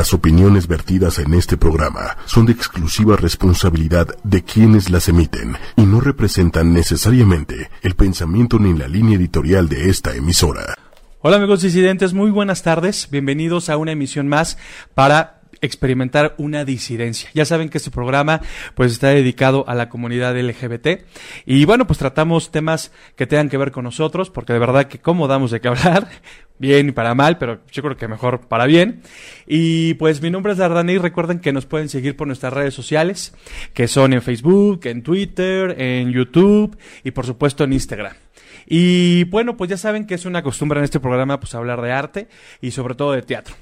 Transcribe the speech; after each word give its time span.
Las 0.00 0.14
opiniones 0.14 0.66
vertidas 0.66 1.18
en 1.18 1.34
este 1.34 1.58
programa 1.58 2.16
son 2.24 2.46
de 2.46 2.52
exclusiva 2.52 3.16
responsabilidad 3.16 4.08
de 4.24 4.42
quienes 4.42 4.88
las 4.88 5.10
emiten 5.10 5.58
y 5.76 5.82
no 5.82 6.00
representan 6.00 6.72
necesariamente 6.72 7.68
el 7.82 7.96
pensamiento 7.96 8.58
ni 8.58 8.72
la 8.72 8.88
línea 8.88 9.18
editorial 9.18 9.68
de 9.68 9.90
esta 9.90 10.14
emisora. 10.14 10.74
Hola 11.20 11.36
amigos 11.36 11.60
disidentes, 11.60 12.14
muy 12.14 12.30
buenas 12.30 12.62
tardes. 12.62 13.08
Bienvenidos 13.10 13.68
a 13.68 13.76
una 13.76 13.92
emisión 13.92 14.26
más 14.26 14.56
para 14.94 15.39
experimentar 15.60 16.34
una 16.38 16.64
disidencia. 16.64 17.30
Ya 17.34 17.44
saben 17.44 17.68
que 17.68 17.78
este 17.78 17.90
programa 17.90 18.40
pues 18.74 18.92
está 18.92 19.08
dedicado 19.08 19.64
a 19.68 19.74
la 19.74 19.88
comunidad 19.88 20.38
LGBT 20.38 21.04
y 21.46 21.64
bueno, 21.64 21.86
pues 21.86 21.98
tratamos 21.98 22.50
temas 22.50 22.92
que 23.16 23.26
tengan 23.26 23.48
que 23.48 23.58
ver 23.58 23.70
con 23.70 23.84
nosotros, 23.84 24.30
porque 24.30 24.52
de 24.52 24.58
verdad 24.58 24.86
que 24.86 24.98
cómo 24.98 25.28
damos 25.28 25.50
de 25.50 25.60
qué 25.60 25.68
hablar, 25.68 26.08
bien 26.58 26.88
y 26.88 26.92
para 26.92 27.14
mal, 27.14 27.38
pero 27.38 27.60
yo 27.70 27.82
creo 27.82 27.96
que 27.96 28.08
mejor 28.08 28.40
para 28.48 28.66
bien. 28.66 29.02
Y 29.46 29.94
pues 29.94 30.22
mi 30.22 30.30
nombre 30.30 30.52
es 30.52 30.58
Dardani, 30.58 30.98
recuerden 30.98 31.40
que 31.40 31.52
nos 31.52 31.66
pueden 31.66 31.88
seguir 31.88 32.16
por 32.16 32.26
nuestras 32.26 32.52
redes 32.52 32.74
sociales, 32.74 33.34
que 33.74 33.88
son 33.88 34.12
en 34.12 34.22
Facebook, 34.22 34.80
en 34.84 35.02
Twitter, 35.02 35.74
en 35.78 36.12
YouTube 36.12 36.76
y 37.04 37.10
por 37.10 37.26
supuesto 37.26 37.64
en 37.64 37.72
Instagram. 37.72 38.14
Y 38.66 39.24
bueno, 39.24 39.56
pues 39.56 39.68
ya 39.68 39.76
saben 39.76 40.06
que 40.06 40.14
es 40.14 40.26
una 40.26 40.42
costumbre 40.42 40.78
en 40.78 40.84
este 40.84 41.00
programa 41.00 41.40
pues 41.40 41.54
hablar 41.54 41.80
de 41.80 41.92
arte 41.92 42.28
y 42.60 42.70
sobre 42.70 42.94
todo 42.94 43.12
de 43.12 43.22
teatro. 43.22 43.56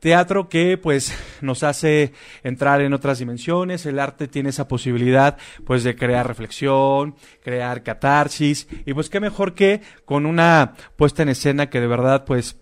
Teatro 0.00 0.48
que 0.48 0.78
pues 0.78 1.14
nos 1.42 1.62
hace 1.62 2.12
entrar 2.42 2.80
en 2.80 2.94
otras 2.94 3.18
dimensiones, 3.18 3.84
el 3.84 3.98
arte 3.98 4.28
tiene 4.28 4.48
esa 4.48 4.66
posibilidad 4.66 5.36
pues 5.66 5.84
de 5.84 5.94
crear 5.94 6.26
reflexión, 6.26 7.16
crear 7.42 7.82
catarsis. 7.82 8.66
Y 8.86 8.94
pues 8.94 9.10
qué 9.10 9.20
mejor 9.20 9.54
que 9.54 9.82
con 10.06 10.24
una 10.24 10.72
puesta 10.96 11.22
en 11.22 11.28
escena 11.28 11.68
que 11.68 11.80
de 11.80 11.86
verdad 11.86 12.24
pues 12.24 12.56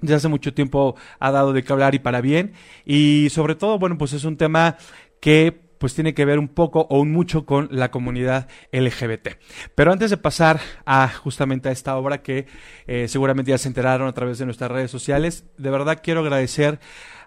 ya 0.00 0.16
hace 0.16 0.28
mucho 0.28 0.54
tiempo 0.54 0.94
ha 1.18 1.30
dado 1.30 1.52
de 1.52 1.64
qué 1.64 1.72
hablar 1.72 1.96
y 1.96 1.98
para 1.98 2.20
bien. 2.20 2.52
Y 2.84 3.28
sobre 3.30 3.56
todo 3.56 3.78
bueno 3.78 3.98
pues 3.98 4.12
es 4.12 4.24
un 4.24 4.36
tema 4.36 4.76
que 5.20 5.61
pues 5.82 5.94
tiene 5.94 6.14
que 6.14 6.24
ver 6.24 6.38
un 6.38 6.46
poco 6.46 6.86
o 6.90 7.00
un 7.00 7.10
mucho 7.10 7.44
con 7.44 7.66
la 7.72 7.90
comunidad 7.90 8.46
LGBT. 8.70 9.30
Pero 9.74 9.90
antes 9.90 10.10
de 10.10 10.16
pasar 10.16 10.60
a 10.86 11.08
justamente 11.08 11.68
a 11.68 11.72
esta 11.72 11.96
obra 11.96 12.22
que 12.22 12.46
eh, 12.86 13.08
seguramente 13.08 13.50
ya 13.50 13.58
se 13.58 13.66
enteraron 13.66 14.06
a 14.06 14.12
través 14.12 14.38
de 14.38 14.44
nuestras 14.44 14.70
redes 14.70 14.92
sociales, 14.92 15.44
de 15.58 15.70
verdad 15.70 15.98
quiero 16.00 16.20
agradecer 16.20 16.78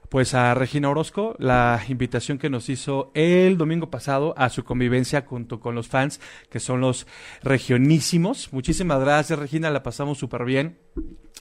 pues 0.08 0.34
a 0.36 0.54
Regina 0.54 0.90
Orozco 0.90 1.36
la 1.38 1.82
invitación 1.90 2.38
que 2.38 2.50
nos 2.50 2.70
hizo 2.70 3.12
el 3.14 3.58
domingo 3.58 3.90
pasado 3.90 4.34
a 4.38 4.48
su 4.48 4.64
convivencia 4.64 5.26
junto 5.28 5.60
con 5.60 5.76
los 5.76 5.90
fans 5.90 6.22
que 6.50 6.62
son 6.62 6.80
los 6.80 7.08
regionísimos. 7.44 8.54
Muchísimas 8.54 9.02
gracias 9.02 9.38
Regina, 9.38 9.70
la 9.70 9.84
pasamos 9.84 10.18
súper 10.18 10.46
bien 10.46 10.78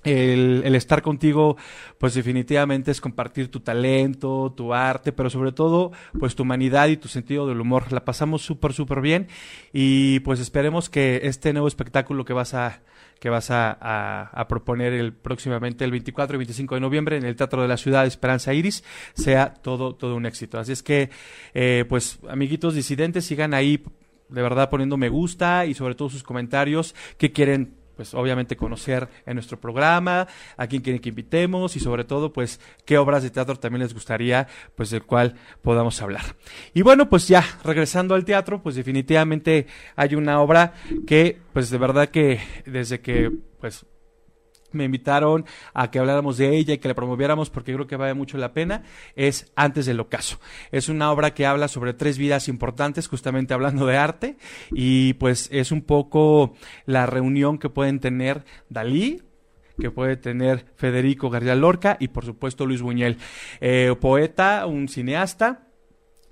el, 0.05 0.75
estar 0.75 1.03
contigo, 1.03 1.57
pues 1.99 2.15
definitivamente 2.15 2.91
es 2.91 3.01
compartir 3.01 3.51
tu 3.51 3.61
talento, 3.61 4.53
tu 4.57 4.75
arte, 4.75 5.13
pero 5.13 5.31
sobre 5.31 5.53
todo, 5.53 5.93
pues 6.19 6.35
tu 6.35 6.43
humanidad 6.43 6.89
y 6.89 6.97
tu 6.97 7.09
sentido 7.09 7.47
del 7.47 7.61
humor. 7.61 7.93
La 7.93 8.05
pasamos 8.05 8.43
súper, 8.43 8.73
súper 8.73 9.01
bien 9.01 9.29
y 9.73 10.21
pues 10.21 10.41
esperemos 10.41 10.91
que 10.91 11.21
este 11.25 11.53
nuevo 11.53 11.69
espectáculo 11.69 12.25
que 12.25 12.33
vas 12.33 12.55
a 12.55 12.83
que 13.21 13.31
vas 13.31 13.49
a, 13.51 14.47
proponer 14.49 14.93
el 14.93 15.15
próximamente 15.15 15.85
el 15.85 15.91
24 15.93 16.37
y 16.37 16.39
25 16.39 16.75
de 16.75 16.81
noviembre 16.81 17.17
en 17.17 17.25
el 17.25 17.37
Teatro 17.37 17.63
de 17.63 17.69
la 17.69 17.79
Ciudad 17.79 18.05
Esperanza 18.05 18.53
Iris 18.53 18.85
sea 19.15 19.55
todo 19.55 19.95
todo 19.95 20.17
un 20.17 20.27
éxito. 20.27 20.59
Así 20.59 20.73
es 20.73 20.83
que, 20.83 21.09
eh, 21.55 21.87
pues 21.89 22.19
amiguitos 22.29 22.75
disidentes, 22.75 23.25
sigan 23.25 23.55
ahí 23.55 23.83
de 24.29 24.43
verdad 24.43 24.69
poniendo 24.69 24.97
me 24.97 25.09
gusta 25.09 25.65
y 25.65 25.75
sobre 25.75 25.95
todo 25.95 26.11
sus 26.11 26.23
comentarios 26.23 26.95
que 27.17 27.33
quieren 27.33 27.84
pues 27.97 28.15
obviamente 28.15 28.57
conocer 28.57 29.09
en 29.27 29.35
nuestro 29.35 29.61
programa, 29.61 30.27
a 30.57 30.67
quién 30.67 30.83
quieren 30.83 31.01
que 31.01 31.11
invitemos 31.11 31.77
y 31.77 31.81
sobre 31.81 32.05
todo 32.05 32.33
pues 32.33 32.61
qué 32.85 32.99
obras 32.99 33.23
de 33.23 33.31
teatro 33.31 33.57
también 33.57 33.83
les 33.83 33.95
gustaría 33.95 34.47
pues 34.75 34.91
del 34.91 35.05
cual 35.05 35.35
podamos 35.63 36.01
hablar. 36.03 36.37
Y 36.73 36.83
bueno, 36.83 37.09
pues 37.09 37.29
ya 37.29 37.45
regresando 37.65 38.15
al 38.15 38.25
teatro, 38.25 38.63
pues 38.63 38.75
definitivamente 38.75 39.67
hay 39.97 40.15
una 40.15 40.41
obra 40.41 40.75
que 41.07 41.41
pues 41.53 41.71
de 41.71 41.79
verdad 41.79 42.09
que 42.09 42.41
desde 42.67 43.01
que 43.01 43.31
pues 43.61 43.87
me 44.75 44.85
invitaron 44.85 45.45
a 45.73 45.91
que 45.91 45.99
habláramos 45.99 46.37
de 46.37 46.57
ella 46.57 46.75
y 46.75 46.79
que 46.79 46.89
la 46.89 46.95
promoviéramos 46.95 47.51
porque 47.51 47.73
creo 47.73 47.87
que 47.87 47.97
vale 47.97 48.15
mucho 48.15 48.39
la 48.39 48.53
pena, 48.53 48.83
es 49.17 49.53
Antes 49.57 49.87
del 49.87 50.01
Ocaso. 50.01 50.39
Es 50.71 50.89
una 50.89 51.11
obra 51.11 51.35
que 51.35 51.47
habla 51.47 51.69
sobre 51.69 51.95
tres 51.95 52.19
vidas 52.19 52.49
importantes, 52.49 53.09
justamente 53.09 53.55
hablando 53.55 53.87
de 53.87 53.97
arte, 53.97 54.37
y 54.71 55.15
pues 55.15 55.49
es 55.53 55.73
un 55.73 55.83
poco 55.83 56.55
la 56.87 57.07
reunión 57.07 57.59
que 57.59 57.71
pueden 57.71 58.01
tener 58.01 58.45
Dalí, 58.69 59.23
que 59.79 59.91
puede 59.91 60.17
tener 60.17 60.67
Federico 60.77 61.31
García 61.31 61.55
Lorca 61.55 61.97
y 61.99 62.09
por 62.09 62.25
supuesto 62.25 62.67
Luis 62.67 62.83
Buñuel, 62.83 63.19
eh, 63.61 63.95
poeta, 64.01 64.67
un 64.67 64.89
cineasta, 64.89 65.64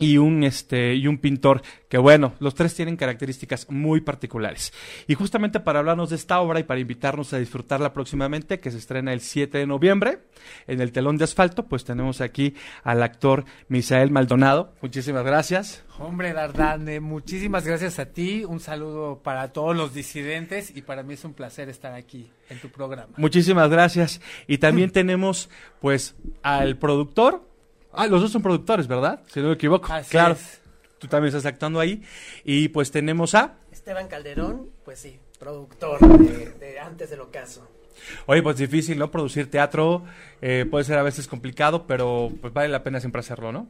y 0.03 0.19
un 0.19 0.43
este 0.43 0.95
y 0.95 1.07
un 1.07 1.19
pintor 1.19 1.63
que 1.89 1.99
bueno, 1.99 2.33
los 2.41 2.55
tres 2.55 2.75
tienen 2.75 2.97
características 2.97 3.71
muy 3.71 4.01
particulares. 4.01 4.73
Y 5.07 5.15
justamente 5.15 5.61
para 5.61 5.81
hablarnos 5.81 6.11
de 6.11 6.17
esta 6.17 6.41
obra 6.41 6.59
y 6.59 6.63
para 6.63 6.81
invitarnos 6.81 7.33
a 7.35 7.39
disfrutarla 7.39 7.93
próximamente, 7.93 8.61
que 8.61 8.71
se 8.71 8.79
estrena 8.79 9.13
el 9.13 9.21
7 9.21 9.59
de 9.59 9.67
noviembre 9.67 10.21
en 10.67 10.81
el 10.81 10.91
telón 10.91 11.19
de 11.19 11.25
asfalto, 11.25 11.67
pues 11.67 11.85
tenemos 11.85 12.21
aquí 12.21 12.55
al 12.83 13.03
actor 13.03 13.45
Misael 13.69 14.11
Maldonado. 14.11 14.73
Muchísimas 14.81 15.25
gracias. 15.25 15.85
Hombre, 15.99 16.33
Dardane, 16.33 16.99
muchísimas 17.01 17.67
gracias 17.67 17.99
a 17.99 18.07
ti. 18.07 18.45
Un 18.45 18.59
saludo 18.59 19.21
para 19.23 19.53
todos 19.53 19.77
los 19.77 19.93
disidentes 19.93 20.75
y 20.75 20.83
para 20.83 21.03
mí 21.03 21.15
es 21.15 21.25
un 21.25 21.35
placer 21.35 21.69
estar 21.69 21.93
aquí 21.93 22.31
en 22.49 22.59
tu 22.59 22.71
programa. 22.71 23.13
Muchísimas 23.19 23.69
gracias. 23.69 24.21
Y 24.47 24.59
también 24.59 24.91
tenemos 24.93 25.51
pues 25.81 26.17
al 26.43 26.79
productor 26.79 27.52
Ah, 27.93 28.07
los 28.07 28.23
dos 28.23 28.33
son 28.33 28.43
productores, 28.43 28.87
¿verdad? 28.87 29.21
Si 29.29 29.41
no 29.41 29.49
me 29.49 29.55
equivoco. 29.55 29.89
claro. 30.09 30.37
Tú 30.99 31.09
también 31.09 31.35
estás 31.35 31.47
actuando 31.47 31.81
ahí. 31.81 32.01
Y 32.45 32.69
pues 32.69 32.93
tenemos 32.93 33.35
a... 33.35 33.57
Esteban 33.73 34.07
Calderón, 34.07 34.71
pues 34.85 35.01
sí, 35.01 35.19
productor 35.41 35.99
de, 35.99 36.79
Antes 36.79 37.11
del 37.11 37.21
Ocaso. 37.21 37.69
Oye, 38.27 38.41
pues 38.41 38.57
difícil, 38.57 39.01
¿no? 39.01 39.11
Producir 39.11 39.51
teatro 39.51 40.05
eh, 40.41 40.65
puede 40.71 40.85
ser 40.85 40.99
a 40.99 41.03
veces 41.03 41.27
complicado, 41.27 41.89
pero 41.89 42.31
pues 42.41 42.53
vale 42.53 42.69
la 42.69 42.85
pena 42.85 43.01
siempre 43.01 43.19
hacerlo, 43.19 43.51
¿no? 43.51 43.69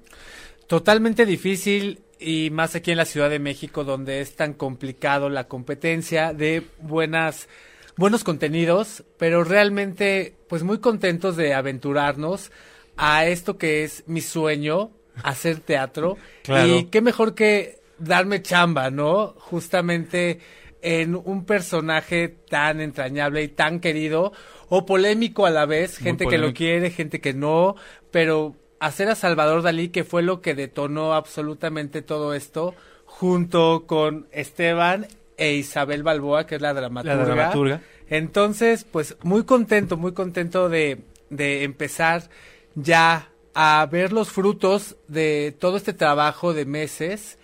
Totalmente 0.67 1.25
difícil 1.25 2.03
y 2.19 2.51
más 2.51 2.75
aquí 2.75 2.91
en 2.91 2.99
la 2.99 3.07
Ciudad 3.07 3.31
de 3.31 3.39
México 3.39 3.83
donde 3.83 4.21
es 4.21 4.37
tan 4.37 4.53
complicado 4.53 5.31
la 5.31 5.49
competencia 5.49 6.35
de 6.35 6.67
buenas 6.81 7.49
buenos 7.97 8.25
contenidos, 8.25 9.05
pero 9.19 9.43
realmente 9.45 10.35
pues 10.49 10.63
muy 10.63 10.79
contentos 10.79 11.37
de 11.37 11.55
aventurarnos 11.55 12.51
a 12.97 13.27
esto 13.27 13.59
que 13.59 13.85
es 13.85 14.05
mi 14.07 14.21
sueño, 14.21 14.91
hacer 15.23 15.61
teatro. 15.61 16.17
Y 16.67 16.85
qué 16.85 17.01
mejor 17.01 17.35
que 17.35 17.81
darme 17.99 18.43
chamba, 18.43 18.91
¿no? 18.91 19.35
Justamente 19.39 20.41
en 20.83 21.15
un 21.15 21.45
personaje 21.45 22.29
tan 22.29 22.81
entrañable 22.81 23.43
y 23.43 23.49
tan 23.49 23.79
querido 23.79 24.33
o 24.69 24.85
polémico 24.85 25.47
a 25.47 25.51
la 25.51 25.65
vez, 25.65 25.97
gente 25.97 26.27
que 26.27 26.39
lo 26.39 26.53
quiere, 26.53 26.91
gente 26.91 27.21
que 27.21 27.35
no, 27.35 27.77
pero 28.11 28.57
hacer 28.81 29.09
a 29.09 29.15
Salvador 29.15 29.63
Dalí, 29.63 29.91
que 29.91 30.03
fue 30.03 30.23
lo 30.23 30.41
que 30.41 30.55
detonó 30.55 31.15
absolutamente 31.15 32.03
todo 32.03 32.35
esto, 32.35 32.75
junto 33.05 33.85
con 33.87 34.27
Esteban 34.33 35.07
e 35.37 35.53
Isabel 35.53 36.03
Balboa, 36.03 36.47
que 36.47 36.57
es 36.57 36.61
la 36.63 36.75
dramaturga. 36.75 37.17
La 37.17 37.25
dramaturga. 37.25 37.81
Entonces, 38.09 38.85
pues 38.85 39.17
muy 39.23 39.45
contento, 39.45 39.97
muy 39.97 40.13
contento 40.13 40.69
de, 40.69 40.99
de 41.31 41.63
empezar 41.63 42.29
ya 42.75 43.31
a 43.55 43.87
ver 43.91 44.13
los 44.13 44.31
frutos 44.31 44.97
de 45.09 45.55
todo 45.59 45.77
este 45.77 45.93
trabajo 45.93 46.55
de 46.55 46.65
meses 46.65 47.39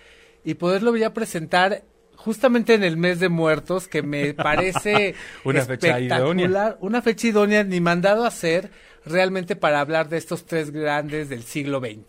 y 0.44 0.54
poderlo 0.54 0.96
ya 0.96 1.12
presentar 1.12 1.84
justamente 2.16 2.74
en 2.74 2.82
el 2.82 2.96
mes 2.96 3.20
de 3.20 3.28
muertos 3.28 3.88
que 3.88 4.02
me 4.02 4.34
parece 4.34 5.14
una 5.44 5.64
fecha 5.64 6.00
idónea. 6.00 6.76
una 6.80 7.02
fecha 7.02 7.28
idónea 7.28 7.64
ni 7.64 7.80
mandado 7.80 8.24
a 8.24 8.28
hacer 8.28 8.70
realmente 9.04 9.56
para 9.56 9.80
hablar 9.80 10.08
de 10.08 10.18
estos 10.18 10.44
tres 10.44 10.70
grandes 10.70 11.28
del 11.28 11.42
siglo 11.42 11.80
XX. 11.80 12.04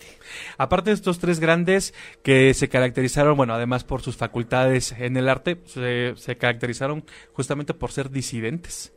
Aparte 0.57 0.89
de 0.89 0.95
estos 0.95 1.19
tres 1.19 1.39
grandes 1.39 1.93
que 2.23 2.53
se 2.53 2.67
caracterizaron, 2.67 3.37
bueno, 3.37 3.53
además 3.53 3.83
por 3.83 4.01
sus 4.01 4.17
facultades 4.17 4.93
en 4.97 5.15
el 5.15 5.29
arte, 5.29 5.61
se, 5.65 6.15
se 6.17 6.37
caracterizaron 6.37 7.05
justamente 7.31 7.73
por 7.73 7.91
ser 7.91 8.09
disidentes. 8.09 8.91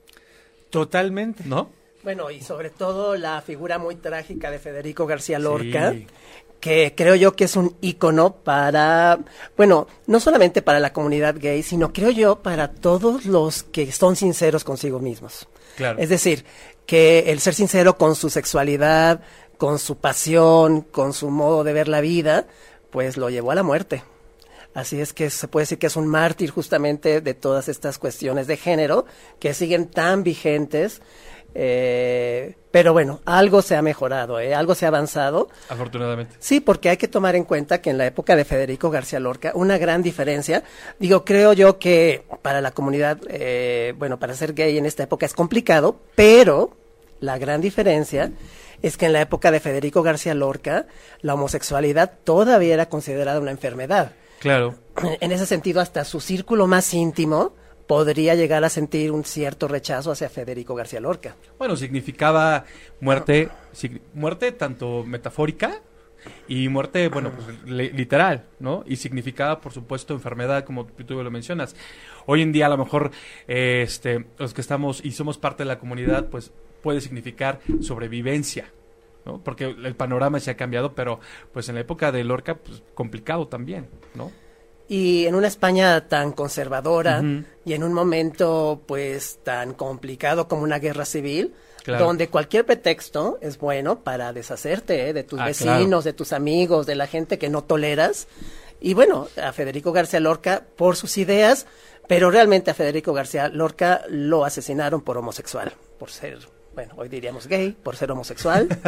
Totalmente. 0.71 1.45
¿No? 1.47 1.71
Bueno, 2.03 2.31
y 2.31 2.41
sobre 2.41 2.71
todo 2.71 3.17
la 3.17 3.41
figura 3.43 3.79
muy 3.79 3.95
trágica 3.95 4.51
de 4.51 4.59
Federico 4.59 5.07
García 5.07 5.39
Lorca, 5.39 5.95
que 6.59 6.95
creo 6.97 7.15
yo 7.15 7.37
que 7.37 7.45
es 7.45 7.55
un 7.55 7.77
ícono 7.81 8.35
para, 8.35 9.21
bueno, 9.57 9.87
no 10.07 10.19
solamente 10.19 10.63
para 10.63 10.81
la 10.81 10.93
comunidad 10.93 11.37
gay, 11.39 11.63
sino 11.63 11.93
creo 11.93 12.11
yo 12.11 12.43
para 12.43 12.73
todos 12.73 13.25
los 13.25 13.63
que 13.63 13.91
son 13.93 14.17
sinceros 14.17 14.65
consigo 14.65 14.99
mismos. 14.99 15.49
Claro. 15.77 15.99
Es 15.99 16.09
decir, 16.09 16.45
que 16.87 17.31
el 17.31 17.41
ser 17.41 17.55
sincero 17.55 17.97
con 17.97 18.17
su 18.17 18.31
sexualidad, 18.31 19.21
con 19.57 19.79
su 19.79 19.97
pasión, 19.97 20.83
con 20.83 21.13
su 21.13 21.31
modo 21.31 21.63
de 21.63 21.73
ver 21.73 21.87
la 21.87 22.01
vida, 22.01 22.47
pues 22.91 23.17
lo 23.17 23.31
llevó 23.31 23.53
a 23.53 23.55
la 23.55 23.63
muerte. 23.63 24.03
Así 24.75 25.01
es 25.01 25.13
que 25.13 25.31
se 25.31 25.49
puede 25.49 25.65
decir 25.65 25.79
que 25.79 25.87
es 25.87 25.97
un 25.97 26.07
mártir 26.07 26.51
justamente 26.51 27.21
de 27.21 27.35
todas 27.35 27.69
estas 27.69 27.99
cuestiones 27.99 28.47
de 28.47 28.57
género 28.57 29.05
que 29.39 29.53
siguen 29.53 29.89
tan 29.89 30.23
vigentes 30.23 31.03
Eh, 31.55 32.57
pero 32.71 32.95
bueno, 32.95 33.21
algo 33.27 33.61
se 33.61 33.77
ha 33.77 33.83
mejorado, 33.83 34.41
¿eh? 34.41 34.55
algo 34.55 34.75
se 34.75 34.87
ha 34.87 34.89
avanzado. 34.89 35.49
Afortunadamente. 35.69 36.35
Sí, 36.39 36.61
porque 36.61 36.89
hay 36.89 36.97
que 36.97 37.09
tomar 37.09 37.37
en 37.37 37.45
cuenta 37.45 37.83
que 37.83 37.91
en 37.91 37.99
la 37.99 38.07
época 38.07 38.35
de 38.35 38.45
Federico 38.45 38.91
García 38.91 39.21
Lorca, 39.21 39.53
una 39.55 39.77
gran 39.77 40.03
diferencia, 40.03 40.65
digo, 40.99 41.25
creo 41.25 41.53
yo 41.53 41.79
que 41.79 42.25
para 42.41 42.61
la 42.61 42.71
comunidad, 42.71 43.19
eh, 43.29 43.95
bueno, 43.99 44.19
para 44.19 44.35
ser 44.35 44.55
gay 44.55 44.79
en 44.79 44.87
esta 44.87 45.03
época 45.03 45.27
es 45.27 45.35
complicado, 45.35 46.01
pero 46.15 46.77
la 47.21 47.39
gran 47.39 47.61
diferencia 47.61 48.33
es 48.81 48.97
que 48.97 49.07
en 49.07 49.13
la 49.13 49.21
época 49.21 49.51
de 49.51 49.61
Federico 49.61 50.03
García 50.03 50.35
Lorca, 50.35 50.87
la 51.21 51.35
homosexualidad 51.35 52.19
todavía 52.25 52.75
era 52.75 52.89
considerada 52.89 53.39
una 53.39 53.51
enfermedad. 53.51 54.13
Claro. 54.41 54.75
En 55.21 55.31
ese 55.31 55.47
sentido, 55.47 55.81
hasta 55.81 56.05
su 56.05 56.21
círculo 56.21 56.67
más 56.67 56.93
íntimo 56.95 57.53
podría 57.87 58.35
llegar 58.35 58.65
a 58.65 58.69
sentir 58.69 59.11
un 59.13 59.25
cierto 59.25 59.69
rechazo 59.69 60.11
hacia 60.13 60.29
Federico 60.29 60.75
García 60.75 61.01
Lorca. 61.01 61.37
Bueno, 61.59 61.77
significaba 61.77 62.65
muerte, 63.01 63.49
muerte 64.15 64.53
tanto 64.53 65.05
metafórica 65.05 65.81
y 66.47 66.69
muerte, 66.69 67.09
bueno, 67.09 67.33
pues 67.33 67.65
li- 67.65 67.91
literal, 67.91 68.45
¿no? 68.61 68.85
Y 68.87 68.97
significaba, 68.97 69.61
por 69.61 69.73
supuesto, 69.73 70.15
enfermedad, 70.15 70.65
como 70.65 70.87
tú 70.87 71.23
lo 71.23 71.31
mencionas. 71.31 71.75
Hoy 72.27 72.43
en 72.43 72.53
día, 72.53 72.67
a 72.67 72.69
lo 72.69 72.79
mejor, 72.79 73.11
este, 73.49 74.25
los 74.39 74.55
que 74.55 74.61
estamos 74.61 75.05
y 75.05 75.11
somos 75.13 75.37
parte 75.39 75.65
de 75.65 75.69
la 75.69 75.79
comunidad, 75.81 76.27
pues 76.29 76.53
puede 76.83 77.01
significar 77.01 77.61
sobrevivencia, 77.81 78.67
¿no? 79.25 79.39
Porque 79.43 79.65
el 79.65 79.95
panorama 79.97 80.39
se 80.41 80.51
ha 80.53 80.57
cambiado, 80.57 80.95
pero 80.95 81.19
pues 81.53 81.69
en 81.69 81.75
la 81.75 81.81
época 81.81 82.13
de 82.13 82.23
Lorca, 82.25 82.55
pues 82.55 82.83
complicado 82.95 83.49
también, 83.49 83.89
¿no? 84.15 84.31
Y 84.93 85.25
en 85.27 85.35
una 85.35 85.47
España 85.49 86.07
tan 86.07 86.33
conservadora 86.33 87.23
y 87.65 87.73
en 87.73 87.83
un 87.83 87.95
momento 87.95 88.83
pues 88.87 89.39
tan 89.43 89.73
complicado 89.73 90.49
como 90.49 90.63
una 90.65 90.79
guerra 90.79 91.07
civil, 91.07 91.55
Claro. 91.83 92.05
donde 92.05 92.29
cualquier 92.29 92.65
pretexto 92.67 93.39
es 93.41 93.57
bueno 93.59 94.01
para 94.05 94.33
deshacerte 94.35 95.09
¿eh? 95.09 95.13
de 95.15 95.25
tus 95.25 95.41
Ah, 95.41 95.47
vecinos, 95.47 95.79
claro. 95.89 96.03
de 96.03 96.13
tus 96.13 96.33
amigos, 96.35 96.87
de 96.87 96.95
la 96.95 97.07
gente 97.07 97.39
que 97.39 97.49
no 97.49 97.65
toleras. 97.65 98.29
Y 98.81 98.93
bueno, 98.95 99.29
a 99.43 99.53
Federico 99.53 99.91
García 99.93 100.21
Lorca 100.21 100.63
por 100.77 100.95
sus 100.97 101.17
ideas, 101.19 101.67
pero 102.07 102.31
realmente 102.31 102.71
a 102.71 102.75
Federico 102.75 103.13
García 103.15 103.49
Lorca 103.49 104.03
lo 104.11 104.45
asesinaron 104.45 105.01
por 105.01 105.17
homosexual, 105.19 105.73
por 105.99 106.11
ser, 106.11 106.39
bueno, 106.75 106.95
hoy 106.97 107.09
diríamos 107.09 107.47
gay, 107.47 107.73
por 107.73 107.97
ser 107.97 108.11
homosexual. 108.11 108.69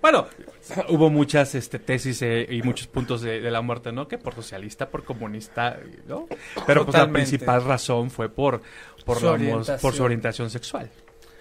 Bueno, 0.00 0.26
hubo 0.88 1.10
muchas 1.10 1.54
este, 1.54 1.78
tesis 1.78 2.20
eh, 2.22 2.46
y 2.48 2.62
muchos 2.62 2.86
puntos 2.86 3.20
de, 3.22 3.40
de 3.40 3.50
la 3.50 3.60
muerte, 3.60 3.92
¿no? 3.92 4.06
Que 4.08 4.18
por 4.18 4.34
socialista, 4.34 4.88
por 4.88 5.04
comunista, 5.04 5.78
¿no? 6.06 6.26
Pero 6.66 6.84
pues 6.84 6.96
la 6.96 7.10
principal 7.10 7.64
razón 7.64 8.10
fue 8.10 8.28
por, 8.28 8.62
por, 9.04 9.18
Su 9.18 9.24
la 9.26 9.32
homos- 9.32 9.40
orientación. 9.42 9.78
por 9.80 9.94
su 9.94 10.02
orientación 10.04 10.50
sexual, 10.50 10.90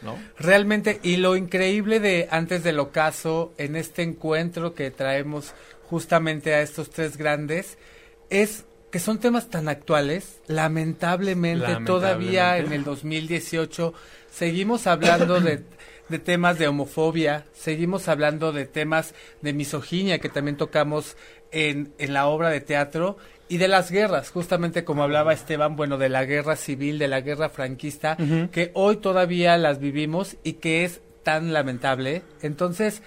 ¿no? 0.01 0.17
Realmente, 0.37 0.99
y 1.03 1.17
lo 1.17 1.35
increíble 1.35 1.99
de 1.99 2.27
antes 2.31 2.63
del 2.63 2.79
ocaso, 2.79 3.53
en 3.57 3.75
este 3.75 4.01
encuentro 4.03 4.73
que 4.73 4.91
traemos 4.91 5.53
justamente 5.89 6.53
a 6.53 6.61
estos 6.61 6.89
tres 6.89 7.17
grandes, 7.17 7.77
es 8.29 8.65
que 8.91 8.99
son 8.99 9.19
temas 9.19 9.49
tan 9.49 9.67
actuales, 9.67 10.39
lamentablemente, 10.47 11.61
Lamentablemente. 11.67 11.91
todavía 11.91 12.57
en 12.57 12.71
el 12.71 12.83
2018 12.83 13.93
seguimos 14.35 14.85
hablando 14.85 15.39
de, 15.39 15.63
de 16.09 16.19
temas 16.19 16.59
de 16.59 16.67
homofobia, 16.67 17.45
seguimos 17.53 18.09
hablando 18.09 18.51
de 18.51 18.65
temas 18.65 19.13
de 19.41 19.53
misoginia 19.53 20.19
que 20.19 20.27
también 20.27 20.57
tocamos 20.57 21.15
en, 21.51 21.93
en 21.99 22.13
la 22.13 22.27
obra 22.27 22.49
de 22.49 22.59
teatro 22.59 23.17
y 23.47 23.57
de 23.57 23.69
las 23.69 23.91
guerras, 23.91 24.31
justamente 24.31 24.83
como 24.83 25.03
hablaba 25.03 25.31
Esteban, 25.31 25.77
bueno, 25.77 25.97
de 25.97 26.09
la 26.09 26.25
guerra 26.25 26.57
civil, 26.57 26.99
de 26.99 27.07
la 27.07 27.21
guerra 27.21 27.47
franquista, 27.49 28.17
que 28.51 28.71
hoy 28.73 28.97
todavía 28.97 29.55
las 29.57 29.79
vivimos 29.79 30.35
y 30.43 30.53
que 30.53 30.83
es 30.83 30.99
tan 31.23 31.53
lamentable. 31.53 32.23
Entonces, 32.41 33.03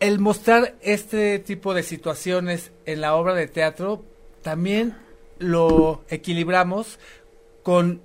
el 0.00 0.20
mostrar 0.20 0.76
este 0.80 1.38
tipo 1.40 1.74
de 1.74 1.82
situaciones 1.82 2.70
en 2.86 3.00
la 3.00 3.14
obra 3.14 3.34
de 3.34 3.48
teatro 3.48 4.04
también 4.42 4.96
lo 5.38 6.04
equilibramos 6.08 6.98
con 7.64 8.00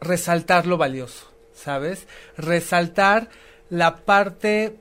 resaltar 0.00 0.66
lo 0.66 0.76
valioso, 0.76 1.26
¿sabes? 1.54 2.06
Resaltar 2.36 3.28
la 3.70 3.96
parte 4.04 4.76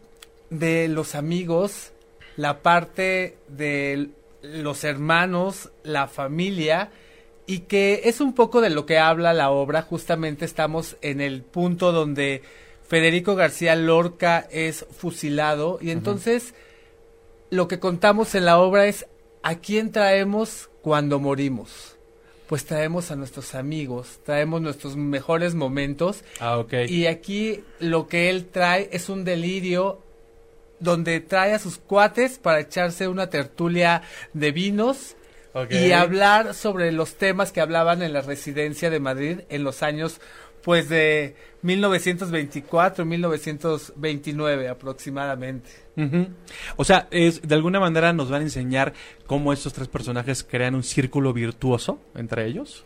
de 0.50 0.88
los 0.88 1.16
amigos, 1.16 1.92
la 2.38 2.62
parte 2.62 3.38
de 3.48 4.10
los 4.42 4.84
hermanos, 4.84 5.72
la 5.84 6.08
familia, 6.08 6.92
y 7.48 7.60
que 7.60 8.02
es 8.06 8.22
un 8.22 8.34
poco 8.34 8.62
de 8.62 8.70
lo 8.70 8.86
que 8.86 8.98
habla 8.98 9.34
la 9.34 9.52
obra. 9.52 9.82
Justamente 9.82 10.46
estamos 10.46 10.98
en 11.02 11.22
el 11.22 11.44
punto 11.44 11.92
donde 11.92 12.42
Federico 12.88 13.36
García 13.36 13.76
Lorca 13.76 14.48
es 14.52 14.86
fusilado 14.96 15.80
y 15.82 15.92
entonces 15.92 16.54
lo 17.50 17.68
que 17.68 17.80
contamos 17.80 18.36
en 18.36 18.46
la 18.46 18.58
obra 18.58 18.88
es 18.88 19.06
a 19.44 19.56
quién 19.56 19.92
traemos 19.92 20.70
cuando 20.82 21.20
morimos. 21.20 21.94
Pues 22.47 22.65
traemos 22.65 23.09
a 23.12 23.15
nuestros 23.15 23.56
amigos, 23.56 24.19
traemos 24.24 24.62
nuestros 24.62 24.95
mejores 24.95 25.56
momentos 25.56 26.24
Ah, 26.39 26.57
ok. 26.59 26.74
y 26.88 27.07
aquí 27.07 27.63
lo 27.80 28.07
que 28.07 28.30
él 28.30 28.45
trae 28.51 28.89
es 28.92 29.09
un 29.09 29.24
delirio 29.24 30.01
donde 30.80 31.21
trae 31.21 31.53
a 31.53 31.59
sus 31.59 31.77
cuates 31.77 32.38
para 32.38 32.59
echarse 32.59 33.07
una 33.07 33.30
tertulia 33.30 34.03
de 34.33 34.51
vinos 34.51 35.15
y 35.69 35.92
hablar 35.94 36.53
sobre 36.53 36.92
los 36.92 37.15
temas 37.15 37.51
que 37.53 37.62
hablaban 37.62 38.01
en 38.01 38.12
la 38.12 38.21
residencia 38.21 38.89
de 38.89 39.00
Madrid 39.00 39.39
en 39.50 39.63
los 39.63 39.81
años 39.83 40.19
pues 40.62 40.89
de 40.89 41.36
1924, 41.66 43.06
1929 43.06 44.70
aproximadamente. 44.70 45.70
Ujú. 45.98 46.28
O 46.76 46.84
sea, 46.84 47.08
es, 47.10 47.42
de 47.42 47.56
alguna 47.56 47.80
manera 47.80 48.14
nos 48.14 48.30
van 48.30 48.42
a 48.42 48.46
enseñar 48.46 48.94
cómo 49.26 49.52
estos 49.52 49.74
tres 49.74 49.88
personajes 49.88 50.44
crean 50.44 50.76
un 50.76 50.84
círculo 50.84 51.34
virtuoso 51.34 52.00
entre 52.14 52.46
ellos. 52.46 52.86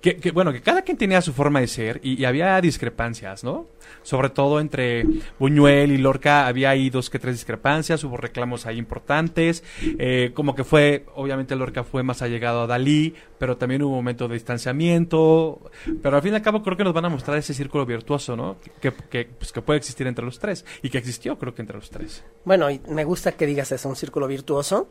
Que, 0.00 0.16
que, 0.16 0.30
bueno, 0.32 0.52
que 0.52 0.60
cada 0.60 0.82
quien 0.82 0.96
tenía 0.96 1.22
su 1.22 1.32
forma 1.32 1.60
de 1.60 1.68
ser 1.68 2.00
y, 2.02 2.20
y 2.20 2.24
había 2.24 2.60
discrepancias, 2.60 3.44
¿no? 3.44 3.68
Sobre 4.02 4.30
todo 4.30 4.60
entre 4.60 5.04
Buñuel 5.38 5.92
y 5.92 5.98
Lorca 5.98 6.46
había 6.46 6.70
ahí 6.70 6.90
dos 6.90 7.10
que 7.10 7.18
tres 7.18 7.36
discrepancias, 7.36 8.02
hubo 8.04 8.16
reclamos 8.16 8.66
ahí 8.66 8.78
importantes, 8.78 9.62
eh, 9.98 10.32
como 10.34 10.54
que 10.54 10.64
fue, 10.64 11.06
obviamente 11.14 11.54
Lorca 11.54 11.84
fue 11.84 12.02
más 12.02 12.22
allegado 12.22 12.62
a 12.62 12.66
Dalí, 12.66 13.14
pero 13.38 13.56
también 13.56 13.82
hubo 13.82 13.90
un 13.90 13.96
momento 13.96 14.26
de 14.26 14.34
distanciamiento, 14.34 15.70
pero 16.02 16.16
al 16.16 16.22
fin 16.22 16.32
y 16.32 16.36
al 16.36 16.42
cabo 16.42 16.62
creo 16.62 16.76
que 16.76 16.84
nos 16.84 16.94
van 16.94 17.04
a 17.04 17.08
mostrar 17.08 17.38
ese 17.38 17.54
círculo 17.54 17.86
virtuoso, 17.86 18.19
¿no? 18.28 18.56
Que, 18.80 18.92
que, 18.92 19.24
pues, 19.24 19.52
que 19.52 19.62
puede 19.62 19.78
existir 19.78 20.06
entre 20.06 20.24
los 20.24 20.38
tres 20.38 20.64
y 20.82 20.90
que 20.90 20.98
existió 20.98 21.38
creo 21.38 21.54
que 21.54 21.62
entre 21.62 21.76
los 21.76 21.90
tres. 21.90 22.22
Bueno, 22.44 22.70
y 22.70 22.80
me 22.88 23.04
gusta 23.04 23.32
que 23.32 23.46
digas 23.46 23.72
eso, 23.72 23.88
un 23.88 23.96
círculo 23.96 24.26
virtuoso, 24.26 24.88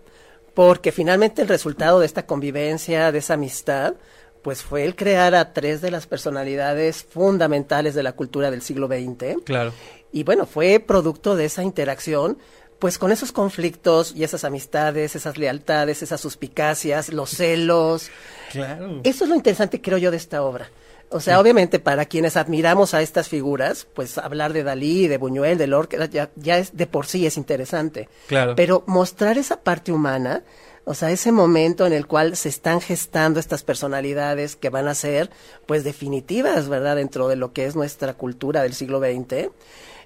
porque 0.54 0.92
finalmente 0.92 1.42
el 1.42 1.48
resultado 1.48 2.00
de 2.00 2.06
esta 2.06 2.26
convivencia, 2.26 3.12
de 3.12 3.20
esa 3.20 3.36
amistad, 3.36 3.96
pues 4.42 4.64
fue 4.64 4.86
el 4.86 4.96
crear 4.96 5.36
a 5.36 5.54
tres 5.54 5.82
de 5.82 5.92
las 5.92 6.08
personalidades 6.08 7.04
fundamentales 7.04 7.94
de 7.94 8.04
la 8.04 8.14
cultura 8.14 8.52
del 8.52 8.62
siglo 8.62 8.88
XX. 8.88 9.44
Claro. 9.44 9.74
Y 10.12 10.24
bueno, 10.24 10.46
fue 10.46 10.80
producto 10.80 11.36
de 11.36 11.46
esa 11.46 11.64
interacción, 11.64 12.38
pues 12.80 12.98
con 12.98 13.12
esos 13.12 13.32
conflictos 13.32 14.14
y 14.16 14.24
esas 14.24 14.46
amistades, 14.46 15.16
esas 15.16 15.38
lealtades, 15.38 16.02
esas 16.02 16.22
suspicacias, 16.22 17.12
los 17.12 17.32
celos. 17.32 18.10
Claro. 18.52 19.02
Eso 19.04 19.26
es 19.26 19.30
lo 19.30 19.36
interesante, 19.36 19.82
creo 19.82 19.98
yo, 19.98 20.12
de 20.12 20.18
esta 20.18 20.42
obra. 20.42 20.70
O 21.12 21.20
sea, 21.20 21.40
obviamente 21.40 21.80
para 21.80 22.06
quienes 22.06 22.38
admiramos 22.38 22.94
a 22.94 23.02
estas 23.02 23.28
figuras, 23.28 23.88
pues 23.96 24.20
hablar 24.20 24.54
de 24.54 24.64
Dalí, 24.64 25.08
de 25.08 25.18
Buñuel, 25.18 25.58
de 25.58 25.66
Lorca, 25.66 26.06
ya, 26.06 26.30
ya 26.36 26.60
es 26.60 26.78
de 26.78 26.86
por 26.86 27.08
sí 27.08 27.26
es 27.26 27.36
interesante. 27.36 28.08
Claro. 28.28 28.56
Pero 28.56 28.84
mostrar 28.86 29.40
esa 29.40 29.62
parte 29.62 29.92
humana, 29.92 30.44
o 30.86 30.94
sea, 30.94 31.10
ese 31.10 31.32
momento 31.32 31.88
en 31.88 31.94
el 31.94 32.06
cual 32.06 32.36
se 32.36 32.50
están 32.50 32.80
gestando 32.80 33.40
estas 33.40 33.64
personalidades 33.64 34.56
que 34.56 34.70
van 34.70 34.88
a 34.88 34.94
ser, 34.94 35.32
pues, 35.66 35.84
definitivas, 35.84 36.70
¿verdad?, 36.70 36.96
dentro 36.96 37.28
de 37.28 37.36
lo 37.36 37.54
que 37.54 37.66
es 37.66 37.76
nuestra 37.76 38.14
cultura 38.14 38.62
del 38.62 38.74
siglo 38.74 39.00
XX, 39.00 39.50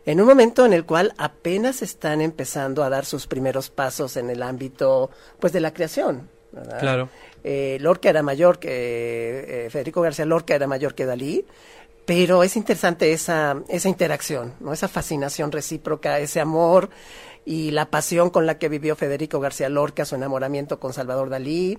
en 0.05 0.19
un 0.19 0.27
momento 0.27 0.65
en 0.65 0.74
el 0.74 0.86
cual 0.86 1.13
apenas 1.17 1.81
están 1.81 2.22
empezando 2.22 2.83
a 2.83 2.89
dar 2.89 3.05
sus 3.05 3.27
primeros 3.27 3.69
pasos 3.69 4.17
en 4.17 4.29
el 4.29 4.43
ámbito, 4.43 5.10
pues, 5.39 5.53
de 5.53 5.62
la 5.62 5.74
creación. 5.74 6.29
¿Verdad? 6.53 6.79
Claro. 6.79 7.10
Eh, 7.43 7.77
Lorca 7.81 8.10
era 8.10 8.24
mayor 8.24 8.60
que 8.60 9.65
eh, 9.65 9.69
Federico 9.69 10.01
García 10.01 10.25
Lorca 10.25 10.55
era 10.55 10.67
mayor 10.67 10.95
que 10.95 11.05
Dalí, 11.05 11.45
pero 12.05 12.43
es 12.43 12.55
interesante 12.55 13.12
esa, 13.12 13.62
esa 13.67 13.89
interacción, 13.89 14.53
¿no? 14.60 14.74
esa 14.74 14.88
fascinación 14.88 15.51
recíproca, 15.51 16.19
ese 16.19 16.39
amor 16.39 16.89
y 17.45 17.72
la 17.72 17.89
pasión 17.89 18.29
con 18.29 18.45
la 18.45 18.57
que 18.57 18.69
vivió 18.69 18.95
Federico 18.95 19.39
García 19.39 19.69
Lorca, 19.69 20.05
su 20.05 20.15
enamoramiento 20.15 20.79
con 20.79 20.93
Salvador 20.93 21.29
Dalí, 21.29 21.77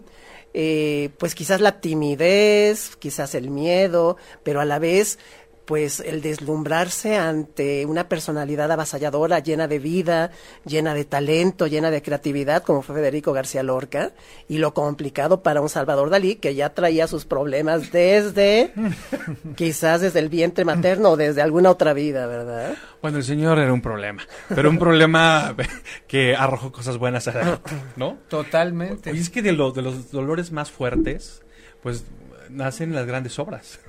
eh, 0.53 1.11
pues 1.19 1.35
quizás 1.35 1.61
la 1.61 1.81
timidez, 1.81 2.97
quizás 2.97 3.35
el 3.35 3.51
miedo, 3.51 4.17
pero 4.43 4.61
a 4.61 4.65
la 4.65 4.79
vez 4.79 5.19
pues 5.65 6.01
el 6.01 6.21
deslumbrarse 6.21 7.17
ante 7.17 7.87
una 7.87 8.09
personalidad 8.09 8.71
avasalladora, 8.71 9.39
llena 9.39 9.67
de 9.67 9.79
vida, 9.79 10.31
llena 10.65 10.95
de 10.95 11.05
talento, 11.05 11.67
llena 11.67 11.91
de 11.91 12.03
creatividad, 12.03 12.63
como 12.63 12.83
fue 12.83 12.97
Federico 12.97 13.33
García 13.33 13.63
Lorca, 13.63 14.13
y 14.49 14.59
lo 14.59 14.75
complicado 14.75 15.43
para 15.43 15.61
un 15.61 15.69
Salvador 15.69 16.11
Dalí, 16.11 16.37
que 16.37 16.55
ya 16.55 16.75
traía 16.75 17.07
sus 17.07 17.25
problemas 17.25 17.93
desde, 17.93 18.73
quizás 19.57 20.03
desde 20.03 20.19
el 20.19 20.29
vientre 20.29 20.65
materno 20.65 21.11
o 21.11 21.17
desde 21.17 21.43
alguna 21.43 21.71
otra 21.71 21.93
vida, 21.95 22.27
¿verdad? 22.27 22.75
Bueno, 23.01 23.19
el 23.19 23.25
señor 23.25 23.59
era 23.59 23.73
un 23.73 23.83
problema, 23.83 24.23
pero 24.55 24.69
un 24.69 24.79
problema 24.79 25.55
que 26.07 26.37
arrojó 26.37 26.73
cosas 26.73 26.99
buenas, 26.99 27.31
¿no? 27.97 28.19
Totalmente. 28.29 29.13
Y 29.15 29.19
es 29.19 29.31
que 29.31 29.43
de, 29.43 29.53
de 29.53 29.83
los 29.83 30.11
dolores 30.11 30.53
más 30.53 30.71
fuertes, 30.71 31.43
pues 31.83 32.05
nacen 32.51 32.95
las 32.95 33.07
grandes 33.07 33.39
obras. 33.39 33.81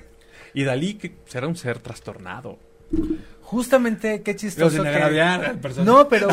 Y 0.56 0.64
Dalí 0.64 0.96
que 0.96 1.14
será 1.28 1.48
un 1.48 1.56
ser 1.56 1.80
trastornado. 1.80 2.58
Justamente, 3.42 4.24
qué 4.24 4.36
chistoso. 4.36 4.82
que... 4.82 5.84
No, 5.84 6.08
pero 6.08 6.30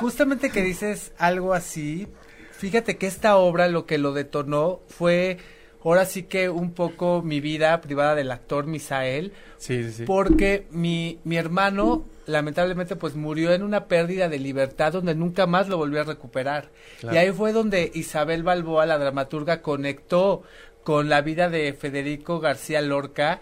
justamente 0.00 0.50
que 0.50 0.62
dices 0.62 1.12
algo 1.18 1.54
así, 1.54 2.06
fíjate 2.52 2.96
que 2.98 3.06
esta 3.08 3.36
obra 3.36 3.66
lo 3.66 3.86
que 3.86 3.98
lo 3.98 4.12
detonó 4.12 4.80
fue 4.88 5.38
ahora 5.82 6.04
sí 6.04 6.24
que 6.24 6.48
un 6.50 6.72
poco 6.72 7.22
mi 7.22 7.40
vida 7.40 7.80
privada 7.80 8.14
del 8.14 8.30
actor 8.30 8.66
Misael. 8.66 9.32
Sí, 9.58 9.82
sí, 9.84 9.92
sí. 9.92 10.04
Porque 10.04 10.66
mi, 10.70 11.18
mi 11.24 11.36
hermano 11.36 12.04
lamentablemente 12.26 12.96
pues 12.96 13.14
murió 13.14 13.52
en 13.52 13.62
una 13.62 13.86
pérdida 13.86 14.28
de 14.28 14.38
libertad 14.38 14.92
donde 14.92 15.14
nunca 15.14 15.46
más 15.46 15.68
lo 15.68 15.76
volvió 15.76 16.00
a 16.00 16.04
recuperar. 16.04 16.70
Y 17.02 17.16
ahí 17.16 17.32
fue 17.32 17.52
donde 17.52 17.90
Isabel 17.94 18.42
Balboa, 18.42 18.86
la 18.86 18.98
dramaturga, 18.98 19.62
conectó 19.62 20.42
con 20.90 21.08
la 21.08 21.20
vida 21.20 21.48
de 21.48 21.72
Federico 21.72 22.40
García 22.40 22.80
Lorca 22.80 23.40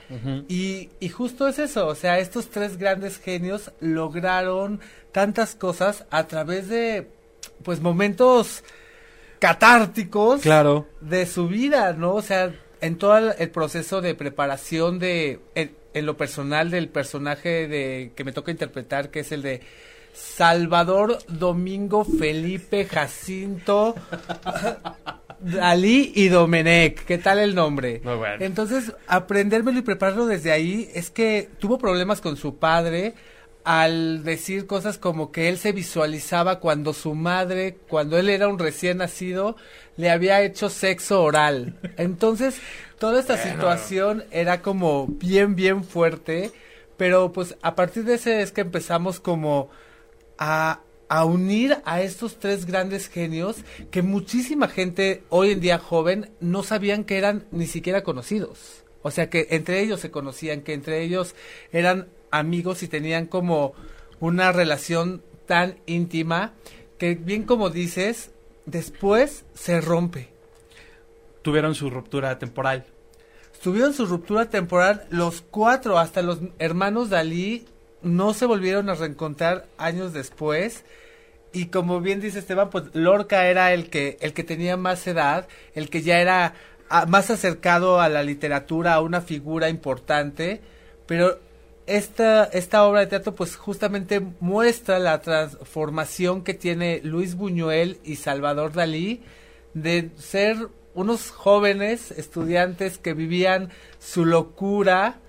y, 0.48 0.90
y 1.00 1.08
justo 1.08 1.48
es 1.48 1.58
eso, 1.58 1.86
o 1.86 1.94
sea, 1.94 2.18
estos 2.18 2.50
tres 2.50 2.76
grandes 2.76 3.16
genios 3.16 3.72
lograron 3.80 4.80
tantas 5.12 5.54
cosas 5.54 6.04
a 6.10 6.26
través 6.26 6.68
de 6.68 7.08
pues 7.62 7.80
momentos 7.80 8.64
catárticos 9.38 10.42
claro. 10.42 10.88
de 11.00 11.24
su 11.24 11.48
vida, 11.48 11.94
¿no? 11.94 12.16
O 12.16 12.20
sea, 12.20 12.52
en 12.82 12.98
todo 12.98 13.16
el 13.16 13.48
proceso 13.48 14.02
de 14.02 14.14
preparación 14.14 14.98
de 14.98 15.40
en, 15.54 15.74
en, 15.94 16.04
lo 16.04 16.18
personal 16.18 16.70
del 16.70 16.90
personaje 16.90 17.66
de 17.66 18.12
que 18.14 18.24
me 18.24 18.32
toca 18.32 18.50
interpretar 18.50 19.08
que 19.08 19.20
es 19.20 19.32
el 19.32 19.40
de 19.40 19.62
Salvador 20.12 21.16
Domingo 21.28 22.04
Felipe 22.04 22.84
Jacinto 22.84 23.94
Dalí 25.40 26.12
y 26.14 26.28
Domenech, 26.28 27.04
¿qué 27.04 27.18
tal 27.18 27.38
el 27.38 27.54
nombre? 27.54 28.00
Muy 28.04 28.16
bueno. 28.16 28.44
Entonces, 28.44 28.92
aprendérmelo 29.06 29.78
y 29.78 29.82
prepararlo 29.82 30.26
desde 30.26 30.50
ahí 30.50 30.90
es 30.94 31.10
que 31.10 31.48
tuvo 31.58 31.78
problemas 31.78 32.20
con 32.20 32.36
su 32.36 32.56
padre 32.56 33.14
al 33.64 34.24
decir 34.24 34.66
cosas 34.66 34.98
como 34.98 35.30
que 35.30 35.48
él 35.48 35.58
se 35.58 35.72
visualizaba 35.72 36.58
cuando 36.58 36.94
su 36.94 37.14
madre, 37.14 37.76
cuando 37.88 38.18
él 38.18 38.30
era 38.30 38.48
un 38.48 38.58
recién 38.58 38.98
nacido, 38.98 39.56
le 39.96 40.10
había 40.10 40.40
hecho 40.42 40.70
sexo 40.70 41.22
oral. 41.22 41.76
Entonces, 41.98 42.60
toda 42.98 43.20
esta 43.20 43.36
situación 43.36 44.24
era 44.30 44.62
como 44.62 45.06
bien, 45.06 45.54
bien 45.54 45.84
fuerte, 45.84 46.50
pero 46.96 47.30
pues 47.32 47.56
a 47.62 47.74
partir 47.74 48.04
de 48.04 48.14
ese 48.14 48.40
es 48.40 48.52
que 48.52 48.62
empezamos 48.62 49.20
como 49.20 49.68
a 50.38 50.80
a 51.08 51.24
unir 51.24 51.78
a 51.84 52.02
estos 52.02 52.38
tres 52.38 52.66
grandes 52.66 53.08
genios 53.08 53.56
que 53.90 54.02
muchísima 54.02 54.68
gente 54.68 55.22
hoy 55.30 55.52
en 55.52 55.60
día 55.60 55.78
joven 55.78 56.30
no 56.40 56.62
sabían 56.62 57.04
que 57.04 57.18
eran 57.18 57.46
ni 57.50 57.66
siquiera 57.66 58.02
conocidos. 58.02 58.84
O 59.02 59.10
sea 59.10 59.30
que 59.30 59.48
entre 59.50 59.80
ellos 59.80 60.00
se 60.00 60.10
conocían, 60.10 60.60
que 60.60 60.74
entre 60.74 61.02
ellos 61.02 61.34
eran 61.72 62.08
amigos 62.30 62.82
y 62.82 62.88
tenían 62.88 63.26
como 63.26 63.72
una 64.20 64.52
relación 64.52 65.22
tan 65.46 65.78
íntima 65.86 66.52
que 66.98 67.14
bien 67.14 67.44
como 67.44 67.70
dices, 67.70 68.30
después 68.66 69.44
se 69.54 69.80
rompe. 69.80 70.28
Tuvieron 71.42 71.74
su 71.74 71.88
ruptura 71.88 72.38
temporal. 72.38 72.84
Tuvieron 73.62 73.94
su 73.94 74.06
ruptura 74.06 74.50
temporal 74.50 75.06
los 75.10 75.40
cuatro, 75.40 75.98
hasta 75.98 76.22
los 76.22 76.40
hermanos 76.58 77.08
Dalí 77.08 77.66
no 78.02 78.34
se 78.34 78.46
volvieron 78.46 78.88
a 78.88 78.94
reencontrar 78.94 79.66
años 79.76 80.12
después. 80.12 80.84
Y 81.52 81.66
como 81.66 82.00
bien 82.00 82.20
dice 82.20 82.40
Esteban, 82.40 82.70
pues 82.70 82.84
Lorca 82.92 83.46
era 83.46 83.72
el 83.72 83.90
que 83.90 84.18
el 84.20 84.34
que 84.34 84.44
tenía 84.44 84.76
más 84.76 85.06
edad, 85.06 85.48
el 85.74 85.88
que 85.90 86.02
ya 86.02 86.20
era 86.20 86.54
a, 86.88 87.06
más 87.06 87.30
acercado 87.30 88.00
a 88.00 88.08
la 88.08 88.22
literatura, 88.22 88.94
a 88.94 89.00
una 89.00 89.20
figura 89.20 89.68
importante, 89.68 90.60
pero 91.06 91.38
esta 91.86 92.44
esta 92.44 92.84
obra 92.84 93.00
de 93.00 93.06
teatro 93.06 93.34
pues 93.34 93.56
justamente 93.56 94.20
muestra 94.40 94.98
la 94.98 95.20
transformación 95.22 96.44
que 96.44 96.54
tiene 96.54 97.00
Luis 97.02 97.34
Buñuel 97.34 97.98
y 98.04 98.16
Salvador 98.16 98.72
Dalí 98.72 99.22
de 99.72 100.10
ser 100.18 100.68
unos 100.94 101.30
jóvenes 101.30 102.10
estudiantes 102.10 102.98
que 102.98 103.14
vivían 103.14 103.70
su 103.98 104.26
locura 104.26 105.20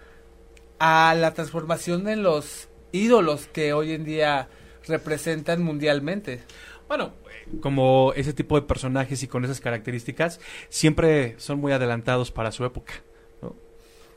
a 0.79 1.13
la 1.15 1.33
transformación 1.33 2.07
en 2.07 2.23
los 2.23 2.69
ídolos 2.91 3.47
que 3.47 3.73
hoy 3.73 3.91
en 3.91 4.05
día 4.05 4.49
representan 4.87 5.61
mundialmente. 5.61 6.41
Bueno, 6.87 7.13
como 7.61 8.13
ese 8.15 8.33
tipo 8.33 8.59
de 8.59 8.65
personajes 8.65 9.21
y 9.21 9.27
con 9.27 9.45
esas 9.45 9.59
características 9.59 10.39
siempre 10.69 11.35
son 11.37 11.59
muy 11.59 11.71
adelantados 11.71 12.31
para 12.31 12.51
su 12.51 12.65
época. 12.65 12.93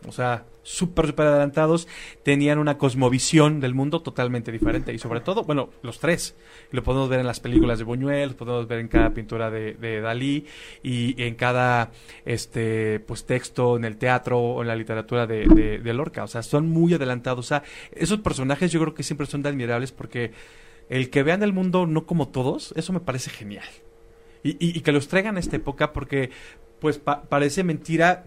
O 0.07 0.13
sea, 0.13 0.45
súper, 0.63 1.07
súper 1.07 1.27
adelantados, 1.27 1.89
tenían 2.23 2.59
una 2.59 2.79
cosmovisión 2.79 3.61
del 3.61 3.75
mundo 3.75 4.01
totalmente 4.03 4.53
diferente. 4.53 4.93
Y 4.93 4.99
sobre 4.99 5.21
todo, 5.21 5.45
bueno, 5.45 5.71
los 5.83 5.99
tres, 5.99 6.37
lo 6.71 6.83
podemos 6.83 7.09
ver 7.09 7.21
en 7.21 7.27
las 7.27 7.41
películas 7.41 7.79
de 7.79 7.85
Buñuel, 7.85 8.31
lo 8.31 8.37
podemos 8.37 8.69
ver 8.69 8.81
en 8.81 8.89
cada 8.89 9.11
pintura 9.11 9.51
de, 9.51 10.01
Dalí 10.01 10.47
y 10.83 11.21
en 11.23 11.35
cada 11.35 11.91
este 12.25 13.01
pues 13.01 13.25
texto 13.25 13.77
en 13.77 13.85
el 13.85 13.97
teatro 13.97 14.39
o 14.39 14.63
en 14.63 14.69
la 14.69 14.77
literatura 14.77 15.27
de, 15.27 15.47
de, 15.47 15.79
de 15.79 15.95
Lorca, 15.95 16.25
o 16.25 16.29
sea, 16.29 16.43
son 16.43 16.69
muy 16.69 16.95
adelantados, 16.95 17.47
o 17.47 17.49
sea, 17.49 17.63
esos 17.93 18.21
personajes 18.21 18.73
yo 18.73 18.81
creo 18.81 18.95
que 18.95 19.03
siempre 19.03 19.27
son 19.27 19.47
admirables 19.47 19.93
porque 19.93 20.33
el 20.89 21.11
que 21.11 21.23
vean 21.23 21.43
el 21.43 21.53
mundo 21.53 21.87
no 21.87 22.07
como 22.07 22.29
todos, 22.29 22.73
eso 22.77 22.93
me 22.93 23.01
parece 23.01 23.31
genial. 23.31 23.65
Y, 24.43 24.51
y, 24.51 24.77
y 24.77 24.81
que 24.81 24.93
los 24.93 25.09
traigan 25.09 25.37
a 25.37 25.41
esta 25.41 25.57
época 25.57 25.93
porque, 25.93 26.31
pues, 26.81 26.99
pa 26.99 27.23
parece 27.23 27.65
mentira, 27.65 28.27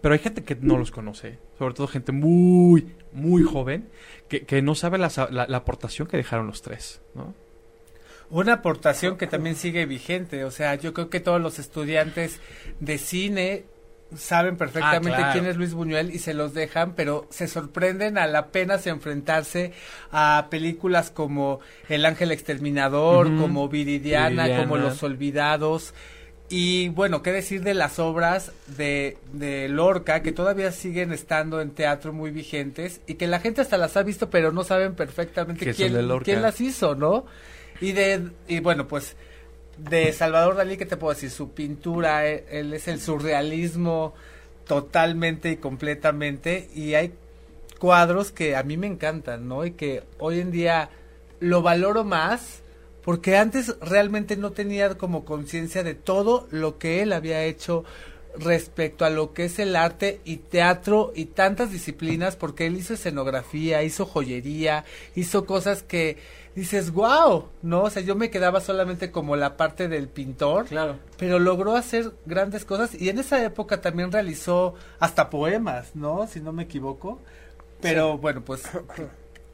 pero 0.00 0.14
hay 0.14 0.20
gente 0.20 0.44
que 0.44 0.56
no 0.56 0.76
los 0.76 0.90
conoce, 0.90 1.38
sobre 1.58 1.74
todo 1.74 1.88
gente 1.88 2.12
muy, 2.12 2.94
muy 3.12 3.42
joven, 3.42 3.88
que, 4.28 4.44
que 4.44 4.62
no 4.62 4.74
sabe 4.74 4.98
la, 4.98 5.10
la, 5.30 5.46
la, 5.46 5.56
aportación 5.56 6.08
que 6.08 6.16
dejaron 6.16 6.46
los 6.46 6.62
tres, 6.62 7.00
¿no? 7.14 7.34
Una 8.30 8.54
aportación 8.54 9.16
que 9.16 9.26
también 9.26 9.56
sigue 9.56 9.86
vigente, 9.86 10.44
o 10.44 10.50
sea, 10.50 10.74
yo 10.74 10.92
creo 10.92 11.08
que 11.08 11.20
todos 11.20 11.40
los 11.40 11.58
estudiantes 11.58 12.40
de 12.78 12.98
cine 12.98 13.64
saben 14.16 14.56
perfectamente 14.56 15.12
ah, 15.12 15.16
claro. 15.16 15.32
quién 15.32 15.46
es 15.46 15.56
Luis 15.56 15.74
Buñuel 15.74 16.14
y 16.14 16.18
se 16.18 16.34
los 16.34 16.54
dejan, 16.54 16.94
pero 16.94 17.26
se 17.30 17.46
sorprenden 17.46 18.18
al 18.18 18.34
apenas 18.36 18.86
enfrentarse 18.86 19.72
a 20.10 20.46
películas 20.50 21.10
como 21.10 21.60
El 21.88 22.06
Ángel 22.06 22.32
Exterminador, 22.32 23.26
uh 23.26 23.30
-huh. 23.30 23.40
como 23.40 23.68
Viridiana, 23.68 24.44
Viridiana, 24.44 24.62
como 24.62 24.76
Los 24.76 25.02
Olvidados. 25.02 25.94
Y 26.50 26.88
bueno, 26.88 27.22
qué 27.22 27.30
decir 27.30 27.62
de 27.62 27.74
las 27.74 27.98
obras 27.98 28.52
de, 28.78 29.18
de 29.32 29.68
Lorca, 29.68 30.22
que 30.22 30.32
todavía 30.32 30.72
siguen 30.72 31.12
estando 31.12 31.60
en 31.60 31.72
teatro 31.72 32.12
muy 32.14 32.30
vigentes 32.30 33.02
y 33.06 33.14
que 33.14 33.26
la 33.26 33.40
gente 33.40 33.60
hasta 33.60 33.76
las 33.76 33.96
ha 33.98 34.02
visto, 34.02 34.30
pero 34.30 34.50
no 34.50 34.64
saben 34.64 34.94
perfectamente 34.94 35.74
quién, 35.74 36.08
quién 36.24 36.42
las 36.42 36.60
hizo, 36.60 36.94
¿no? 36.94 37.26
Y 37.82 37.92
de, 37.92 38.30
y 38.48 38.60
bueno, 38.60 38.88
pues 38.88 39.14
de 39.76 40.12
Salvador 40.12 40.56
Dalí, 40.56 40.78
¿qué 40.78 40.86
te 40.86 40.96
puedo 40.96 41.12
decir? 41.12 41.30
Su 41.30 41.52
pintura, 41.52 42.26
él, 42.26 42.44
él, 42.50 42.72
es 42.72 42.88
el 42.88 43.00
surrealismo 43.00 44.14
totalmente 44.66 45.50
y 45.50 45.56
completamente. 45.56 46.70
Y 46.74 46.94
hay 46.94 47.12
cuadros 47.78 48.32
que 48.32 48.56
a 48.56 48.62
mí 48.62 48.78
me 48.78 48.86
encantan, 48.86 49.48
¿no? 49.48 49.66
Y 49.66 49.72
que 49.72 50.02
hoy 50.18 50.40
en 50.40 50.50
día 50.50 50.88
lo 51.40 51.60
valoro 51.60 52.04
más 52.04 52.62
porque 53.04 53.36
antes 53.36 53.76
realmente 53.80 54.36
no 54.36 54.52
tenía 54.52 54.96
como 54.96 55.24
conciencia 55.24 55.82
de 55.82 55.94
todo 55.94 56.46
lo 56.50 56.78
que 56.78 57.02
él 57.02 57.12
había 57.12 57.44
hecho 57.44 57.84
respecto 58.38 59.04
a 59.04 59.10
lo 59.10 59.32
que 59.32 59.46
es 59.46 59.58
el 59.58 59.74
arte 59.76 60.20
y 60.24 60.36
teatro 60.36 61.12
y 61.14 61.26
tantas 61.26 61.72
disciplinas 61.72 62.36
porque 62.36 62.66
él 62.66 62.76
hizo 62.76 62.94
escenografía, 62.94 63.82
hizo 63.82 64.06
joyería, 64.06 64.84
hizo 65.14 65.44
cosas 65.44 65.82
que 65.82 66.18
dices, 66.54 66.92
wow, 66.92 67.48
¿no? 67.62 67.84
O 67.84 67.90
sea, 67.90 68.02
yo 68.02 68.16
me 68.16 68.30
quedaba 68.30 68.60
solamente 68.60 69.10
como 69.10 69.36
la 69.36 69.56
parte 69.56 69.88
del 69.88 70.08
pintor, 70.08 70.66
claro. 70.66 70.96
pero 71.16 71.38
logró 71.38 71.76
hacer 71.76 72.12
grandes 72.26 72.64
cosas 72.64 73.00
y 73.00 73.08
en 73.08 73.18
esa 73.18 73.42
época 73.44 73.80
también 73.80 74.12
realizó 74.12 74.74
hasta 74.98 75.30
poemas, 75.30 75.94
¿no? 75.94 76.26
Si 76.26 76.40
no 76.40 76.52
me 76.52 76.64
equivoco. 76.64 77.20
Pero 77.80 78.14
sí. 78.14 78.18
bueno, 78.20 78.42
pues 78.44 78.62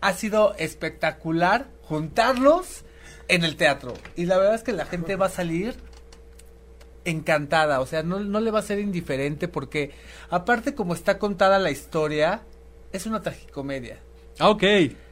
ha 0.00 0.12
sido 0.14 0.54
espectacular 0.56 1.66
juntarlos 1.82 2.84
en 3.28 3.44
el 3.44 3.56
teatro. 3.56 3.94
Y 4.16 4.26
la 4.26 4.36
verdad 4.38 4.54
es 4.54 4.62
que 4.62 4.72
la 4.72 4.86
gente 4.86 5.16
va 5.16 5.26
a 5.26 5.30
salir 5.30 5.74
encantada, 7.04 7.80
o 7.80 7.86
sea, 7.86 8.02
no, 8.02 8.20
no 8.20 8.40
le 8.40 8.50
va 8.50 8.60
a 8.60 8.62
ser 8.62 8.78
indiferente 8.78 9.46
porque 9.46 9.90
aparte 10.30 10.74
como 10.74 10.94
está 10.94 11.18
contada 11.18 11.58
la 11.58 11.70
historia, 11.70 12.42
es 12.92 13.06
una 13.06 13.20
tragicomedia. 13.20 13.98
Ah, 14.38 14.48
ok. 14.48 14.62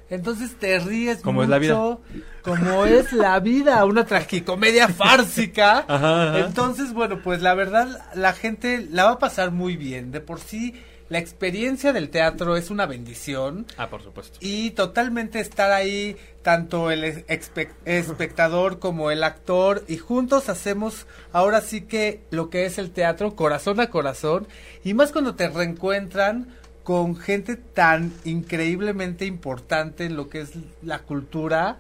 Entonces 0.09 0.54
te 0.59 0.78
ríes 0.78 1.19
Como 1.19 1.40
mucho, 1.40 1.45
es 1.45 1.49
la 1.50 1.59
vida. 1.59 1.99
como 2.42 2.85
es 2.85 3.12
la 3.12 3.40
vida, 3.40 3.85
una 3.85 4.04
tragicomedia 4.04 4.88
fársica. 4.88 5.85
Ajá, 5.88 6.28
ajá. 6.31 6.38
Entonces, 6.40 6.92
bueno, 6.92 7.21
pues 7.23 7.40
la 7.40 7.54
verdad 7.54 7.88
la 8.14 8.33
gente 8.35 8.87
la 8.90 9.04
va 9.04 9.11
a 9.12 9.19
pasar 9.19 9.52
muy 9.52 9.76
bien. 9.76 10.12
De 10.12 10.21
por 10.21 10.40
sí 10.40 10.75
la 11.09 11.19
experiencia 11.19 11.93
del 11.93 12.09
teatro 12.09 12.57
es 12.57 12.71
una 12.71 12.87
bendición 12.87 13.67
Ah, 13.77 13.89
por 13.91 14.03
supuesto. 14.03 14.39
y 14.41 14.71
totalmente 14.71 15.41
estar 15.41 15.71
ahí 15.73 16.17
tanto 16.43 16.91
el 16.91 17.05
espe- 17.27 17.69
espectador 17.85 18.79
como 18.79 19.11
el 19.11 19.23
actor 19.25 19.85
y 19.89 19.97
juntos 19.99 20.49
hacemos 20.49 21.07
ahora 21.33 21.61
sí 21.61 21.83
que 21.83 22.21
lo 22.31 22.51
que 22.51 22.65
es 22.67 22.79
el 22.79 22.91
teatro 22.91 23.37
corazón 23.37 23.79
a 23.81 23.91
corazón 23.91 24.47
y 24.85 24.95
más 24.95 25.13
cuando 25.13 25.35
te 25.35 25.49
reencuentran 25.49 26.49
con 26.83 27.15
gente 27.17 27.57
tan 27.57 28.13
increíblemente 28.25 29.25
importante 29.25 30.05
en 30.05 30.17
lo 30.17 30.29
que 30.29 30.41
es 30.41 30.51
la 30.83 30.99
cultura 31.01 31.79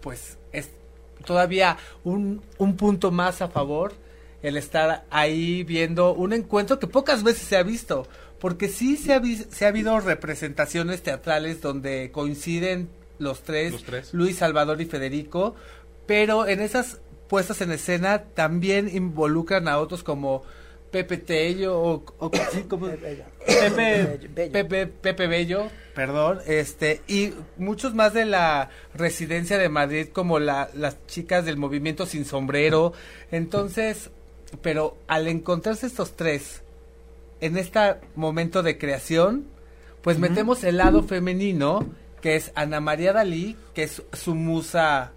pues 0.00 0.38
es 0.52 0.70
todavía 1.24 1.76
un, 2.04 2.42
un 2.58 2.76
punto 2.76 3.10
más 3.10 3.42
a 3.42 3.48
favor 3.48 3.92
el 4.42 4.56
estar 4.56 5.04
ahí 5.10 5.64
viendo 5.64 6.14
un 6.14 6.32
encuentro 6.32 6.78
que 6.78 6.86
pocas 6.86 7.22
veces 7.22 7.42
se 7.46 7.56
ha 7.58 7.62
visto, 7.62 8.06
porque 8.40 8.68
sí 8.68 8.96
se 8.96 9.12
ha, 9.14 9.22
se 9.50 9.64
ha 9.64 9.68
habido 9.68 9.98
representaciones 10.00 11.02
teatrales 11.02 11.60
donde 11.60 12.10
coinciden 12.10 12.88
los 13.18 13.42
tres, 13.42 13.72
Los 13.72 13.84
tres. 13.84 14.14
Luis, 14.14 14.38
Salvador 14.38 14.80
y 14.80 14.86
Federico, 14.86 15.54
pero 16.06 16.46
en 16.46 16.60
esas 16.60 17.00
puestas 17.28 17.60
en 17.60 17.70
escena 17.70 18.22
también 18.34 18.88
involucran 18.94 19.68
a 19.68 19.78
otros 19.78 20.02
como 20.02 20.42
Pepe 20.90 21.18
Tello 21.18 21.78
o, 21.80 22.04
o- 22.18 22.30
sí, 22.52 22.62
como- 22.62 22.86
Pepe, 22.88 23.24
Bello. 24.34 24.52
Pepe, 24.52 24.86
Pepe 24.86 25.26
Bello, 25.26 25.68
perdón, 25.94 26.40
este, 26.46 27.02
y 27.06 27.32
muchos 27.58 27.94
más 27.94 28.12
de 28.14 28.24
la 28.24 28.70
residencia 28.94 29.58
de 29.58 29.68
Madrid, 29.68 30.08
como 30.12 30.38
la, 30.40 30.68
las 30.74 31.06
chicas 31.06 31.44
del 31.44 31.56
movimiento 31.58 32.06
sin 32.06 32.24
sombrero. 32.24 32.92
Entonces, 33.30 34.10
pero 34.62 34.96
al 35.06 35.28
encontrarse 35.28 35.86
estos 35.86 36.16
tres 36.16 36.62
en 37.40 37.56
este 37.56 37.96
momento 38.16 38.62
de 38.62 38.78
creación, 38.78 39.46
pues 40.02 40.18
metemos 40.18 40.64
el 40.64 40.76
lado 40.78 41.02
femenino, 41.02 41.86
que 42.20 42.36
es 42.36 42.52
Ana 42.54 42.80
María 42.80 43.12
Dalí, 43.12 43.56
que 43.74 43.82
es 43.84 44.02
su 44.12 44.34
musa, 44.34 45.12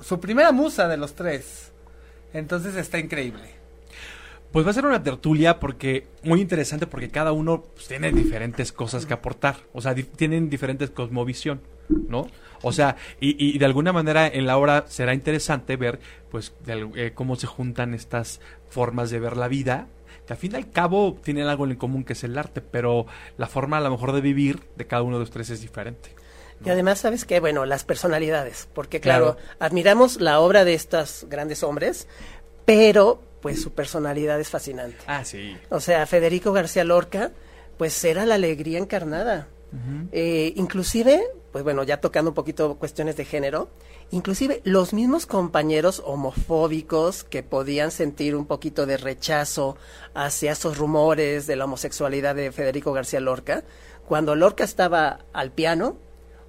su 0.00 0.20
primera 0.20 0.52
musa 0.52 0.88
de 0.88 0.96
los 0.96 1.14
tres. 1.14 1.72
Entonces 2.32 2.76
está 2.76 2.98
increíble. 2.98 3.56
Pues 4.52 4.64
va 4.64 4.70
a 4.70 4.74
ser 4.74 4.86
una 4.86 5.02
tertulia 5.02 5.58
porque 5.60 6.06
muy 6.22 6.40
interesante 6.40 6.86
porque 6.86 7.10
cada 7.10 7.32
uno 7.32 7.62
pues, 7.74 7.88
tiene 7.88 8.10
diferentes 8.12 8.72
cosas 8.72 9.04
que 9.04 9.12
aportar, 9.14 9.56
o 9.72 9.80
sea, 9.80 9.92
di- 9.92 10.04
tienen 10.04 10.48
diferentes 10.48 10.90
cosmovisión, 10.90 11.60
¿no? 12.08 12.28
O 12.62 12.72
sea, 12.72 12.96
y, 13.20 13.36
y 13.54 13.58
de 13.58 13.64
alguna 13.66 13.92
manera 13.92 14.26
en 14.26 14.46
la 14.46 14.56
obra 14.56 14.84
será 14.88 15.12
interesante 15.14 15.76
ver 15.76 15.98
pues 16.30 16.54
de 16.64 16.88
eh, 16.94 17.12
cómo 17.14 17.36
se 17.36 17.46
juntan 17.46 17.92
estas 17.92 18.40
formas 18.70 19.10
de 19.10 19.18
ver 19.20 19.36
la 19.36 19.48
vida, 19.48 19.88
que 20.26 20.32
al 20.32 20.38
fin 20.38 20.52
y 20.52 20.56
al 20.56 20.70
cabo 20.70 21.16
tienen 21.22 21.46
algo 21.46 21.66
en 21.66 21.76
común 21.76 22.04
que 22.04 22.14
es 22.14 22.24
el 22.24 22.36
arte, 22.36 22.60
pero 22.60 23.06
la 23.38 23.46
forma 23.46 23.78
a 23.78 23.80
lo 23.80 23.90
mejor 23.90 24.12
de 24.12 24.20
vivir 24.20 24.60
de 24.76 24.86
cada 24.86 25.02
uno 25.02 25.16
de 25.16 25.20
los 25.20 25.30
tres 25.30 25.50
es 25.50 25.60
diferente. 25.60 26.10
Y 26.64 26.70
además, 26.70 27.00
¿sabes 27.00 27.24
qué? 27.24 27.38
Bueno, 27.38 27.66
las 27.66 27.84
personalidades, 27.84 28.66
porque 28.74 29.00
claro, 29.00 29.36
Claro. 29.36 29.48
admiramos 29.60 30.20
la 30.20 30.40
obra 30.40 30.64
de 30.64 30.74
estos 30.74 31.26
grandes 31.28 31.62
hombres, 31.62 32.08
pero 32.64 33.22
pues 33.42 33.62
su 33.62 33.72
personalidad 33.72 34.40
es 34.40 34.48
fascinante. 34.48 34.96
Ah, 35.06 35.24
sí. 35.24 35.56
O 35.68 35.80
sea, 35.80 36.06
Federico 36.06 36.52
García 36.52 36.82
Lorca, 36.82 37.30
pues 37.78 38.02
era 38.04 38.24
la 38.26 38.34
alegría 38.36 38.78
encarnada. 38.78 39.48
Eh, 40.12 40.52
inclusive, 40.56 41.22
pues 41.52 41.64
bueno, 41.64 41.82
ya 41.82 42.00
tocando 42.00 42.30
un 42.30 42.34
poquito 42.34 42.76
cuestiones 42.76 43.16
de 43.16 43.24
género, 43.24 43.68
inclusive 44.10 44.60
los 44.64 44.92
mismos 44.92 45.26
compañeros 45.26 46.02
homofóbicos 46.04 47.24
que 47.24 47.42
podían 47.42 47.90
sentir 47.90 48.36
un 48.36 48.46
poquito 48.46 48.86
de 48.86 48.96
rechazo 48.96 49.76
hacia 50.14 50.52
esos 50.52 50.78
rumores 50.78 51.46
de 51.46 51.56
la 51.56 51.64
homosexualidad 51.64 52.34
de 52.34 52.52
Federico 52.52 52.92
García 52.92 53.20
Lorca, 53.20 53.64
cuando 54.06 54.34
Lorca 54.34 54.64
estaba 54.64 55.24
al 55.32 55.52
piano 55.52 55.96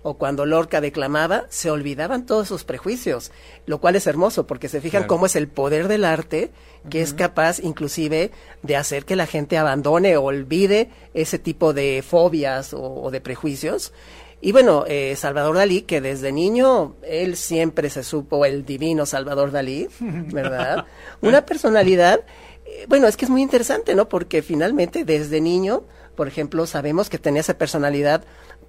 o 0.09 0.17
cuando 0.17 0.45
Lorca 0.45 0.79
declamaba, 0.79 1.45
se 1.49 1.69
olvidaban 1.69 2.25
todos 2.25 2.47
sus 2.47 2.63
prejuicios, 2.63 3.31
lo 3.65 3.79
cual 3.81 3.97
es 3.97 4.07
hermoso 4.07 4.47
porque 4.47 4.69
se 4.69 4.79
fijan 4.79 5.01
Claro. 5.01 5.07
cómo 5.09 5.25
es 5.25 5.35
el 5.35 5.49
poder 5.49 5.89
del 5.89 6.05
arte 6.05 6.51
que 6.89 7.01
es 7.01 7.13
capaz 7.13 7.59
inclusive 7.59 8.31
de 8.63 8.75
hacer 8.77 9.03
que 9.03 9.17
la 9.17 9.25
gente 9.25 9.57
abandone 9.57 10.15
o 10.15 10.23
olvide 10.23 10.89
ese 11.13 11.39
tipo 11.39 11.73
de 11.73 12.01
fobias 12.07 12.73
o, 12.73 12.81
o 12.81 13.11
de 13.11 13.19
prejuicios. 13.19 13.91
Y 14.39 14.53
bueno, 14.53 14.85
eh, 14.87 15.15
Salvador 15.17 15.55
Dalí, 15.57 15.81
que 15.81 15.99
desde 15.99 16.31
niño 16.31 16.95
él 17.03 17.35
siempre 17.35 17.89
se 17.89 18.03
supo 18.03 18.45
el 18.45 18.65
divino 18.65 19.05
Salvador 19.05 19.51
Dalí, 19.51 19.89
¿verdad? 19.99 20.85
Una 21.21 21.45
personalidad, 21.45 22.21
eh, 22.65 22.85
bueno, 22.87 23.07
es 23.07 23.17
que 23.17 23.25
es 23.25 23.31
muy 23.31 23.41
interesante, 23.41 23.93
¿no? 23.95 24.07
Porque 24.07 24.41
finalmente 24.41 25.03
desde 25.03 25.41
niño, 25.41 25.83
por 26.15 26.27
ejemplo, 26.29 26.65
sabemos 26.65 27.09
que 27.09 27.17
tenía 27.19 27.41
esa 27.41 27.57
personalidad 27.57 28.23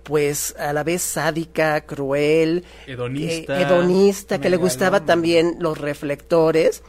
pues 0.09 0.57
a 0.59 0.73
la 0.73 0.85
vez 0.85 1.03
sádica, 1.03 1.83
cruel, 1.83 2.65
Hedonista. 2.87 3.59
eh, 3.61 3.63
hedonista, 3.63 4.41
que 4.41 4.49
le 4.49 4.57
gustaba 4.57 5.05
también 5.05 5.57
los 5.59 5.77
reflectores. 5.77 6.83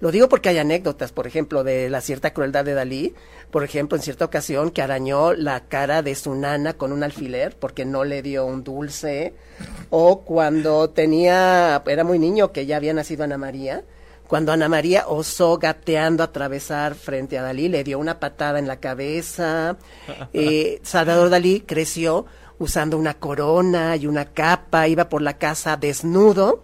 Lo 0.00 0.10
digo 0.10 0.28
porque 0.28 0.48
hay 0.48 0.58
anécdotas, 0.58 1.12
por 1.12 1.28
ejemplo, 1.28 1.62
de 1.62 1.88
la 1.88 2.00
cierta 2.00 2.32
crueldad 2.34 2.64
de 2.64 2.74
Dalí. 2.74 3.14
Por 3.52 3.62
ejemplo, 3.62 3.96
en 3.96 4.02
cierta 4.02 4.24
ocasión 4.24 4.72
que 4.72 4.82
arañó 4.82 5.34
la 5.34 5.68
cara 5.68 6.02
de 6.02 6.16
su 6.16 6.34
nana 6.34 6.72
con 6.72 6.90
un 6.90 7.04
alfiler 7.04 7.54
porque 7.56 7.84
no 7.84 8.02
le 8.02 8.22
dio 8.22 8.44
un 8.44 8.64
dulce. 8.64 9.34
O 9.90 10.22
cuando 10.22 10.90
tenía, 10.90 11.80
era 11.86 12.02
muy 12.02 12.18
niño 12.18 12.50
que 12.50 12.66
ya 12.66 12.78
había 12.78 12.92
nacido 12.92 13.22
Ana 13.22 13.38
María. 13.38 13.84
Cuando 14.26 14.50
Ana 14.50 14.68
María 14.68 15.06
osó 15.06 15.58
gateando 15.58 16.24
atravesar 16.24 16.96
frente 16.96 17.38
a 17.38 17.42
Dalí, 17.42 17.68
le 17.68 17.84
dio 17.84 18.00
una 18.00 18.18
patada 18.18 18.58
en 18.58 18.66
la 18.66 18.80
cabeza. 18.80 19.76
Eh, 20.32 20.80
Salvador 20.82 21.30
Dalí 21.30 21.60
creció 21.60 22.26
usando 22.58 22.98
una 22.98 23.14
corona 23.14 23.96
y 23.96 24.06
una 24.06 24.26
capa, 24.26 24.88
iba 24.88 25.08
por 25.08 25.22
la 25.22 25.38
casa 25.38 25.76
desnudo. 25.76 26.62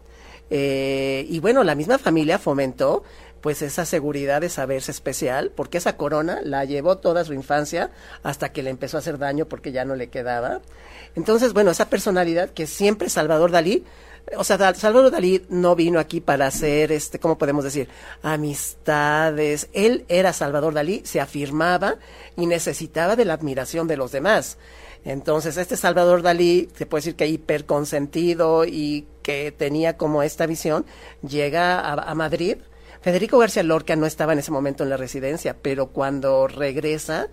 Eh, 0.51 1.27
y 1.29 1.39
bueno, 1.41 1.63
la 1.63 1.75
misma 1.75 1.99
familia 1.99 2.39
fomentó 2.39 3.05
pues 3.41 3.63
esa 3.63 3.87
seguridad 3.87 4.41
de 4.41 4.49
saberse 4.49 4.91
especial, 4.91 5.51
porque 5.55 5.79
esa 5.79 5.97
corona 5.97 6.41
la 6.43 6.65
llevó 6.65 6.99
toda 6.99 7.25
su 7.25 7.33
infancia 7.33 7.91
hasta 8.23 8.53
que 8.53 8.63
le 8.63 8.71
empezó 8.71 8.99
a 8.99 9.01
hacer 9.01 9.19
daño 9.19 9.47
porque 9.47 9.73
ya 9.73 9.85
no 9.85 9.95
le 9.95 10.09
quedaba. 10.09 10.61
Entonces, 11.17 11.53
bueno, 11.53 11.71
esa 11.71 11.89
personalidad 11.89 12.51
que 12.51 12.67
siempre 12.67 13.09
Salvador 13.09 13.51
Dalí, 13.51 13.85
o 14.37 14.45
sea, 14.45 14.75
Salvador 14.75 15.11
Dalí 15.11 15.45
no 15.49 15.75
vino 15.75 15.99
aquí 15.99 16.21
para 16.21 16.47
hacer, 16.47 16.93
este, 16.93 17.19
¿cómo 17.19 17.37
podemos 17.37 17.65
decir? 17.65 17.89
Amistades. 18.23 19.69
Él 19.73 20.05
era 20.09 20.33
Salvador 20.33 20.75
Dalí, 20.75 21.03
se 21.05 21.21
afirmaba 21.21 21.97
y 22.37 22.47
necesitaba 22.47 23.17
de 23.17 23.25
la 23.25 23.35
admiración 23.35 23.89
de 23.89 23.97
los 23.97 24.13
demás. 24.13 24.59
Entonces, 25.05 25.57
este 25.57 25.77
Salvador 25.77 26.23
Dalí, 26.23 26.69
se 26.77 26.87
puede 26.87 27.01
decir 27.01 27.17
que 27.17 27.27
hiperconsentido 27.27 28.65
y 28.65 29.07
que 29.23 29.53
tenía 29.53 29.97
como 29.97 30.23
esta 30.23 30.47
visión, 30.47 30.85
llega 31.27 31.81
a, 31.81 31.95
a 31.95 32.15
Madrid. 32.15 32.59
Federico 33.01 33.39
García 33.39 33.63
Lorca 33.63 33.97
no 33.97 34.07
estaba 34.07 34.35
en 34.35 34.41
ese 34.41 34.51
momento 34.51 34.85
en 34.85 34.91
la 34.91 34.97
residencia, 34.97 35.57
pero 35.61 35.87
cuando 35.87 36.47
regresa, 36.47 37.29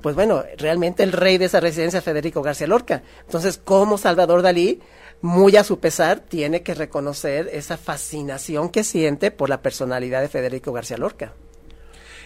pues 0.00 0.14
bueno, 0.14 0.44
realmente 0.56 1.02
el 1.02 1.12
rey 1.12 1.38
de 1.38 1.46
esa 1.46 1.60
residencia 1.60 1.98
es 1.98 2.04
Federico 2.04 2.40
García 2.40 2.68
Lorca. 2.68 3.02
Entonces, 3.24 3.58
como 3.58 3.98
Salvador 3.98 4.42
Dalí, 4.42 4.80
muy 5.20 5.56
a 5.56 5.64
su 5.64 5.80
pesar, 5.80 6.20
tiene 6.20 6.62
que 6.62 6.74
reconocer 6.74 7.48
esa 7.52 7.76
fascinación 7.76 8.70
que 8.70 8.84
siente 8.84 9.30
por 9.30 9.48
la 9.48 9.62
personalidad 9.62 10.20
de 10.20 10.28
Federico 10.28 10.72
García 10.72 10.96
Lorca. 10.96 11.34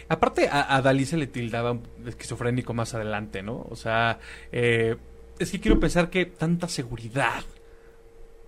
Aparte, 0.09 0.49
a, 0.49 0.75
a 0.77 0.83
Dalí 0.83 1.07
se 1.07 1.17
le 1.17 1.27
tildaba 1.27 1.79
esquizofrénico 2.07 2.75
más 2.75 2.93
adelante, 2.95 3.43
¿no? 3.43 3.67
O 3.71 3.77
sea, 3.77 4.19
eh, 4.51 4.97
es 5.39 5.51
que 5.51 5.61
quiero 5.61 5.81
pensar 5.81 6.11
que 6.11 6.27
tanta 6.27 6.69
seguridad, 6.69 7.45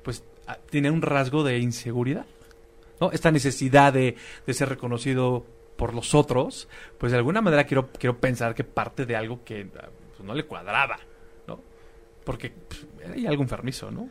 pues, 0.02 0.22
tiene 0.68 0.90
un 0.90 1.00
rasgo 1.00 1.42
de 1.42 1.58
inseguridad, 1.58 2.26
¿no? 3.00 3.12
Esta 3.12 3.30
necesidad 3.30 3.92
de, 3.92 4.16
de 4.46 4.54
ser 4.54 4.68
reconocido 4.68 5.46
por 5.76 5.94
los 5.94 6.14
otros, 6.14 6.68
pues 6.98 7.12
de 7.12 7.18
alguna 7.18 7.40
manera 7.40 7.64
quiero, 7.64 7.90
quiero 7.90 8.18
pensar 8.18 8.54
que 8.54 8.64
parte 8.64 9.06
de 9.06 9.16
algo 9.16 9.42
que 9.44 9.64
pues, 9.66 10.20
no 10.22 10.34
le 10.34 10.44
cuadraba, 10.44 10.98
¿no? 11.48 11.60
Porque 12.24 12.52
pues, 12.68 12.86
hay 13.12 13.26
algo 13.26 13.42
enfermizo, 13.42 13.90
¿no? 13.90 14.08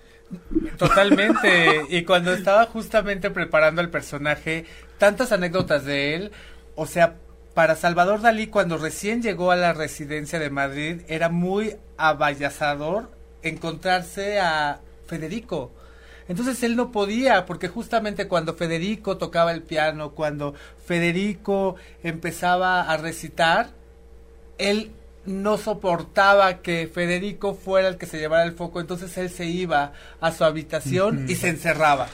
Totalmente. 0.78 1.86
y 1.90 2.04
cuando 2.04 2.34
estaba 2.34 2.66
justamente 2.66 3.30
preparando 3.30 3.82
el 3.82 3.90
personaje, 3.90 4.66
tantas 4.98 5.32
anécdotas 5.32 5.86
de 5.86 6.16
él, 6.16 6.32
o 6.76 6.86
sea, 6.86 7.16
para 7.54 7.76
Salvador 7.76 8.22
Dalí 8.22 8.48
cuando 8.48 8.78
recién 8.78 9.22
llegó 9.22 9.52
a 9.52 9.56
la 9.56 9.74
residencia 9.74 10.40
de 10.40 10.50
Madrid 10.50 11.02
era 11.08 11.30
muy 11.30 11.76
abayazador 11.98 13.12
encontrarse 13.44 14.40
a 14.40 14.80
Federico. 15.06 15.72
Entonces 16.28 16.64
él 16.64 16.76
no 16.76 16.92
podía, 16.92 17.46
porque 17.46 17.68
justamente 17.68 18.28
cuando 18.28 18.56
Federico 18.56 19.18
tocaba 19.18 19.52
el 19.52 19.62
piano, 19.62 20.12
cuando 20.12 20.56
Federico 20.86 21.76
empezaba 22.02 22.82
a 22.82 22.98
recitar, 22.98 23.70
él 24.58 24.92
no 25.26 25.58
soportaba 25.58 26.62
que 26.62 26.90
Federico 26.94 27.54
fuera 27.56 27.88
el 27.88 27.98
que 27.98 28.06
se 28.06 28.18
llevara 28.20 28.44
el 28.44 28.54
foco, 28.54 28.80
entonces 28.82 29.18
él 29.18 29.30
se 29.30 29.46
iba 29.46 29.94
a 30.20 30.32
su 30.32 30.44
habitación 30.44 31.30
y 31.30 31.36
se 31.36 31.50
encerraba. 31.50 32.08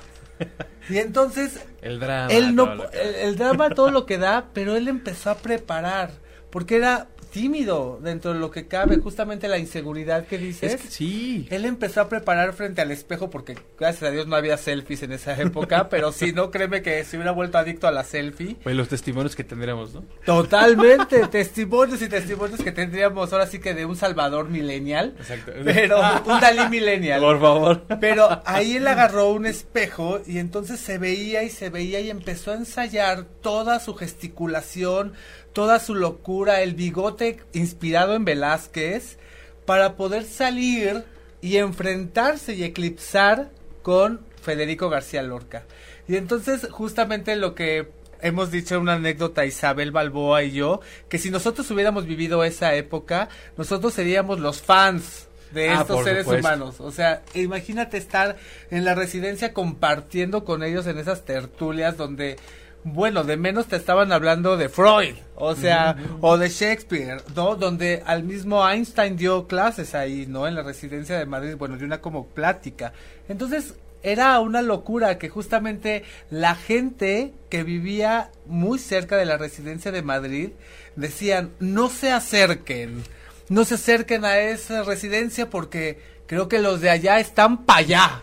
Y 0.90 0.98
entonces 0.98 1.60
El 1.82 2.00
drama. 2.00 2.32
él 2.32 2.56
no 2.56 2.84
el 2.94 3.36
drama 3.36 3.70
todo 3.72 3.92
lo 3.92 4.06
que 4.06 4.18
da, 4.18 4.46
pero 4.54 4.76
él 4.76 4.88
empezó 4.88 5.30
a 5.32 5.36
preparar 5.36 6.12
porque 6.50 6.78
era 6.78 7.08
tímido 7.30 8.00
dentro 8.02 8.34
de 8.34 8.40
lo 8.40 8.52
que 8.52 8.68
cabe, 8.68 8.98
justamente 8.98 9.48
la 9.48 9.58
inseguridad 9.58 10.26
que 10.26 10.38
dices. 10.38 10.74
Es 10.74 10.82
que 10.82 10.88
sí. 10.88 11.48
Él 11.50 11.66
empezó 11.66 12.02
a 12.02 12.10
preparar 12.10 12.54
frente 12.54 12.82
al 12.82 12.92
espejo 12.92 13.30
porque 13.30 13.58
gracias 13.78 14.04
a 14.04 14.12
Dios 14.12 14.28
no 14.28 14.36
había 14.36 14.58
selfies 14.58 15.04
en 15.04 15.12
esa 15.12 15.40
época, 15.40 15.88
pero 15.90 16.12
si 16.12 16.34
no, 16.34 16.52
créeme 16.52 16.82
que 16.82 17.04
se 17.04 17.18
hubiera 17.18 17.32
vuelto 17.32 17.58
adicto 17.58 17.88
a 17.88 17.92
la 17.92 18.04
selfie. 18.04 18.58
Pues 18.64 18.76
los 18.76 18.88
testimonios 18.88 19.36
que 19.36 19.44
tendríamos, 19.44 19.94
¿no? 19.94 20.04
Totalmente, 20.26 21.28
testimonios 21.32 22.02
y 22.02 22.10
testimonios 22.10 22.62
que 22.62 22.72
tendríamos 22.72 23.32
ahora 23.32 23.48
sí 23.48 23.60
que 23.60 23.74
de 23.74 23.86
un 23.86 23.96
Salvador 23.96 24.50
millennial, 24.50 25.16
Exacto. 25.20 25.52
pero 25.64 26.00
un 26.26 26.40
Dalí 26.40 26.68
millennial. 26.70 27.22
Por 27.22 27.40
favor. 27.40 27.84
Pero 28.00 28.42
ahí 28.46 28.78
él 28.78 28.88
agarró 28.88 29.32
un 29.32 29.46
espejo 29.46 30.22
y 30.26 30.40
entonces 30.40 30.80
se 30.80 30.98
veía 30.98 31.44
y 31.44 31.50
se 31.50 31.70
veía 31.70 32.00
y 32.00 32.10
empezó 32.10 32.52
a 32.52 32.56
ensayar 32.56 33.26
toda 33.42 33.80
su 33.80 33.96
gesticulación, 33.96 35.14
toda 35.60 35.80
su 35.82 35.94
locura, 35.94 36.62
el 36.62 36.74
bigote 36.74 37.42
inspirado 37.52 38.16
en 38.16 38.24
Velázquez, 38.24 39.18
para 39.66 39.98
poder 39.98 40.24
salir 40.24 41.04
y 41.42 41.58
enfrentarse 41.58 42.54
y 42.54 42.64
eclipsar 42.64 43.50
con 43.82 44.22
Federico 44.42 44.88
García 44.90 45.22
Lorca. 45.22 45.66
Y 46.08 46.16
entonces 46.16 46.70
justamente 46.72 47.36
lo 47.36 47.56
que 47.56 47.90
hemos 48.22 48.52
dicho 48.52 48.76
en 48.76 48.82
una 48.84 48.94
anécdota 48.94 49.46
Isabel 49.46 49.92
Balboa 49.92 50.44
y 50.44 50.52
yo, 50.52 50.80
que 51.10 51.18
si 51.18 51.30
nosotros 51.30 51.70
hubiéramos 51.72 52.06
vivido 52.06 52.46
esa 52.46 52.74
época, 52.76 53.28
nosotros 53.58 53.94
seríamos 53.94 54.40
los 54.40 54.62
fans 54.62 55.28
de 55.52 55.72
Ah, 55.72 55.82
estos 55.82 56.06
seres 56.06 56.24
supuesto. 56.24 56.48
humanos. 56.48 56.80
O 56.80 56.92
sea, 56.92 57.22
imagínate 57.34 57.98
estar 57.98 58.38
en 58.72 58.86
la 58.86 58.96
residencia 58.96 59.52
compartiendo 59.54 60.46
con 60.46 60.64
ellos 60.64 60.88
en 60.88 60.98
esas 61.00 61.26
tertulias 61.26 61.98
donde, 61.98 62.38
bueno, 62.84 63.24
de 63.24 63.38
menos 63.38 63.68
te 63.68 63.76
estaban 63.76 64.12
hablando 64.12 64.56
de 64.58 64.70
Freud, 64.70 65.16
o 65.36 65.56
sea, 65.56 65.96
o 66.22 66.38
de 66.38 66.50
Shakespeare, 66.50 67.22
¿no? 67.36 67.56
Donde 67.56 68.04
al 68.06 68.24
mismo 68.24 68.68
Einstein 68.68 69.18
dio 69.18 69.48
clases 69.48 69.96
ahí, 69.96 70.26
¿no? 70.28 70.48
En 70.48 70.56
la 70.56 70.64
residencia 70.64 71.18
de 71.18 71.26
Madrid, 71.26 71.56
bueno, 71.58 71.78
de 71.78 71.86
una 71.86 72.00
como 72.00 72.28
plática. 72.28 72.94
Entonces, 73.28 73.76
era 74.02 74.40
una 74.40 74.62
locura 74.62 75.18
que 75.18 75.30
justamente 75.30 76.04
la 76.30 76.56
gente 76.56 77.34
que 77.50 77.64
vivía 77.64 78.32
muy 78.46 78.80
cerca 78.80 79.18
de 79.18 79.26
la 79.26 79.38
residencia 79.38 79.92
de 79.92 80.02
Madrid 80.02 80.52
decían, 80.96 81.52
no 81.60 81.90
se 81.90 82.12
acerquen, 82.12 83.04
no 83.50 83.66
se 83.66 83.76
acerquen 83.76 84.24
a 84.24 84.40
esa 84.40 84.84
residencia 84.84 85.50
porque 85.50 86.00
creo 86.28 86.48
que 86.48 86.60
los 86.60 86.80
de 86.80 86.90
allá 86.90 87.20
están 87.20 87.66
para 87.66 87.80
allá. 87.80 88.22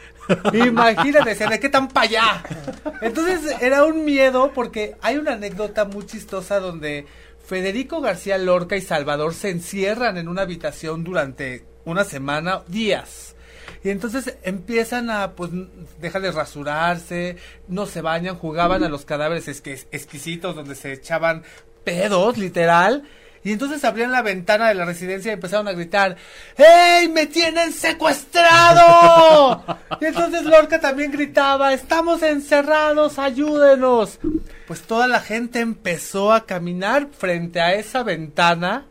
Imagínate, 0.53 1.31
decían, 1.31 1.51
¿de 1.51 1.61
qué 1.61 1.67
están 1.67 1.89
para 1.89 2.07
allá? 2.07 2.43
Entonces 3.01 3.57
era 3.61 3.85
un 3.85 4.05
miedo 4.05 4.53
porque 4.55 4.97
hay 5.03 5.17
una 5.17 5.33
anécdota 5.33 5.85
muy 5.85 6.07
chistosa 6.07 6.61
donde 6.61 7.07
Federico 7.47 8.01
García 8.01 8.39
Lorca 8.39 8.77
y 8.77 8.81
Salvador 8.81 9.35
se 9.35 9.51
encierran 9.51 10.17
en 10.17 10.29
una 10.29 10.43
habitación 10.43 11.05
durante 11.05 11.65
una 11.85 12.05
semana, 12.05 12.63
días. 12.67 13.37
Y 13.85 13.91
entonces 13.91 14.37
empiezan 14.43 15.11
a, 15.11 15.33
pues, 15.33 15.51
dejan 16.01 16.23
de 16.23 16.33
rasurarse, 16.33 17.37
no 17.69 17.87
se 17.87 18.01
bañan, 18.01 18.37
jugaban 18.37 18.83
a 18.83 18.89
los 18.89 19.05
cadáveres 19.05 19.47
exquisitos 19.47 20.57
donde 20.57 20.75
se 20.75 20.93
echaban 20.93 21.45
pedos, 21.85 22.37
literal. 22.37 23.05
Y 23.47 23.53
entonces 23.53 23.85
abrían 23.85 24.11
la 24.11 24.23
ventana 24.23 24.67
de 24.67 24.75
la 24.75 24.85
residencia 24.85 25.31
y 25.31 25.35
empezaron 25.35 25.69
a 25.69 25.73
gritar, 25.73 26.17
¡Ey, 26.57 27.09
me 27.09 27.27
tienen 27.27 27.73
secuestrado! 27.73 29.63
y 30.01 30.05
entonces 30.05 30.43
Lorca 30.43 30.81
también 30.81 31.13
gritaba, 31.13 31.73
¡Estamos 31.73 32.25
encerrados, 32.25 33.21
ayúdenos! 33.21 34.19
Pues 34.67 34.83
toda 34.83 35.07
la 35.07 35.21
gente 35.21 35.61
empezó 35.61 36.33
a 36.33 36.45
caminar 36.45 37.07
frente 37.17 37.61
a 37.61 37.75
esa 37.75 38.03
ventana 38.03 38.87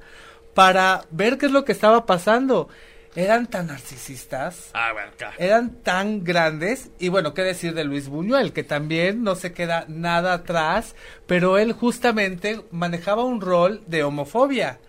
para 0.54 1.04
ver 1.12 1.38
qué 1.38 1.48
es 1.48 1.52
lo 1.52 1.66
que 1.66 1.74
estaba 1.74 2.06
pasando. 2.06 2.70
Eran 3.16 3.48
tan 3.48 3.68
narcisistas, 3.68 4.72
Ah, 4.74 4.92
bueno, 4.94 5.12
eran 5.38 5.82
tan 5.84 6.24
grandes. 6.24 6.90
Y 7.00 7.10
bueno, 7.10 7.34
qué 7.34 7.44
decir 7.44 7.74
de 7.74 7.86
Luis 7.86 8.10
Buñuel, 8.10 8.52
que 8.52 8.64
también 8.64 9.24
no 9.24 9.36
se 9.36 9.54
queda 9.54 9.86
nada 9.88 10.34
atrás, 10.34 10.96
pero 11.26 11.58
él 11.58 11.72
justamente 11.72 12.62
manejaba 12.72 13.24
un 13.24 13.40
rol 13.40 13.82
de 13.88 14.04
homofobia, 14.04 14.80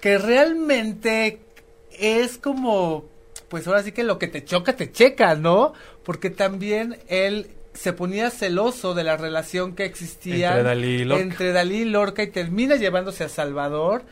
que 0.00 0.16
realmente 0.18 1.40
es 1.98 2.38
como, 2.38 3.04
pues 3.48 3.66
ahora 3.66 3.82
sí 3.82 3.92
que 3.92 4.04
lo 4.04 4.18
que 4.18 4.28
te 4.28 4.44
choca, 4.44 4.74
te 4.74 4.90
checa, 4.90 5.34
¿no? 5.34 5.72
Porque 6.02 6.30
también 6.30 6.98
él 7.08 7.50
se 7.74 7.92
ponía 7.92 8.30
celoso 8.30 8.94
de 8.94 9.04
la 9.04 9.18
relación 9.18 9.74
que 9.74 9.84
existía 9.84 10.48
Entre 10.52 10.62
Dalí 10.62 10.86
y 10.86 11.04
Lorca. 11.04 11.22
entre 11.22 11.52
Dalí 11.52 11.76
y 11.82 11.84
Lorca 11.84 12.22
y 12.22 12.28
termina 12.28 12.76
llevándose 12.76 13.24
a 13.24 13.28
Salvador 13.28 14.02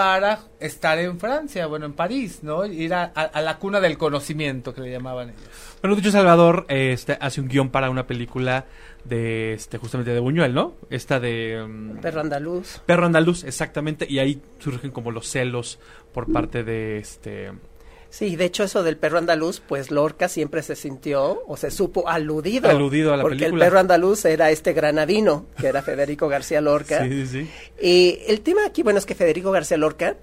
para 0.00 0.38
estar 0.60 0.98
en 0.98 1.18
Francia, 1.20 1.66
bueno, 1.66 1.84
en 1.84 1.92
París, 1.92 2.38
¿no? 2.42 2.64
Ir 2.64 2.94
a, 2.94 3.12
a- 3.14 3.20
a 3.24 3.42
la 3.42 3.58
cuna 3.58 3.80
del 3.80 3.98
conocimiento, 3.98 4.72
que 4.72 4.80
le 4.80 4.90
llamaban 4.90 5.28
ellos. 5.28 5.42
Bueno, 5.82 5.94
dicho 5.94 6.10
Salvador, 6.10 6.64
eh, 6.70 6.92
este, 6.94 7.18
hace 7.20 7.42
un 7.42 7.48
guion 7.48 7.68
para 7.68 7.90
una 7.90 8.06
película 8.06 8.64
de, 9.04 9.52
este, 9.52 9.76
justamente 9.76 10.12
de 10.14 10.20
Buñuel, 10.20 10.54
¿no? 10.54 10.72
Esta 10.88 11.20
de... 11.20 11.62
mm, 11.68 11.98
Perro 12.00 12.22
andaluz. 12.22 12.80
Perro 12.86 13.04
andaluz, 13.04 13.44
exactamente, 13.44 14.06
y 14.08 14.20
ahí 14.20 14.40
surgen 14.58 14.90
como 14.90 15.10
los 15.10 15.26
celos 15.28 15.78
por 16.14 16.32
parte 16.32 16.64
de 16.64 16.96
este... 16.96 17.52
Sí, 18.10 18.34
de 18.36 18.44
hecho 18.46 18.64
eso 18.64 18.82
del 18.82 18.96
perro 18.96 19.18
andaluz, 19.18 19.60
pues 19.66 19.90
Lorca 19.92 20.28
siempre 20.28 20.62
se 20.64 20.74
sintió 20.74 21.42
o 21.46 21.56
se 21.56 21.70
supo 21.70 22.08
aludido. 22.08 22.68
Aludido 22.68 23.14
a 23.14 23.16
la 23.16 23.22
porque 23.22 23.38
película. 23.38 23.64
el 23.64 23.70
perro 23.70 23.78
andaluz 23.80 24.24
era 24.24 24.50
este 24.50 24.72
granadino, 24.72 25.46
que 25.58 25.68
era 25.68 25.80
Federico 25.80 26.28
García 26.28 26.60
Lorca. 26.60 27.04
Sí, 27.04 27.26
sí, 27.26 27.26
sí. 27.26 27.50
Y 27.80 28.18
el 28.26 28.40
tema 28.40 28.66
aquí, 28.66 28.82
bueno, 28.82 28.98
es 28.98 29.06
que 29.06 29.14
Federico 29.14 29.52
García 29.52 29.76
Lorca, 29.76 30.16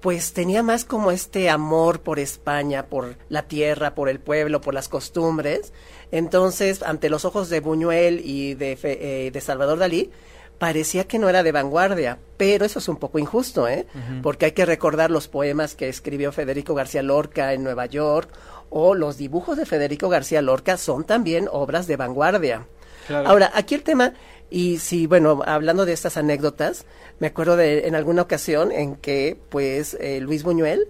pues 0.00 0.32
tenía 0.32 0.62
más 0.62 0.84
como 0.86 1.10
este 1.10 1.50
amor 1.50 2.00
por 2.00 2.18
España, 2.18 2.86
por 2.86 3.16
la 3.28 3.42
tierra, 3.42 3.94
por 3.94 4.08
el 4.08 4.20
pueblo, 4.20 4.60
por 4.60 4.72
las 4.72 4.88
costumbres. 4.88 5.72
Entonces, 6.12 6.82
ante 6.82 7.10
los 7.10 7.24
ojos 7.26 7.50
de 7.50 7.60
Buñuel 7.60 8.22
y 8.24 8.54
de, 8.54 8.76
Fe- 8.76 9.26
eh, 9.26 9.30
de 9.30 9.40
Salvador 9.42 9.78
Dalí, 9.78 10.10
parecía 10.58 11.04
que 11.04 11.18
no 11.18 11.28
era 11.28 11.42
de 11.42 11.52
vanguardia, 11.52 12.18
pero 12.36 12.64
eso 12.64 12.78
es 12.78 12.88
un 12.88 12.96
poco 12.96 13.18
injusto, 13.18 13.68
¿eh? 13.68 13.86
Porque 14.22 14.46
hay 14.46 14.52
que 14.52 14.66
recordar 14.66 15.10
los 15.10 15.28
poemas 15.28 15.74
que 15.74 15.88
escribió 15.88 16.32
Federico 16.32 16.74
García 16.74 17.02
Lorca 17.02 17.52
en 17.52 17.62
Nueva 17.62 17.86
York 17.86 18.28
o 18.70 18.94
los 18.94 19.16
dibujos 19.16 19.56
de 19.56 19.66
Federico 19.66 20.08
García 20.08 20.42
Lorca 20.42 20.76
son 20.76 21.04
también 21.04 21.48
obras 21.50 21.86
de 21.86 21.96
vanguardia. 21.96 22.66
Claro. 23.06 23.28
Ahora, 23.28 23.50
aquí 23.54 23.74
el 23.74 23.82
tema, 23.82 24.12
y 24.50 24.78
si, 24.78 25.06
bueno, 25.06 25.42
hablando 25.46 25.86
de 25.86 25.92
estas 25.92 26.16
anécdotas, 26.16 26.84
me 27.20 27.28
acuerdo 27.28 27.56
de 27.56 27.86
en 27.86 27.94
alguna 27.94 28.22
ocasión 28.22 28.72
en 28.72 28.96
que, 28.96 29.38
pues, 29.48 29.96
eh, 30.00 30.20
Luis 30.20 30.42
Buñuel, 30.42 30.88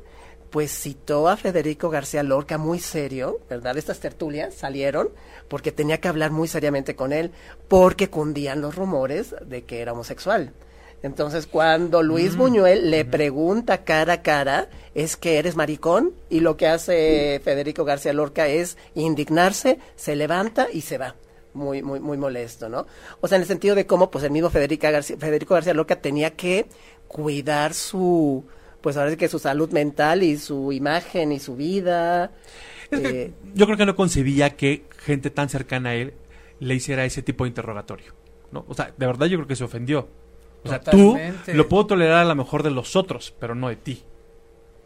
pues 0.50 0.72
citó 0.72 1.28
a 1.28 1.36
Federico 1.36 1.90
García 1.90 2.22
Lorca 2.22 2.58
muy 2.58 2.78
serio, 2.78 3.40
¿verdad? 3.50 3.76
Estas 3.76 4.00
tertulias 4.00 4.54
salieron 4.54 5.10
porque 5.48 5.72
tenía 5.72 6.00
que 6.00 6.08
hablar 6.08 6.30
muy 6.30 6.48
seriamente 6.48 6.96
con 6.96 7.12
él, 7.12 7.32
porque 7.68 8.08
cundían 8.08 8.60
los 8.60 8.74
rumores 8.74 9.34
de 9.46 9.64
que 9.64 9.80
era 9.80 9.92
homosexual. 9.92 10.52
Entonces, 11.02 11.46
cuando 11.46 12.02
Luis 12.02 12.36
Buñuel 12.36 12.90
le 12.90 13.04
pregunta 13.04 13.84
cara 13.84 14.14
a 14.14 14.22
cara, 14.22 14.68
es 14.94 15.16
que 15.16 15.38
eres 15.38 15.54
maricón, 15.54 16.12
y 16.28 16.40
lo 16.40 16.56
que 16.56 16.66
hace 16.66 17.40
Federico 17.44 17.84
García 17.84 18.12
Lorca 18.12 18.48
es 18.48 18.76
indignarse, 18.94 19.78
se 19.94 20.16
levanta 20.16 20.66
y 20.72 20.80
se 20.80 20.98
va. 20.98 21.14
Muy, 21.54 21.82
muy, 21.82 22.00
muy 22.00 22.18
molesto, 22.18 22.68
¿no? 22.68 22.86
O 23.20 23.28
sea, 23.28 23.36
en 23.36 23.42
el 23.42 23.48
sentido 23.48 23.74
de 23.74 23.86
cómo, 23.86 24.10
pues, 24.10 24.24
el 24.24 24.32
mismo 24.32 24.50
Federico 24.50 24.90
García, 24.90 25.16
Federico 25.18 25.54
García 25.54 25.72
Lorca 25.72 26.00
tenía 26.00 26.34
que 26.34 26.66
cuidar 27.06 27.74
su, 27.74 28.44
pues, 28.88 28.96
ahora 28.96 29.10
sí 29.10 29.18
que 29.18 29.28
su 29.28 29.38
salud 29.38 29.70
mental 29.70 30.22
y 30.22 30.38
su 30.38 30.72
imagen 30.72 31.30
y 31.30 31.38
su 31.40 31.56
vida. 31.56 32.32
Es 32.90 33.00
que 33.00 33.22
Eh, 33.22 33.32
yo 33.52 33.66
creo 33.66 33.76
que 33.76 33.84
no 33.84 33.94
concebía 33.94 34.56
que 34.56 34.84
gente 34.96 35.28
tan 35.28 35.50
cercana 35.50 35.90
a 35.90 35.94
él 35.94 36.14
le 36.58 36.74
hiciera 36.74 37.04
ese 37.04 37.20
tipo 37.20 37.44
de 37.44 37.48
interrogatorio, 37.48 38.14
¿no? 38.50 38.64
O 38.66 38.72
sea, 38.72 38.94
de 38.96 39.06
verdad 39.06 39.26
yo 39.26 39.36
creo 39.36 39.46
que 39.46 39.56
se 39.56 39.64
ofendió. 39.64 40.08
O 40.64 40.68
sea, 40.70 40.80
tú 40.80 41.18
lo 41.52 41.68
puedo 41.68 41.84
tolerar 41.84 42.24
a 42.24 42.24
lo 42.24 42.34
mejor 42.34 42.62
de 42.62 42.70
los 42.70 42.96
otros, 42.96 43.34
pero 43.38 43.54
no 43.54 43.68
de 43.68 43.76
ti, 43.76 44.04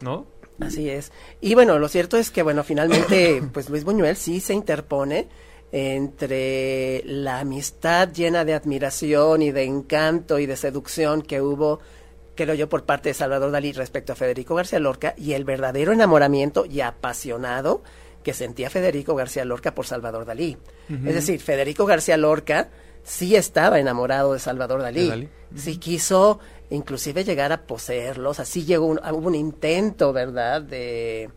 ¿no? 0.01 0.25
Así 0.59 0.89
es. 0.89 1.13
Y 1.39 1.53
bueno, 1.53 1.79
lo 1.79 1.87
cierto 1.87 2.17
es 2.17 2.29
que, 2.29 2.43
bueno, 2.43 2.65
finalmente, 2.65 3.41
pues 3.53 3.69
Luis 3.69 3.85
Buñuel 3.85 4.17
sí 4.17 4.41
se 4.41 4.53
interpone 4.53 5.29
entre 5.71 7.03
la 7.05 7.39
amistad 7.39 8.11
llena 8.11 8.43
de 8.43 8.53
admiración 8.53 9.41
y 9.41 9.51
de 9.51 9.63
encanto 9.63 10.39
y 10.39 10.45
de 10.45 10.57
seducción 10.57 11.21
que 11.21 11.41
hubo, 11.41 11.79
creo 12.35 12.55
yo, 12.55 12.69
por 12.69 12.85
parte 12.85 13.09
de 13.09 13.13
Salvador 13.13 13.51
Dalí 13.51 13.71
respecto 13.73 14.13
a 14.13 14.15
Federico 14.15 14.55
García 14.55 14.79
Lorca 14.79 15.13
y 15.17 15.33
el 15.33 15.45
verdadero 15.45 15.91
enamoramiento 15.91 16.65
y 16.65 16.81
apasionado 16.81 17.83
que 18.23 18.33
sentía 18.33 18.69
Federico 18.69 19.15
García 19.15 19.45
Lorca 19.45 19.75
por 19.75 19.85
Salvador 19.85 20.25
Dalí. 20.25 20.57
Es 20.89 21.13
decir, 21.13 21.41
Federico 21.41 21.85
García 21.85 22.17
Lorca 22.17 22.69
sí 23.03 23.35
estaba 23.35 23.79
enamorado 23.79 24.33
de 24.33 24.39
Salvador 24.39 24.81
Dalí. 24.81 25.29
Sí 25.55 25.77
quiso 25.77 26.39
inclusive 26.69 27.23
llegar 27.23 27.51
a 27.51 27.63
poseerlos, 27.63 28.39
así 28.39 28.65
llegó 28.65 28.87
un, 28.87 28.99
hubo 28.99 29.27
un 29.27 29.35
intento, 29.35 30.13
¿verdad?, 30.13 30.61
de, 30.61 31.29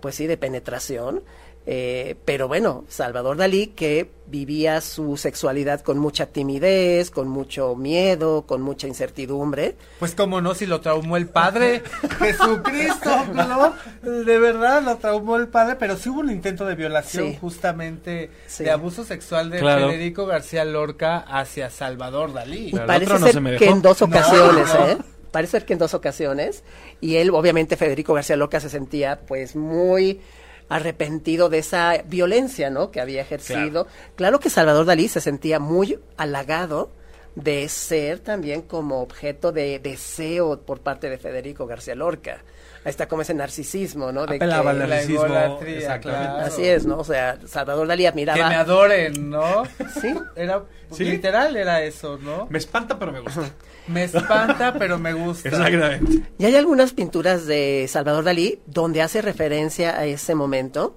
pues 0.00 0.16
sí, 0.16 0.26
de 0.26 0.36
penetración. 0.36 1.22
Eh, 1.64 2.16
pero 2.24 2.48
bueno, 2.48 2.84
Salvador 2.88 3.36
Dalí 3.36 3.68
que 3.68 4.10
vivía 4.26 4.80
su 4.80 5.16
sexualidad 5.16 5.80
con 5.82 5.96
mucha 5.98 6.26
timidez, 6.26 7.10
con 7.10 7.28
mucho 7.28 7.76
miedo, 7.76 8.46
con 8.46 8.62
mucha 8.62 8.88
incertidumbre. 8.88 9.76
Pues 10.00 10.14
como 10.16 10.40
no, 10.40 10.54
si 10.54 10.66
lo 10.66 10.80
traumó 10.80 11.16
el 11.16 11.28
padre, 11.28 11.82
Jesucristo, 12.18 13.10
¿no? 13.32 13.74
De 14.02 14.38
verdad 14.38 14.82
lo 14.82 14.96
traumó 14.96 15.36
el 15.36 15.48
padre, 15.48 15.76
pero 15.78 15.96
sí 15.96 16.08
hubo 16.08 16.20
un 16.20 16.30
intento 16.30 16.64
de 16.66 16.74
violación 16.74 17.30
Sí. 17.30 17.38
justamente 17.40 18.30
Sí. 18.46 18.64
de 18.64 18.70
abuso 18.70 19.04
sexual 19.04 19.50
de 19.50 19.60
Claro. 19.60 19.88
Federico 19.90 20.26
García 20.26 20.64
Lorca 20.64 21.18
hacia 21.18 21.70
Salvador 21.70 22.32
Dalí. 22.32 22.72
Parece 22.72 23.04
otro 23.04 23.18
no 23.20 23.26
ser 23.26 23.34
se 23.34 23.40
me 23.40 23.56
que 23.56 23.66
en 23.68 23.82
dos 23.82 24.02
ocasiones, 24.02 24.66
no. 24.74 24.88
¿eh? 24.88 24.98
Parece 25.30 25.52
ser 25.52 25.64
que 25.64 25.72
en 25.74 25.78
dos 25.78 25.94
ocasiones. 25.94 26.62
Y 27.00 27.16
él, 27.16 27.30
obviamente, 27.30 27.76
Federico 27.76 28.12
García 28.14 28.36
Loca 28.36 28.60
se 28.60 28.68
sentía, 28.68 29.20
pues, 29.26 29.56
muy 29.56 30.20
arrepentido 30.68 31.48
de 31.48 31.58
esa 31.58 32.02
violencia, 32.06 32.70
¿no? 32.70 32.90
Que 32.90 33.00
había 33.00 33.22
ejercido. 33.22 33.86
Claro, 34.16 34.40
que 34.40 34.50
Salvador 34.50 34.86
Dalí 34.86 35.08
se 35.08 35.20
sentía 35.20 35.58
muy 35.58 35.98
halagado 36.16 36.90
de 37.34 37.68
ser 37.68 38.18
también 38.20 38.62
como 38.62 39.00
objeto 39.00 39.52
de 39.52 39.78
deseo 39.78 40.60
por 40.60 40.80
parte 40.80 41.08
de 41.08 41.18
Federico 41.18 41.66
García 41.66 41.94
Lorca. 41.94 42.42
Ahí 42.84 42.90
está 42.90 43.06
como 43.06 43.22
ese 43.22 43.32
narcisismo, 43.32 44.10
¿no? 44.12 44.26
De 44.26 44.36
Apelaba 44.36 44.72
que- 44.72 44.78
la 44.80 44.86
narcisismo. 44.88 45.26
idolatría, 45.26 45.76
exactamente. 45.78 46.24
claro. 46.26 46.46
Así 46.46 46.64
es, 46.66 46.84
¿no? 46.84 46.98
O 46.98 47.04
sea, 47.04 47.38
Salvador 47.46 47.86
Dalí 47.86 48.06
admiraba... 48.06 48.38
Que 48.38 48.44
me 48.48 48.54
adoren, 48.56 49.30
¿no? 49.30 49.62
Sí. 50.00 50.14
Era, 50.36 50.62
Sí. 50.90 51.04
literal 51.04 51.56
era 51.56 51.80
eso, 51.82 52.18
¿no? 52.18 52.46
Me 52.50 52.58
espanta, 52.58 52.98
pero 52.98 53.12
me 53.12 53.20
gusta. 53.20 53.42
Me 53.86 54.04
espanta, 54.04 54.74
pero 54.78 54.98
me 54.98 55.12
gusta. 55.12 55.48
Exactamente. 55.48 56.22
Y 56.38 56.44
hay 56.44 56.56
algunas 56.56 56.92
pinturas 56.92 57.46
de 57.46 57.86
Salvador 57.88 58.24
Dalí 58.24 58.60
donde 58.66 59.02
hace 59.02 59.22
referencia 59.22 59.98
a 59.98 60.06
ese 60.06 60.34
momento. 60.34 60.96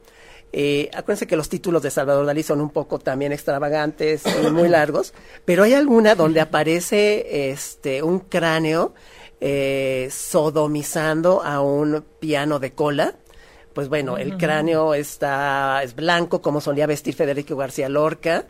Eh, 0.57 0.89
acuérdense 0.93 1.27
que 1.27 1.35
los 1.35 1.49
títulos 1.49 1.83
de 1.83 1.91
Salvador 1.91 2.25
Dalí 2.25 2.41
son 2.41 2.61
un 2.61 2.69
poco 2.69 2.99
también 2.99 3.33
extravagantes 3.33 4.23
y 4.25 4.49
muy 4.51 4.69
largos, 4.69 5.13
pero 5.43 5.63
hay 5.63 5.73
alguna 5.73 6.15
donde 6.15 6.39
aparece 6.39 7.51
este 7.51 8.01
un 8.01 8.19
cráneo 8.19 8.93
eh, 9.41 10.07
sodomizando 10.11 11.43
a 11.43 11.61
un 11.61 12.05
piano 12.19 12.59
de 12.59 12.71
cola. 12.71 13.15
Pues 13.73 13.89
bueno, 13.89 14.17
el 14.17 14.37
cráneo 14.37 14.93
está 14.93 15.81
es 15.83 15.93
blanco 15.93 16.41
como 16.41 16.61
solía 16.61 16.87
vestir 16.87 17.15
Federico 17.15 17.57
García 17.57 17.89
Lorca. 17.89 18.45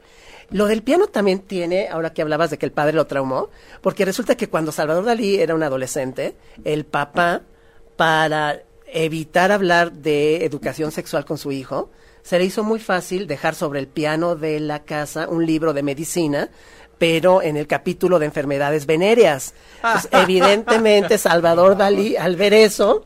Lo 0.49 0.67
del 0.67 0.83
piano 0.83 1.07
también 1.07 1.39
tiene, 1.39 1.87
ahora 1.87 2.13
que 2.13 2.21
hablabas 2.21 2.49
de 2.49 2.57
que 2.57 2.65
el 2.65 2.71
padre 2.71 2.93
lo 2.93 3.07
traumó, 3.07 3.49
porque 3.81 4.05
resulta 4.05 4.35
que 4.35 4.49
cuando 4.49 4.71
Salvador 4.71 5.05
Dalí 5.05 5.37
era 5.37 5.55
un 5.55 5.63
adolescente, 5.63 6.35
el 6.63 6.85
papá, 6.85 7.41
para 7.95 8.61
evitar 8.87 9.51
hablar 9.51 9.91
de 9.91 10.45
educación 10.45 10.91
sexual 10.91 11.25
con 11.25 11.37
su 11.37 11.51
hijo, 11.51 11.89
se 12.25 12.39
le 12.39 12.45
hizo 12.45 12.63
muy 12.63 12.79
fácil 12.79 13.27
dejar 13.27 13.53
sobre 13.53 13.79
el 13.79 13.87
piano 13.87 14.35
de 14.35 14.59
la 14.59 14.83
casa 14.83 15.27
un 15.27 15.45
libro 15.45 15.73
de 15.73 15.83
medicina, 15.83 16.49
pero 16.97 17.41
en 17.41 17.57
el 17.57 17.67
capítulo 17.67 18.19
de 18.19 18.25
enfermedades 18.27 18.85
venéreas. 18.85 19.53
Pues, 19.81 20.07
evidentemente, 20.23 21.17
Salvador 21.17 21.75
Dalí, 21.77 22.15
al 22.15 22.35
ver 22.35 22.53
eso, 22.53 23.05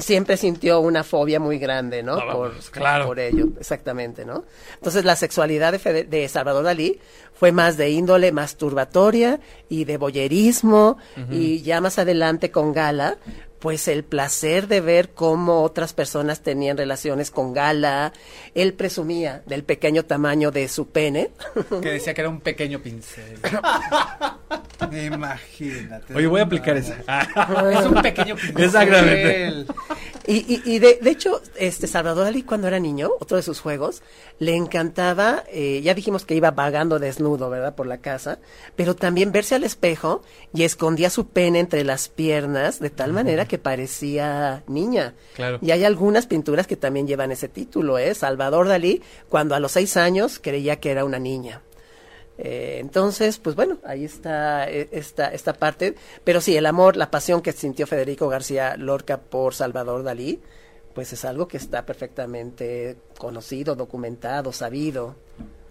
siempre 0.00 0.36
sintió 0.36 0.80
una 0.80 1.04
fobia 1.04 1.38
muy 1.40 1.58
grande, 1.58 2.02
¿no? 2.02 2.16
No, 2.16 2.32
por, 2.32 2.58
claro. 2.70 3.06
por 3.06 3.18
ello, 3.20 3.48
exactamente, 3.60 4.24
¿no? 4.24 4.44
Entonces, 4.74 5.04
la 5.04 5.14
sexualidad 5.16 5.72
de, 5.72 5.78
Fede- 5.78 6.04
de 6.08 6.28
Salvador 6.28 6.64
Dalí 6.64 6.98
fue 7.32 7.52
más 7.52 7.76
de 7.76 7.90
índole 7.90 8.32
masturbatoria 8.32 9.38
y 9.68 9.84
de 9.84 9.96
boyerismo, 9.96 10.98
y 11.30 11.62
ya 11.62 11.80
más 11.80 11.98
adelante 11.98 12.50
con 12.50 12.72
Gala, 12.72 13.16
pues 13.58 13.88
el 13.88 14.04
placer 14.04 14.68
de 14.68 14.80
ver 14.80 15.10
cómo 15.10 15.62
otras 15.62 15.92
personas 15.92 16.42
tenían 16.42 16.76
relaciones 16.76 17.30
con 17.30 17.52
Gala, 17.52 18.12
él 18.54 18.74
presumía 18.74 19.42
del 19.46 19.64
pequeño 19.64 20.04
tamaño 20.04 20.50
de 20.50 20.68
su 20.68 20.88
pene. 20.88 21.30
Que 21.82 21.92
decía 21.92 22.14
que 22.14 22.20
era 22.22 22.30
un 22.30 22.40
pequeño 22.40 22.80
pincel. 22.80 23.38
Imagínate. 25.12 26.14
Oye, 26.14 26.26
voy 26.26 26.40
a 26.40 26.44
aplicar 26.44 26.76
esa. 26.76 26.96
Es 27.70 27.86
un 27.86 28.00
pequeño 28.02 28.36
pincel. 28.36 28.64
Exactamente. 28.64 29.66
Y, 30.26 30.36
y, 30.36 30.62
y 30.64 30.78
de, 30.78 30.98
de 31.00 31.10
hecho, 31.10 31.40
este 31.56 31.86
Salvador 31.86 32.24
Dalí 32.24 32.42
cuando 32.42 32.68
era 32.68 32.78
niño, 32.78 33.10
otro 33.18 33.36
de 33.36 33.42
sus 33.42 33.60
juegos, 33.60 34.02
le 34.38 34.54
encantaba, 34.54 35.44
eh, 35.50 35.80
ya 35.82 35.94
dijimos 35.94 36.24
que 36.24 36.34
iba 36.34 36.50
vagando 36.50 36.98
desnudo, 36.98 37.50
¿verdad? 37.50 37.74
Por 37.74 37.86
la 37.86 37.98
casa, 37.98 38.38
pero 38.76 38.94
también 38.94 39.32
verse 39.32 39.54
al 39.54 39.64
espejo 39.64 40.22
y 40.54 40.64
escondía 40.64 41.10
su 41.10 41.28
pene 41.28 41.60
entre 41.60 41.82
las 41.84 42.08
piernas 42.08 42.78
de 42.78 42.90
tal 42.90 43.12
manera 43.12 43.46
que 43.48 43.58
parecía 43.58 44.62
niña. 44.68 45.14
Claro. 45.34 45.58
Y 45.60 45.70
hay 45.70 45.84
algunas 45.84 46.26
pinturas 46.26 46.66
que 46.66 46.76
también 46.76 47.06
llevan 47.06 47.32
ese 47.32 47.48
título, 47.48 47.98
¿eh? 47.98 48.14
Salvador 48.14 48.68
Dalí, 48.68 49.02
cuando 49.28 49.54
a 49.54 49.60
los 49.60 49.72
seis 49.72 49.96
años 49.96 50.38
creía 50.40 50.76
que 50.76 50.90
era 50.90 51.04
una 51.04 51.18
niña. 51.18 51.62
Eh, 52.38 52.78
entonces, 52.80 53.38
pues 53.38 53.56
bueno, 53.56 53.78
ahí 53.84 54.04
está 54.04 54.70
eh, 54.70 54.88
esta, 54.92 55.32
esta 55.32 55.54
parte. 55.54 55.96
Pero 56.22 56.40
sí, 56.40 56.56
el 56.56 56.66
amor, 56.66 56.96
la 56.96 57.10
pasión 57.10 57.42
que 57.42 57.52
sintió 57.52 57.86
Federico 57.86 58.28
García 58.28 58.76
Lorca 58.76 59.18
por 59.18 59.54
Salvador 59.54 60.04
Dalí, 60.04 60.40
pues 60.94 61.12
es 61.12 61.24
algo 61.24 61.48
que 61.48 61.56
está 61.56 61.84
perfectamente 61.84 62.96
conocido, 63.18 63.74
documentado, 63.74 64.52
sabido. 64.52 65.16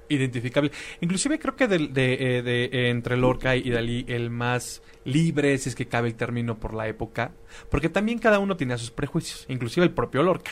Identificable. 0.10 0.72
Inclusive 1.02 1.40
creo 1.40 1.56
que 1.56 1.68
de, 1.68 1.76
eh, 1.78 2.42
de, 2.42 2.66
eh, 2.66 2.90
entre 2.90 3.18
Lorca 3.18 3.56
y 3.56 3.70
Dalí 3.70 4.06
el 4.08 4.30
más 4.30 4.82
libre, 5.06 5.58
si 5.58 5.70
es 5.70 5.76
que 5.76 5.88
cabe 5.88 6.10
el 6.10 6.16
término 6.16 6.60
por 6.60 6.74
la 6.74 6.88
época, 6.88 7.32
porque 7.70 7.90
también 7.90 8.20
cada 8.20 8.40
uno 8.40 8.58
tenía 8.58 8.78
sus 8.78 8.92
prejuicios, 8.92 9.46
inclusive 9.50 9.86
el 9.86 9.94
propio 9.94 10.24
Lorca, 10.24 10.52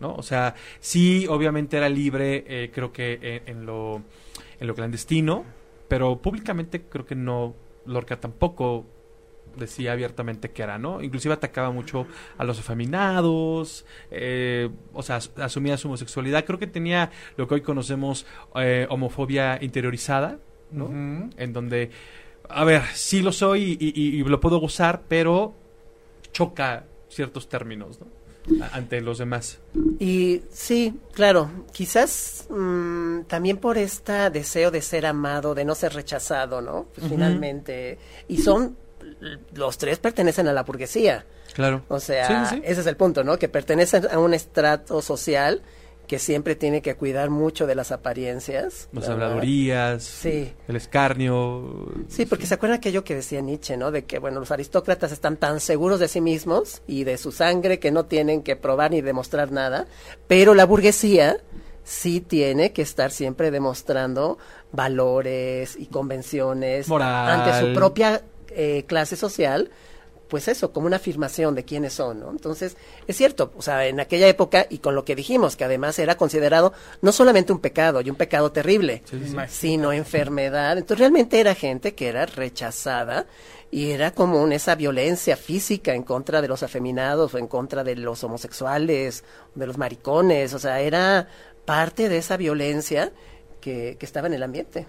¿no? 0.00 0.14
O 0.14 0.22
sea, 0.22 0.54
sí, 0.80 1.26
obviamente 1.28 1.76
era 1.76 1.88
libre, 1.88 2.44
eh, 2.46 2.70
creo 2.72 2.92
que 2.92 3.42
en, 3.46 3.58
en 3.58 3.66
lo 3.66 4.02
en 4.62 4.68
lo 4.68 4.76
clandestino, 4.76 5.44
pero 5.88 6.22
públicamente 6.22 6.82
creo 6.82 7.04
que 7.04 7.16
no 7.16 7.56
Lorca 7.84 8.20
tampoco 8.20 8.86
decía 9.56 9.92
abiertamente 9.92 10.50
que 10.50 10.62
era, 10.62 10.78
¿no? 10.78 11.02
Inclusive 11.02 11.34
atacaba 11.34 11.70
mucho 11.70 12.06
a 12.38 12.44
los 12.44 12.58
afeminados, 12.58 13.84
eh, 14.10 14.68
o 14.92 15.02
sea, 15.02 15.16
as- 15.16 15.30
asumía 15.36 15.76
su 15.76 15.88
homosexualidad. 15.88 16.44
Creo 16.44 16.58
que 16.58 16.66
tenía 16.66 17.10
lo 17.36 17.46
que 17.48 17.54
hoy 17.54 17.60
conocemos 17.62 18.26
eh, 18.56 18.86
homofobia 18.90 19.58
interiorizada, 19.62 20.38
¿no? 20.70 20.86
En 21.36 21.52
donde, 21.52 21.90
a 22.48 22.64
ver, 22.64 22.82
sí 22.94 23.20
lo 23.22 23.32
soy 23.32 23.76
y, 23.80 23.92
y- 23.94 24.20
y 24.20 24.24
lo 24.24 24.40
puedo 24.40 24.58
gozar, 24.58 25.02
pero 25.08 25.54
choca 26.32 26.84
ciertos 27.08 27.48
términos, 27.48 28.00
¿no? 28.00 28.06
Ante 28.72 29.00
los 29.00 29.18
demás. 29.18 29.60
Y 30.00 30.42
sí, 30.50 30.94
claro, 31.12 31.48
quizás 31.72 32.48
mm, 32.50 33.20
también 33.28 33.58
por 33.58 33.78
este 33.78 34.30
deseo 34.30 34.72
de 34.72 34.82
ser 34.82 35.06
amado, 35.06 35.54
de 35.54 35.64
no 35.64 35.76
ser 35.76 35.92
rechazado, 35.94 36.60
¿no? 36.60 36.86
Pues. 36.94 37.06
Finalmente. 37.08 37.98
Y 38.26 38.38
son, 38.38 38.76
los 39.54 39.78
tres 39.78 39.98
pertenecen 39.98 40.48
a 40.48 40.52
la 40.52 40.62
burguesía. 40.62 41.24
Claro. 41.54 41.82
O 41.88 42.00
sea, 42.00 42.26
Sí, 42.48 42.54
sí, 42.56 42.56
sí. 42.56 42.62
ese 42.64 42.80
es 42.80 42.86
el 42.86 42.96
punto, 42.96 43.24
¿no? 43.24 43.38
Que 43.38 43.48
pertenecen 43.48 44.06
a 44.10 44.18
un 44.18 44.32
estrato 44.34 45.02
social 45.02 45.62
que 46.08 46.18
siempre 46.18 46.56
tiene 46.56 46.82
que 46.82 46.94
cuidar 46.96 47.30
mucho 47.30 47.66
de 47.66 47.74
las 47.74 47.92
apariencias. 47.92 48.88
Las 48.92 49.08
¿verdad? 49.08 49.12
habladurías, 49.28 50.02
Sí. 50.02 50.52
el 50.68 50.76
escarnio. 50.76 51.88
Sí, 52.08 52.26
porque 52.26 52.46
se 52.46 52.54
acuerdan 52.54 52.78
aquello 52.78 53.04
que 53.04 53.14
decía 53.14 53.40
Nietzsche, 53.40 53.76
¿no? 53.76 53.90
De 53.90 54.04
que, 54.04 54.18
bueno, 54.18 54.40
los 54.40 54.50
aristócratas 54.50 55.12
están 55.12 55.36
tan 55.36 55.60
seguros 55.60 56.00
de 56.00 56.08
sí 56.08 56.20
mismos 56.20 56.82
y 56.86 57.04
de 57.04 57.16
su 57.18 57.32
sangre 57.32 57.78
que 57.78 57.92
no 57.92 58.04
tienen 58.06 58.42
que 58.42 58.56
probar 58.56 58.90
ni 58.90 59.00
demostrar 59.00 59.52
nada, 59.52 59.86
pero 60.26 60.54
la 60.54 60.66
burguesía 60.66 61.38
sí 61.84 62.20
tiene 62.20 62.72
que 62.72 62.82
estar 62.82 63.10
siempre 63.10 63.50
demostrando 63.50 64.38
valores 64.96 65.76
y 65.78 65.86
convenciones 65.86 66.88
Moral. 66.88 67.40
ante 67.40 67.60
su 67.66 67.74
propia 67.74 68.22
eh, 68.56 68.84
clase 68.86 69.16
social, 69.16 69.70
pues 70.28 70.48
eso, 70.48 70.72
como 70.72 70.86
una 70.86 70.96
afirmación 70.96 71.54
de 71.54 71.64
quiénes 71.64 71.92
son, 71.92 72.20
¿no? 72.20 72.30
Entonces, 72.30 72.76
es 73.06 73.16
cierto, 73.18 73.52
o 73.54 73.60
sea, 73.60 73.86
en 73.86 74.00
aquella 74.00 74.26
época 74.28 74.66
y 74.70 74.78
con 74.78 74.94
lo 74.94 75.04
que 75.04 75.14
dijimos, 75.14 75.56
que 75.56 75.64
además 75.64 75.98
era 75.98 76.16
considerado 76.16 76.72
no 77.02 77.12
solamente 77.12 77.52
un 77.52 77.58
pecado 77.58 78.00
y 78.00 78.08
un 78.08 78.16
pecado 78.16 78.50
terrible, 78.50 79.02
Sí, 79.10 79.18
sí, 79.22 79.28
sí. 79.28 79.36
sino 79.50 79.92
enfermedad. 79.92 80.78
Entonces 80.78 81.00
realmente 81.00 81.38
era 81.38 81.54
gente 81.54 81.94
que 81.94 82.08
era 82.08 82.24
rechazada 82.24 83.26
y 83.70 83.90
era 83.90 84.12
como 84.12 84.42
una- 84.42 84.54
esa 84.54 84.74
violencia 84.74 85.36
física 85.36 85.94
en 85.94 86.02
contra 86.02 86.40
de 86.40 86.48
los 86.48 86.62
afeminados 86.62 87.34
o 87.34 87.38
en 87.38 87.46
contra 87.46 87.84
de 87.84 87.96
los 87.96 88.24
homosexuales, 88.24 89.24
de 89.54 89.66
los 89.66 89.76
maricones, 89.76 90.54
o 90.54 90.58
sea, 90.58 90.80
era 90.80 91.28
parte 91.66 92.08
de 92.08 92.16
esa 92.16 92.38
violencia 92.38 93.12
que, 93.60 93.96
que 93.98 94.06
estaba 94.06 94.28
en 94.28 94.34
el 94.34 94.42
ambiente. 94.42 94.86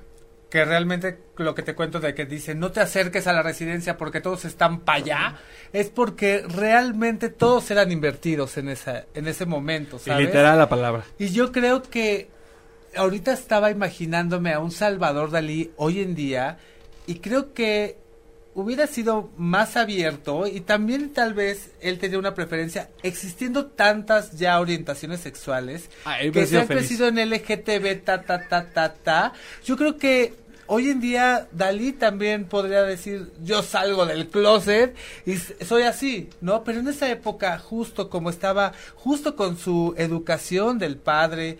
Que 0.54 0.64
realmente 0.66 1.18
lo 1.38 1.56
que 1.56 1.64
te 1.64 1.74
cuento 1.74 2.00
de 2.00 2.14
que 2.14 2.28
dicen 2.28 2.60
no 2.60 2.72
te 2.72 2.80
acerques 2.80 3.26
a 3.26 3.34
la 3.34 3.42
residencia 3.42 3.98
porque 3.98 4.22
todos 4.22 4.46
están 4.46 4.82
para 4.82 5.00
allá 5.00 5.36
es 5.74 5.90
porque 5.90 6.44
realmente 6.48 7.30
todos 7.30 7.72
eran 7.72 7.92
invertidos 7.92 8.56
en 8.58 8.70
esa 8.70 9.06
en 9.16 9.28
ese 9.28 9.48
momento 9.48 9.96
Y 9.96 10.10
¿sabes? 10.10 10.28
literal 10.28 10.60
la 10.60 10.70
palabra. 10.70 11.06
y 11.18 11.30
yo 11.30 11.52
creo 11.52 11.82
que 11.82 12.28
ahorita 12.96 13.34
estaba 13.34 13.72
imaginándome 13.72 14.54
a 14.54 14.60
un 14.60 14.70
Salvador 14.70 15.32
Dalí 15.32 15.72
hoy 15.78 16.02
en 16.02 16.14
día 16.14 16.60
y 17.08 17.16
creo 17.16 17.56
que 17.56 17.98
hubiera 18.54 18.86
sido 18.86 19.32
más 19.36 19.76
abierto 19.76 20.46
y 20.46 20.62
también 20.62 21.14
tal 21.14 21.34
vez 21.34 21.72
él 21.82 21.98
tenía 21.98 22.20
una 22.20 22.36
preferencia 22.36 22.92
existiendo 23.02 23.66
tantas 23.66 24.38
ya 24.38 24.60
orientaciones 24.60 25.20
sexuales 25.22 25.90
Ah, 26.06 26.18
que 26.32 26.46
se 26.46 26.60
han 26.60 26.68
crecido 26.68 27.08
en 27.08 27.18
LGTB 27.28 28.04
ta 28.06 28.22
ta 28.22 28.48
ta 28.48 28.70
ta 28.70 28.94
ta 28.94 29.34
yo 29.66 29.76
creo 29.76 29.98
que 29.98 30.43
hoy 30.68 30.90
en 30.90 31.00
día 31.02 31.48
Dalí 31.52 31.92
también 31.92 32.46
podría 32.46 32.84
decir 32.84 33.32
yo 33.44 33.62
salgo 33.64 34.06
del 34.06 34.28
closet 34.28 34.96
y 35.26 35.38
soy 35.38 35.84
así 35.84 36.30
no 36.42 36.64
pero 36.64 36.80
en 36.80 36.88
esa 36.88 37.10
época 37.10 37.58
justo 37.60 38.10
como 38.10 38.30
estaba 38.30 38.74
justo 38.96 39.36
con 39.36 39.58
su 39.58 39.94
educación 39.98 40.80
del 40.80 40.98
padre 40.98 41.60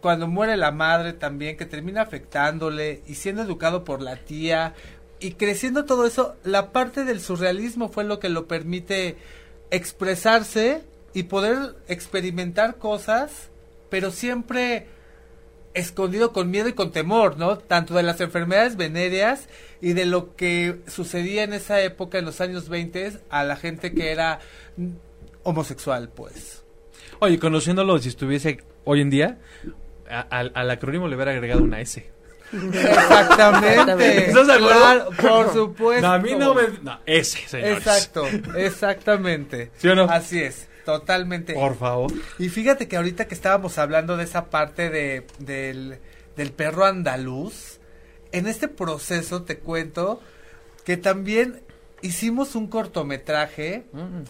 cuando 0.00 0.28
muere 0.28 0.56
la 0.56 0.70
madre 0.70 1.12
también 1.12 1.56
que 1.56 1.66
termina 1.66 2.02
afectándole 2.02 3.02
y 3.06 3.14
siendo 3.14 3.42
educado 3.42 3.84
por 3.84 4.02
la 4.02 4.16
tía 4.16 4.74
y 5.22 5.34
creciendo 5.34 5.84
todo 5.84 6.04
eso, 6.04 6.34
la 6.42 6.72
parte 6.72 7.04
del 7.04 7.20
surrealismo 7.20 7.88
fue 7.88 8.02
lo 8.02 8.18
que 8.18 8.28
lo 8.28 8.48
permite 8.48 9.16
expresarse 9.70 10.82
y 11.14 11.24
poder 11.24 11.76
experimentar 11.86 12.76
cosas, 12.76 13.48
pero 13.88 14.10
siempre 14.10 14.88
escondido 15.74 16.32
con 16.32 16.50
miedo 16.50 16.68
y 16.68 16.72
con 16.74 16.92
temor, 16.92 17.38
¿no? 17.38 17.58
Tanto 17.58 17.94
de 17.94 18.02
las 18.02 18.20
enfermedades 18.20 18.76
venéreas 18.76 19.48
y 19.80 19.92
de 19.94 20.04
lo 20.06 20.36
que 20.36 20.80
sucedía 20.86 21.42
en 21.44 21.52
esa 21.52 21.80
época, 21.80 22.18
en 22.18 22.24
los 22.26 22.40
años 22.40 22.68
20, 22.68 23.12
a 23.30 23.44
la 23.44 23.56
gente 23.56 23.92
que 23.94 24.10
era 24.12 24.40
homosexual, 25.42 26.08
pues. 26.14 26.62
Oye, 27.20 27.38
conociéndolo, 27.38 27.98
si 27.98 28.08
estuviese 28.08 28.62
hoy 28.84 29.00
en 29.00 29.10
día, 29.10 29.38
a- 30.10 30.20
al, 30.20 30.52
al 30.54 30.70
acrónimo 30.70 31.08
le 31.08 31.16
hubiera 31.16 31.32
agregado 31.32 31.62
una 31.62 31.80
S. 31.80 32.10
Exactamente. 32.52 34.26
¿Estás 34.28 34.46
de 34.46 34.52
acuerdo? 34.52 34.78
Claro, 34.80 35.10
por 35.20 35.52
supuesto. 35.52 36.06
No, 36.06 36.12
a 36.14 36.18
mí 36.18 36.32
no 36.36 36.54
me... 36.54 36.62
No, 36.82 36.98
señores. 37.06 37.78
Exacto, 37.78 38.24
exactamente. 38.56 39.70
¿Sí 39.78 39.88
o 39.88 39.94
no? 39.94 40.04
Así 40.04 40.40
es, 40.42 40.68
totalmente. 40.84 41.54
Por 41.54 41.76
favor. 41.76 42.12
Y 42.38 42.48
fíjate 42.48 42.88
que 42.88 42.96
ahorita 42.96 43.26
que 43.26 43.34
estábamos 43.34 43.78
hablando 43.78 44.16
de 44.16 44.24
esa 44.24 44.50
parte 44.50 44.90
de, 44.90 45.26
del, 45.38 45.98
del 46.36 46.52
perro 46.52 46.84
andaluz, 46.84 47.80
en 48.32 48.46
este 48.46 48.68
proceso 48.68 49.42
te 49.42 49.58
cuento 49.58 50.20
que 50.84 50.96
también 50.96 51.62
hicimos 52.02 52.56
un 52.56 52.66
cortometraje 52.66 53.84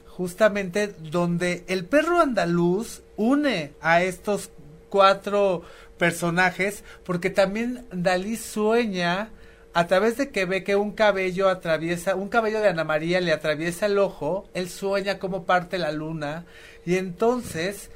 justamente 0.06 0.88
donde 0.88 1.64
el 1.68 1.86
perro 1.86 2.20
andaluz 2.20 3.02
une 3.16 3.72
a 3.80 4.02
estos 4.02 4.50
cuatro 4.90 5.62
personajes 5.98 6.84
porque 7.04 7.30
también 7.30 7.86
Dalí 7.90 8.36
sueña 8.36 9.30
a 9.74 9.86
través 9.86 10.16
de 10.16 10.30
que 10.30 10.44
ve 10.44 10.64
que 10.64 10.76
un 10.76 10.92
cabello 10.92 11.48
atraviesa, 11.48 12.14
un 12.14 12.28
cabello 12.28 12.60
de 12.60 12.68
Ana 12.68 12.84
María 12.84 13.20
le 13.20 13.32
atraviesa 13.32 13.86
el 13.86 13.98
ojo, 13.98 14.48
él 14.54 14.68
sueña 14.68 15.18
cómo 15.18 15.44
parte 15.44 15.78
la 15.78 15.92
luna 15.92 16.44
y 16.84 16.96
entonces 16.96 17.90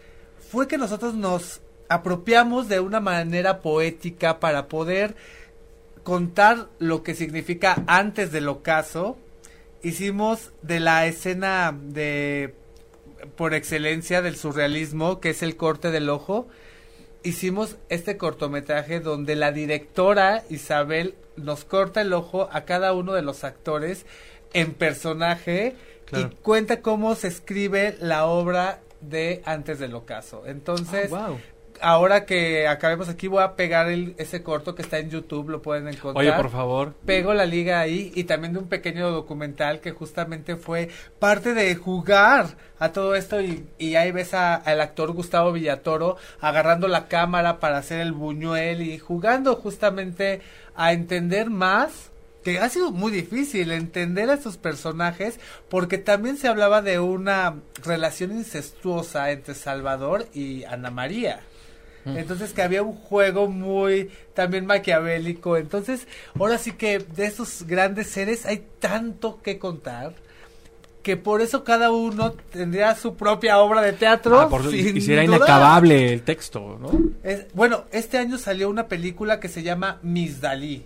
fue 0.50 0.68
que 0.68 0.78
nosotros 0.78 1.14
nos 1.14 1.60
apropiamos 1.88 2.68
de 2.68 2.80
una 2.80 3.00
manera 3.00 3.60
poética 3.60 4.40
para 4.40 4.68
poder 4.68 5.14
contar 6.02 6.68
lo 6.78 7.02
que 7.02 7.14
significa 7.14 7.82
antes 7.86 8.32
del 8.32 8.48
ocaso. 8.48 9.18
Hicimos 9.82 10.52
de 10.62 10.80
la 10.80 11.06
escena 11.06 11.76
de 11.76 12.54
por 13.36 13.54
excelencia 13.54 14.22
del 14.22 14.36
surrealismo, 14.36 15.20
que 15.20 15.30
es 15.30 15.42
el 15.42 15.56
corte 15.56 15.90
del 15.90 16.08
ojo, 16.08 16.48
hicimos 17.26 17.76
este 17.88 18.16
cortometraje 18.16 19.00
donde 19.00 19.36
la 19.36 19.52
directora 19.52 20.44
Isabel 20.48 21.14
nos 21.36 21.64
corta 21.64 22.00
el 22.00 22.12
ojo 22.12 22.48
a 22.52 22.64
cada 22.64 22.92
uno 22.92 23.12
de 23.12 23.22
los 23.22 23.44
actores 23.44 24.06
en 24.52 24.72
personaje 24.74 25.74
Claro. 26.06 26.30
y 26.32 26.36
cuenta 26.36 26.80
cómo 26.82 27.14
se 27.16 27.26
escribe 27.28 27.96
la 28.00 28.26
obra 28.26 28.80
de 29.00 29.42
antes 29.44 29.78
del 29.80 29.94
ocaso. 29.94 30.44
Entonces, 30.46 31.12
Ah, 31.12 31.28
wow. 31.30 31.38
Ahora 31.80 32.24
que 32.24 32.66
acabemos 32.68 33.08
aquí 33.08 33.28
voy 33.28 33.42
a 33.42 33.54
pegar 33.56 33.88
el, 33.88 34.14
ese 34.18 34.42
corto 34.42 34.74
que 34.74 34.82
está 34.82 34.98
en 34.98 35.10
YouTube, 35.10 35.48
lo 35.50 35.62
pueden 35.62 35.88
encontrar. 35.88 36.24
Oye, 36.26 36.32
por 36.32 36.50
favor. 36.50 36.94
Pego 37.04 37.34
la 37.34 37.46
liga 37.46 37.80
ahí 37.80 38.12
y 38.14 38.24
también 38.24 38.52
de 38.52 38.58
un 38.60 38.68
pequeño 38.68 39.10
documental 39.10 39.80
que 39.80 39.92
justamente 39.92 40.56
fue 40.56 40.88
parte 41.18 41.54
de 41.54 41.74
jugar 41.74 42.56
a 42.78 42.92
todo 42.92 43.14
esto 43.14 43.40
y, 43.40 43.66
y 43.78 43.94
ahí 43.96 44.12
ves 44.12 44.34
a- 44.34 44.54
al 44.56 44.80
actor 44.80 45.12
Gustavo 45.12 45.52
Villatoro 45.52 46.16
agarrando 46.40 46.88
la 46.88 47.08
cámara 47.08 47.58
para 47.60 47.78
hacer 47.78 48.00
el 48.00 48.12
buñuel 48.12 48.82
y 48.82 48.98
jugando 48.98 49.56
justamente 49.56 50.40
a 50.74 50.92
entender 50.92 51.50
más 51.50 52.10
que 52.44 52.60
ha 52.60 52.68
sido 52.68 52.92
muy 52.92 53.10
difícil 53.10 53.72
entender 53.72 54.30
a 54.30 54.34
estos 54.34 54.56
personajes 54.56 55.40
porque 55.68 55.98
también 55.98 56.36
se 56.36 56.46
hablaba 56.46 56.80
de 56.80 57.00
una 57.00 57.56
relación 57.84 58.30
incestuosa 58.30 59.32
entre 59.32 59.54
Salvador 59.54 60.26
y 60.32 60.62
Ana 60.62 60.90
María. 60.92 61.40
Entonces 62.06 62.52
que 62.52 62.62
había 62.62 62.82
un 62.82 62.92
juego 62.94 63.48
muy 63.48 64.10
también 64.34 64.66
maquiavélico. 64.66 65.56
Entonces, 65.56 66.06
ahora 66.38 66.58
sí 66.58 66.72
que 66.72 66.98
de 67.00 67.26
esos 67.26 67.64
grandes 67.66 68.06
seres 68.08 68.46
hay 68.46 68.64
tanto 68.78 69.40
que 69.42 69.58
contar 69.58 70.14
que 71.02 71.16
por 71.16 71.40
eso 71.40 71.62
cada 71.62 71.90
uno 71.92 72.32
tendría 72.50 72.94
su 72.96 73.14
propia 73.14 73.58
obra 73.58 73.80
de 73.80 73.92
teatro. 73.92 74.40
Ah, 74.40 74.48
por 74.48 74.62
y 74.74 74.92
inacabable 75.36 76.12
el 76.12 76.22
texto, 76.22 76.78
¿no? 76.80 76.90
Es- 77.22 77.46
bueno, 77.54 77.84
este 77.92 78.18
año 78.18 78.38
salió 78.38 78.68
una 78.68 78.88
película 78.88 79.38
que 79.38 79.48
se 79.48 79.62
llama 79.62 79.98
Miss 80.02 80.40
Dalí. 80.40 80.84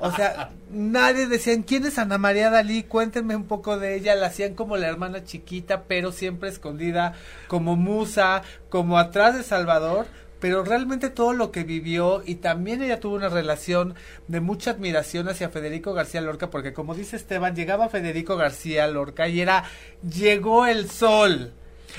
O 0.00 0.12
sea, 0.12 0.50
nadie 0.70 1.26
decían 1.26 1.62
quién 1.62 1.84
es 1.86 1.98
Ana 1.98 2.18
María 2.18 2.50
Dalí, 2.50 2.82
cuéntenme 2.84 3.36
un 3.36 3.44
poco 3.44 3.78
de 3.78 3.96
ella, 3.96 4.14
la 4.14 4.26
hacían 4.26 4.54
como 4.54 4.76
la 4.76 4.88
hermana 4.88 5.24
chiquita, 5.24 5.84
pero 5.84 6.12
siempre 6.12 6.48
escondida, 6.48 7.14
como 7.48 7.76
musa, 7.76 8.42
como 8.68 8.98
atrás 8.98 9.36
de 9.36 9.42
Salvador, 9.42 10.06
pero 10.40 10.64
realmente 10.64 11.10
todo 11.10 11.32
lo 11.32 11.50
que 11.50 11.64
vivió 11.64 12.22
y 12.24 12.36
también 12.36 12.82
ella 12.82 13.00
tuvo 13.00 13.16
una 13.16 13.28
relación 13.28 13.94
de 14.28 14.40
mucha 14.40 14.72
admiración 14.72 15.28
hacia 15.28 15.48
Federico 15.48 15.94
García 15.94 16.20
Lorca, 16.20 16.50
porque 16.50 16.72
como 16.72 16.94
dice 16.94 17.16
Esteban, 17.16 17.56
llegaba 17.56 17.88
Federico 17.88 18.36
García 18.36 18.86
Lorca 18.86 19.28
y 19.28 19.40
era, 19.40 19.64
llegó 20.02 20.66
el 20.66 20.88
sol, 20.88 21.52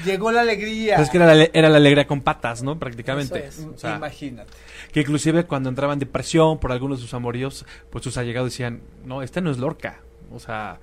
llegó 0.05 0.31
la 0.31 0.41
alegría. 0.41 0.95
Pues 0.95 1.07
es 1.07 1.11
que 1.11 1.17
era 1.17 1.33
la, 1.33 1.43
era 1.53 1.69
la 1.69 1.77
alegría 1.77 2.07
con 2.07 2.21
patas, 2.21 2.63
¿no? 2.63 2.77
Prácticamente. 2.77 3.47
Eso 3.47 3.61
es. 3.61 3.67
O 3.67 3.77
sea, 3.77 3.97
Imagínate. 3.97 4.51
que 4.91 5.01
inclusive 5.01 5.45
cuando 5.45 5.69
entraba 5.69 5.93
en 5.93 5.99
depresión 5.99 6.59
por 6.59 6.71
algunos 6.71 6.99
de 6.99 7.03
sus 7.03 7.13
amoríos, 7.13 7.65
pues 7.89 8.03
sus 8.03 8.17
allegados 8.17 8.51
decían, 8.51 8.81
no, 9.05 9.21
este 9.21 9.41
no 9.41 9.51
es 9.51 9.57
Lorca. 9.57 10.01
O 10.31 10.39
sea, 10.39 10.79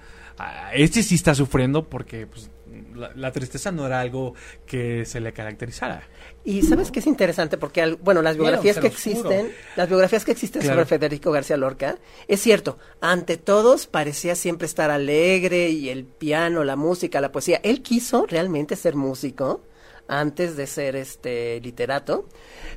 este 0.74 1.02
sí 1.02 1.14
está 1.14 1.34
sufriendo 1.34 1.88
porque 1.88 2.26
pues, 2.26 2.50
la, 2.94 3.12
la 3.14 3.32
tristeza 3.32 3.70
no 3.72 3.86
era 3.86 4.00
algo 4.00 4.34
que 4.66 5.04
se 5.04 5.20
le 5.20 5.32
caracterizara. 5.32 6.02
Y 6.44 6.62
sabes 6.62 6.90
qué 6.90 7.00
es 7.00 7.06
interesante 7.06 7.58
porque 7.58 7.82
al- 7.82 7.96
bueno, 7.96 8.22
las 8.22 8.36
biografías 8.36 8.78
que 8.78 8.86
existen, 8.88 9.52
las 9.76 9.88
biografías 9.88 10.24
que 10.24 10.32
existen 10.32 10.62
Claro. 10.62 10.76
sobre 10.76 10.86
Federico 10.86 11.30
García 11.32 11.56
Lorca, 11.56 11.98
es 12.28 12.40
cierto, 12.40 12.78
ante 13.00 13.36
todos 13.36 13.86
parecía 13.86 14.34
siempre 14.34 14.66
estar 14.66 14.90
alegre 14.90 15.68
y 15.70 15.88
el 15.88 16.04
piano, 16.04 16.64
la 16.64 16.76
música, 16.76 17.20
la 17.20 17.32
poesía. 17.32 17.60
Él 17.62 17.82
quiso 17.82 18.26
realmente 18.26 18.76
ser 18.76 18.94
músico 18.96 19.62
antes 20.08 20.56
de 20.56 20.66
ser 20.66 20.96
este 20.96 21.60
literato. 21.60 22.28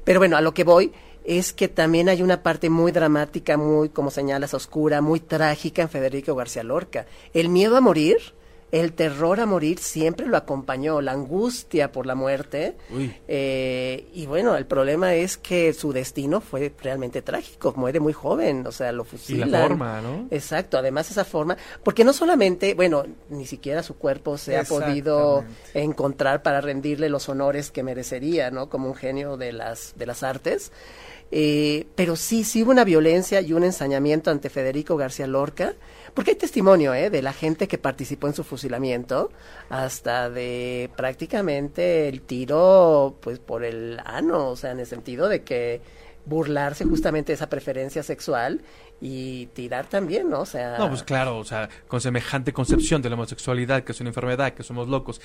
Pero 0.03 0.19
bueno, 0.19 0.35
a 0.37 0.41
lo 0.41 0.53
que 0.53 0.63
voy 0.63 0.91
es 1.23 1.53
que 1.53 1.67
también 1.67 2.09
hay 2.09 2.23
una 2.23 2.41
parte 2.41 2.69
muy 2.71 2.91
dramática, 2.91 3.55
muy, 3.57 3.89
como 3.89 4.09
señalas, 4.09 4.53
oscura, 4.55 5.01
muy 5.01 5.19
trágica 5.19 5.81
en 5.83 5.89
Federico 5.89 6.33
García 6.33 6.63
Lorca. 6.63 7.05
El 7.33 7.49
miedo 7.49 7.77
a 7.77 7.81
morir, 7.81 8.17
el 8.71 8.93
terror 8.93 9.39
a 9.39 9.45
morir 9.45 9.79
siempre 9.79 10.27
lo 10.27 10.37
acompañó, 10.37 11.01
la 11.01 11.13
angustia 11.13 11.91
por 11.91 12.05
la 12.05 12.13
muerte. 12.15 12.75
Eh, 13.27 14.07
y 14.13 14.25
bueno, 14.27 14.55
el 14.55 14.65
problema 14.65 15.15
es 15.15 15.37
que 15.37 15.73
su 15.73 15.91
destino 15.91 16.39
fue 16.41 16.71
realmente 16.81 17.21
trágico, 17.21 17.73
muere 17.75 17.99
muy 17.99 18.13
joven, 18.13 18.65
o 18.67 18.71
sea, 18.71 18.91
lo 18.91 19.03
Y 19.03 19.05
fusilan. 19.07 19.51
la 19.51 19.61
forma, 19.67 20.01
¿no? 20.01 20.27
Exacto, 20.29 20.77
además 20.77 21.09
esa 21.09 21.25
forma, 21.25 21.57
porque 21.83 22.03
no 22.03 22.13
solamente, 22.13 22.73
bueno, 22.75 23.05
ni 23.29 23.45
siquiera 23.45 23.81
su 23.81 23.95
cuerpo 23.97 24.37
se 24.37 24.57
ha 24.57 24.63
podido 24.63 25.43
encontrar 25.73 26.43
para 26.43 26.61
rendirle 26.61 27.09
los 27.09 27.27
honores 27.29 27.71
que 27.71 27.83
merecería, 27.83 28.51
¿no? 28.51 28.69
Como 28.69 28.87
un 28.87 28.95
genio 28.95 29.37
de 29.37 29.51
las, 29.51 29.93
de 29.97 30.05
las 30.05 30.23
artes. 30.23 30.71
Eh, 31.31 31.85
pero 31.95 32.15
sí, 32.15 32.43
sí 32.43 32.63
hubo 32.63 32.71
una 32.71 32.83
violencia 32.83 33.39
y 33.41 33.53
un 33.53 33.63
ensañamiento 33.63 34.31
ante 34.31 34.49
Federico 34.49 34.97
García 34.97 35.27
Lorca, 35.27 35.73
porque 36.13 36.31
hay 36.31 36.37
testimonio 36.37 36.93
¿eh? 36.93 37.09
de 37.09 37.21
la 37.21 37.33
gente 37.33 37.67
que 37.67 37.77
participó 37.77 38.27
en 38.27 38.33
su 38.33 38.43
fusilamiento, 38.43 39.31
hasta 39.69 40.29
de 40.29 40.89
prácticamente 40.95 42.07
el 42.07 42.21
tiro 42.21 43.17
pues 43.21 43.39
por 43.39 43.63
el 43.63 43.99
ano, 44.05 44.49
o 44.49 44.55
sea, 44.55 44.71
en 44.71 44.79
el 44.79 44.87
sentido 44.87 45.29
de 45.29 45.43
que 45.43 45.81
burlarse 46.25 46.85
justamente 46.85 47.31
de 47.31 47.35
esa 47.35 47.49
preferencia 47.49 48.03
sexual 48.03 48.61
y 49.01 49.47
tirar 49.47 49.87
también, 49.87 50.29
¿no? 50.29 50.41
O 50.41 50.45
sea, 50.45 50.77
No, 50.77 50.89
pues 50.89 51.03
claro, 51.03 51.37
o 51.37 51.43
sea, 51.43 51.69
con 51.87 52.01
semejante 52.01 52.53
concepción 52.53 53.01
de 53.01 53.09
la 53.09 53.15
homosexualidad, 53.15 53.83
que 53.83 53.93
es 53.93 54.01
una 54.01 54.09
enfermedad, 54.09 54.53
que 54.53 54.63
somos 54.63 54.87
locos. 54.87 55.21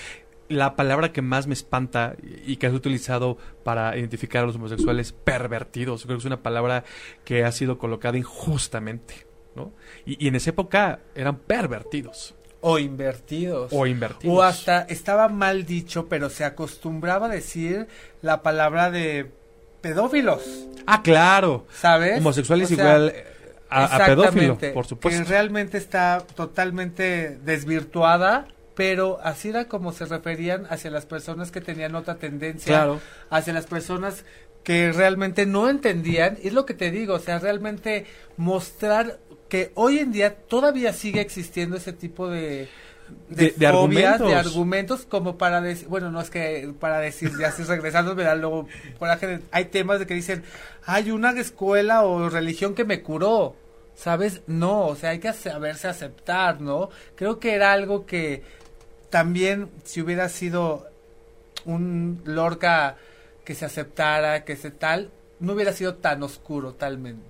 la 0.49 0.77
palabra 0.77 1.13
que 1.13 1.23
más 1.23 1.47
me 1.47 1.55
espanta 1.55 2.17
y 2.47 2.57
que 2.57 2.67
has 2.67 2.75
utilizado 2.75 3.39
para 3.65 3.97
identificar 3.97 4.45
a 4.45 4.47
los 4.47 4.57
homosexuales 4.57 5.13
pervertidos. 5.13 6.05
Creo 6.05 6.17
que 6.17 6.21
es 6.21 6.27
una 6.27 6.43
palabra 6.43 6.85
que 7.25 7.45
ha 7.45 7.53
sido 7.53 7.79
colocada 7.79 8.19
injustamente, 8.19 9.27
¿no? 9.57 9.73
Y, 10.07 10.25
y 10.25 10.29
en 10.29 10.35
esa 10.37 10.51
época 10.51 11.01
eran 11.15 11.37
pervertidos. 11.39 12.35
O 12.61 12.79
invertidos. 12.79 13.71
O 13.73 13.87
invertidos. 13.87 14.37
O 14.37 14.43
hasta 14.43 14.83
estaba 14.83 15.29
mal 15.29 15.67
dicho, 15.67 16.07
pero 16.09 16.31
se 16.31 16.45
acostumbraba 16.45 17.27
a 17.27 17.29
decir 17.29 17.87
la 18.23 18.43
palabra 18.43 18.91
de 18.91 19.31
pedófilos. 19.83 20.43
Ah, 20.87 21.03
claro. 21.03 21.67
¿Sabes? 21.79 22.19
Homosexuales 22.19 22.71
O 22.73 22.75
sea, 22.75 22.85
igual 22.85 23.15
a, 23.69 23.85
a 23.97 24.07
pedófilo, 24.07 24.59
por 24.73 24.87
supuesto. 24.87 25.23
Que 25.25 25.29
realmente 25.29 25.77
está 25.77 26.23
totalmente 26.35 27.39
desvirtuada, 27.45 28.47
pero 28.75 29.19
así 29.23 29.51
era 29.51 29.67
como 29.67 29.93
se 29.93 30.07
referían 30.07 30.67
hacia 30.71 30.91
las 30.91 31.05
personas 31.07 31.51
que 31.51 31.61
tenían 31.61 31.95
otra 31.95 32.15
tendencia, 32.17 32.75
Claro. 32.75 33.01
hacia 33.31 33.53
las 33.53 33.67
personas 33.67 34.25
que 34.63 34.91
realmente 34.93 35.45
no 35.45 35.69
entendían. 35.69 36.39
Y 36.43 36.49
es 36.49 36.55
lo 36.55 36.65
que 36.65 36.73
te 36.73 36.91
digo, 36.91 37.15
o 37.15 37.19
sea, 37.19 37.39
realmente 37.39 38.07
mostrar 38.39 39.19
que 39.49 39.71
hoy 39.75 39.99
en 39.99 40.13
día 40.13 40.35
todavía 40.35 40.93
sigue 40.93 41.21
existiendo 41.21 41.77
ese 41.77 41.93
tipo 41.93 42.29
de 42.29 42.69
De- 43.29 43.51
de 43.57 43.71
fobias, 43.71 43.75
argumentos. 43.75 44.29
de 44.29 44.35
argumentos 44.35 45.07
como 45.07 45.37
para 45.37 45.61
decir, 45.61 45.89
bueno, 45.89 46.11
no 46.11 46.21
es 46.21 46.31
que 46.31 46.73
para 46.81 46.99
decir, 47.01 47.31
ya 47.39 47.49
estoy 47.49 47.67
regresando, 47.67 48.15
me 48.15 48.23
da 48.25 48.35
luego 48.35 48.67
coraje, 48.99 49.41
hay 49.51 49.67
temas 49.67 49.99
de 49.99 50.07
que 50.07 50.15
dicen, 50.15 50.43
hay 50.87 51.11
una 51.11 51.31
escuela 51.39 52.03
o 52.05 52.29
religión 52.31 52.75
que 52.75 52.85
me 52.85 53.03
curó, 53.03 53.55
¿sabes? 53.95 54.41
No, 54.47 54.87
o 54.87 54.97
sea, 54.97 55.11
hay 55.11 55.19
que 55.19 55.33
saberse 55.35 55.87
aceptar, 55.89 56.61
¿no? 56.61 56.89
Creo 57.15 57.39
que 57.39 57.55
era 57.55 57.73
algo 57.73 58.07
que 58.07 58.43
también 59.11 59.69
si 59.85 60.01
hubiera 60.01 60.29
sido 60.31 60.89
un 61.67 62.21
Lorca 62.25 62.97
que 63.45 63.55
se 63.55 63.65
aceptara, 63.67 64.45
que 64.45 64.57
se 64.57 64.71
tal, 64.71 65.11
no 65.41 65.53
hubiera 65.53 65.73
sido 65.73 65.97
tan 65.97 66.23
oscuro 66.23 66.73
talmente. 66.75 67.23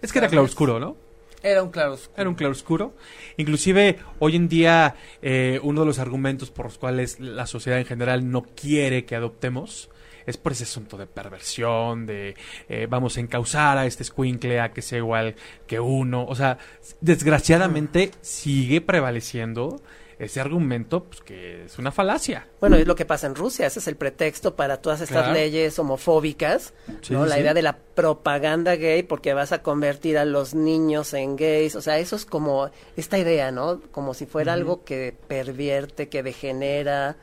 Es 0.00 0.12
que 0.12 0.18
era 0.18 0.26
¿sabes? 0.28 0.30
claroscuro, 0.40 0.80
¿no? 0.80 0.96
Era 1.42 1.62
un 1.62 1.70
claroscuro. 1.70 2.14
Era 2.16 2.28
un. 2.28 2.92
Inclusive, 3.36 3.98
hoy 4.18 4.36
en 4.36 4.48
día, 4.48 4.96
eh, 5.22 5.60
uno 5.62 5.80
de 5.80 5.86
los 5.86 5.98
argumentos 5.98 6.50
por 6.50 6.66
los 6.66 6.78
cuales 6.78 7.20
la 7.20 7.46
sociedad 7.46 7.78
en 7.78 7.86
general 7.86 8.30
no 8.30 8.42
quiere 8.42 9.04
que 9.04 9.16
adoptemos 9.16 9.90
es 10.26 10.36
por 10.36 10.52
ese 10.52 10.64
asunto 10.64 10.98
de 10.98 11.06
perversión, 11.06 12.04
de 12.04 12.36
eh, 12.68 12.86
vamos 12.88 13.16
a 13.16 13.20
encauzar 13.20 13.78
a 13.78 13.86
este 13.86 14.02
escuincle 14.02 14.60
a 14.60 14.72
que 14.72 14.82
sea 14.82 14.98
igual 14.98 15.34
que 15.66 15.80
uno. 15.80 16.26
O 16.26 16.34
sea, 16.34 16.58
desgraciadamente 17.00 18.10
sigue 18.20 18.82
prevaleciendo 18.82 19.80
ese 20.18 20.40
argumento 20.40 21.04
pues, 21.04 21.20
que 21.20 21.64
es 21.66 21.78
una 21.78 21.92
falacia. 21.92 22.46
Bueno, 22.60 22.76
es 22.76 22.86
lo 22.86 22.94
que 22.96 23.04
pasa 23.04 23.26
en 23.26 23.34
Rusia, 23.34 23.66
ese 23.66 23.78
es 23.78 23.86
el 23.88 23.96
pretexto 23.96 24.56
para 24.56 24.78
todas 24.78 25.00
estas 25.00 25.18
Claro. 25.24 25.34
leyes 25.34 25.78
homofóbicas, 25.78 26.74
Sí, 27.02 27.12
¿no? 27.12 27.24
sí, 27.24 27.30
la 27.30 27.38
idea 27.38 27.54
de 27.54 27.62
la 27.62 27.76
propaganda 27.76 28.74
gay 28.76 29.02
porque 29.04 29.32
vas 29.34 29.52
a 29.52 29.62
convertir 29.62 30.18
a 30.18 30.24
los 30.24 30.54
niños 30.54 31.14
en 31.14 31.36
gays, 31.36 31.76
o 31.76 31.80
sea, 31.82 31.98
eso 31.98 32.16
es 32.16 32.24
como 32.24 32.70
esta 32.96 33.16
idea, 33.18 33.50
¿no? 33.52 33.80
Como 33.92 34.12
si 34.14 34.26
fuera 34.26 34.52
algo 34.54 34.84
que 34.84 35.14
pervierte, 35.28 36.08
que 36.08 36.22
degenera. 36.22 37.16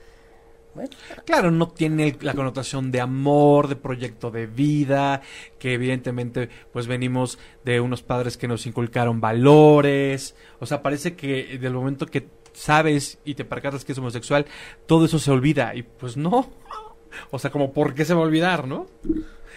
Bueno, 0.73 0.89
Claro, 1.25 1.51
no 1.51 1.69
tiene 1.69 2.17
la 2.19 2.33
connotación 2.33 2.91
de 2.91 2.99
amor, 2.99 3.69
de 3.69 3.77
proyecto 3.77 4.29
de 4.29 4.45
vida, 4.45 5.21
que 5.57 5.73
evidentemente 5.73 6.49
pues 6.73 6.85
venimos 6.87 7.39
de 7.63 7.79
unos 7.79 8.03
padres 8.03 8.35
que 8.35 8.47
nos 8.49 8.65
inculcaron 8.65 9.21
valores, 9.21 10.35
o 10.59 10.65
sea, 10.65 10.81
parece 10.81 11.15
que 11.15 11.57
del 11.59 11.73
momento 11.73 12.05
que 12.05 12.27
sabes 12.55 13.19
y 13.25 13.35
te 13.35 13.45
percatas 13.45 13.85
que 13.85 13.91
es 13.91 13.97
homosexual, 13.97 14.45
todo 14.87 15.05
eso 15.05 15.19
se 15.19 15.29
olvida 15.31 15.75
y 15.75 15.83
pues 15.83 16.17
no. 16.17 16.49
O 17.31 17.39
sea, 17.39 17.49
como 17.51 17.71
por 17.73 17.93
qué 17.93 18.03
se 18.05 18.13
va 18.13 18.21
a 18.21 18.23
olvidar, 18.23 18.67
¿no? 18.67 18.87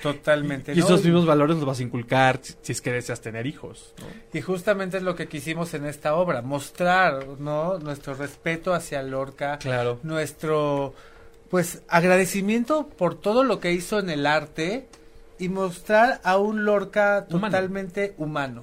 Totalmente. 0.03 0.75
Y 0.75 0.79
esos 0.79 1.03
mismos 1.05 1.27
valores 1.27 1.57
los 1.57 1.67
vas 1.67 1.81
a 1.81 1.83
inculcar 1.83 2.39
si, 2.41 2.55
si 2.63 2.71
es 2.73 2.81
que 2.81 2.93
deseas 2.93 3.21
tener 3.21 3.47
hijos, 3.49 3.95
¿no? 3.99 4.07
Y 4.33 4.41
justamente 4.43 4.99
es 4.99 5.03
lo 5.03 5.17
que 5.17 5.27
quisimos 5.27 5.75
en 5.75 5.85
esta 5.87 6.15
obra, 6.15 6.41
mostrar, 6.41 7.27
¿no? 7.41 7.79
Nuestro 7.81 8.15
respeto 8.15 8.73
hacia 8.75 9.03
Lorca, 9.03 9.59
Claro. 9.59 9.99
nuestro, 10.05 10.95
pues, 11.51 11.83
agradecimiento 11.89 12.87
por 12.87 13.17
todo 13.17 13.43
lo 13.43 13.59
que 13.59 13.73
hizo 13.73 13.99
en 13.99 14.11
el 14.11 14.25
arte 14.27 14.87
y 15.41 15.49
mostrar 15.49 16.21
a 16.23 16.37
un 16.39 16.65
Lorca 16.65 17.27
Humano. 17.29 17.47
totalmente 17.49 18.15
humano. 18.19 18.63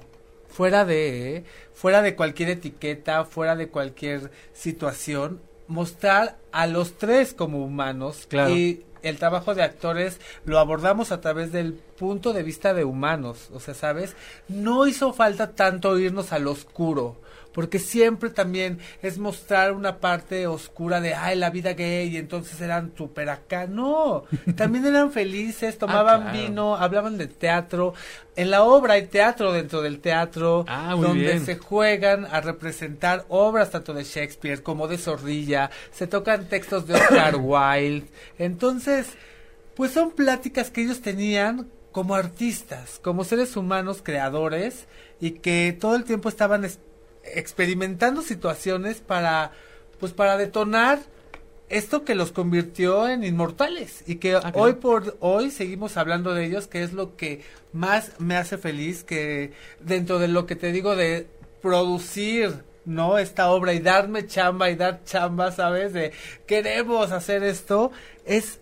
Fuera 0.56 0.86
de, 0.86 1.44
fuera 1.74 2.02
de 2.02 2.16
cualquier 2.16 2.50
etiqueta, 2.50 3.26
fuera 3.26 3.56
de 3.58 3.68
cualquier 3.68 4.32
situación, 4.54 5.42
mostrar 5.68 6.38
a 6.52 6.66
los 6.68 6.98
tres 6.98 7.34
como 7.34 7.64
humanos 7.66 8.26
Claro. 8.30 8.52
y 8.56 8.84
el 9.02 9.18
trabajo 9.18 9.54
de 9.54 9.64
actores 9.64 10.20
lo 10.46 10.58
abordamos 10.60 11.12
a 11.12 11.20
través 11.22 11.52
del 11.52 11.74
punto 11.74 12.32
de 12.34 12.44
vista 12.44 12.74
de 12.74 12.86
humanos, 12.86 13.50
o 13.54 13.60
sea, 13.60 13.74
¿sabes? 13.74 14.16
No 14.48 14.88
hizo 14.88 15.12
falta 15.14 15.52
tanto 15.52 16.00
irnos 16.00 16.32
al 16.32 16.48
oscuro, 16.48 17.18
porque 17.56 17.80
siempre 17.80 18.30
también 18.30 18.80
es 19.02 19.18
mostrar 19.18 19.72
una 19.72 19.98
parte 20.00 20.46
oscura 20.46 21.00
de, 21.00 21.16
ay, 21.16 21.38
la 21.38 21.50
vida 21.50 21.72
gay, 21.74 22.10
y 22.10 22.18
entonces 22.18 22.60
eran 22.60 22.92
súper 22.98 23.30
acá. 23.30 23.66
No, 23.66 24.26
también 24.58 24.86
eran 24.86 25.12
felices, 25.12 25.78
tomaban 25.78 26.24
claro. 26.24 26.38
vino, 26.38 26.76
hablaban 26.76 27.18
de 27.18 27.28
teatro. 27.28 27.94
En 28.36 28.52
la 28.52 28.64
obra 28.64 28.96
hay 28.96 29.08
teatro 29.08 29.54
dentro 29.54 29.82
del 29.82 30.00
teatro, 30.02 30.66
Ah, 30.68 30.96
donde 31.00 31.24
bien. 31.24 31.46
se 31.46 31.56
juegan 31.58 32.26
a 32.26 32.42
representar 32.42 33.24
obras 33.30 33.72
tanto 33.72 33.94
de 33.94 34.04
Shakespeare 34.04 34.62
como 34.62 34.90
de 34.90 34.98
Zorrilla, 34.98 35.72
se 35.92 36.08
tocan 36.08 36.50
textos 36.50 36.86
de 36.86 36.96
Oscar 36.96 37.36
Wilde. 37.40 38.06
Entonces, 38.38 39.08
pues 39.76 39.92
son 39.92 40.12
pláticas 40.12 40.70
que 40.72 40.82
ellos 40.82 41.02
tenían 41.02 41.70
como 41.94 42.16
artistas, 42.16 43.00
como 43.02 43.24
seres 43.24 43.56
humanos 43.56 44.02
creadores 44.04 44.86
y 45.22 45.32
que 45.32 45.76
todo 45.80 45.96
el 45.96 46.04
tiempo 46.04 46.28
estaban 46.28 46.66
es- 46.66 46.80
experimentando 47.34 48.22
situaciones 48.22 49.00
para 49.02 49.52
pues 50.00 50.14
para 50.14 50.38
detonar 50.38 51.00
esto 51.70 52.04
que 52.04 52.16
los 52.16 52.32
convirtió 52.32 53.08
en 53.08 53.24
inmortales 53.24 54.04
y 54.06 54.16
que 54.16 54.32
claro. 54.32 54.52
hoy 54.54 54.74
por 54.74 55.18
hoy 55.20 55.50
seguimos 55.50 55.98
hablando 55.98 56.34
de 56.34 56.46
ellos, 56.46 56.68
que 56.68 56.84
es 56.84 56.94
lo 56.94 57.16
que 57.16 57.42
más 57.74 58.12
me 58.20 58.38
hace 58.38 58.58
feliz, 58.58 59.04
que 59.04 59.54
dentro 59.80 60.20
de 60.20 60.28
lo 60.28 60.46
que 60.46 60.56
te 60.56 60.72
digo 60.72 60.96
de 60.96 61.28
producir, 61.62 62.64
¿no? 62.86 63.18
Esta 63.18 63.50
obra 63.50 63.74
y 63.74 63.80
darme 63.80 64.28
chamba 64.28 64.70
y 64.70 64.76
dar 64.76 65.04
chamba, 65.06 65.52
¿sabes? 65.52 65.94
De 65.94 66.12
queremos 66.46 67.12
hacer 67.12 67.44
esto, 67.44 67.92
es 68.26 68.60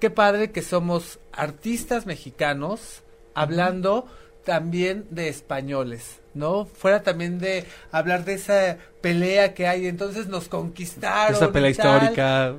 qué 0.00 0.08
padre 0.08 0.50
que 0.50 0.62
somos 0.62 1.18
artistas 1.32 2.06
mexicanos 2.06 3.02
hablando 3.34 4.06
también 4.46 5.06
de 5.10 5.28
españoles, 5.28 6.20
¿no? 6.32 6.66
Fuera 6.66 7.02
también 7.02 7.40
de 7.40 7.66
hablar 7.90 8.24
de 8.24 8.34
esa 8.34 8.78
pelea 9.02 9.54
que 9.54 9.66
hay, 9.66 9.88
entonces 9.88 10.28
nos 10.28 10.48
conquistaron. 10.48 11.34
Esa 11.34 11.50
pelea 11.52 11.74
tal. 11.74 12.02
histórica. 12.02 12.54